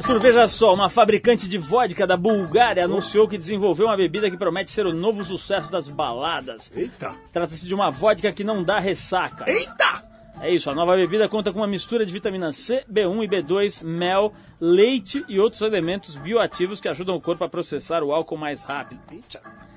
Arthur, 0.03 0.19
veja 0.19 0.49
só, 0.49 0.75
uma 0.75 0.91
fabricante 0.91 1.49
de 1.49 1.57
vodka 1.57 2.05
da 2.05 2.17
Bulgária 2.17 2.85
anunciou 2.85 3.29
que 3.29 3.39
desenvolveu 3.39 3.87
uma 3.87 3.97
bebida 3.97 4.29
que 4.29 4.37
promete 4.37 4.73
ser 4.73 4.85
o 4.85 4.93
novo 4.93 5.23
sucesso 5.23 5.71
das 5.71 5.89
baladas. 5.89 6.73
Eita! 6.75 7.15
Trata-se 7.33 7.65
de 7.65 7.73
uma 7.73 7.89
vodka 7.89 8.33
que 8.33 8.43
não 8.43 8.65
dá 8.65 8.81
ressaca. 8.81 9.49
Eita! 9.49 10.03
É 10.41 10.53
isso, 10.53 10.69
a 10.69 10.75
nova 10.75 10.97
bebida 10.97 11.29
conta 11.29 11.53
com 11.53 11.61
uma 11.61 11.69
mistura 11.69 12.05
de 12.05 12.13
vitamina 12.13 12.51
C, 12.51 12.85
B1 12.93 13.23
e 13.23 13.29
B2, 13.29 13.85
mel, 13.85 14.35
leite 14.61 15.25
e 15.29 15.39
outros 15.39 15.63
elementos 15.63 16.17
bioativos 16.17 16.81
que 16.81 16.89
ajudam 16.89 17.15
o 17.15 17.21
corpo 17.21 17.45
a 17.45 17.49
processar 17.49 18.03
o 18.03 18.13
álcool 18.13 18.37
mais 18.37 18.65
rápido. 18.65 19.01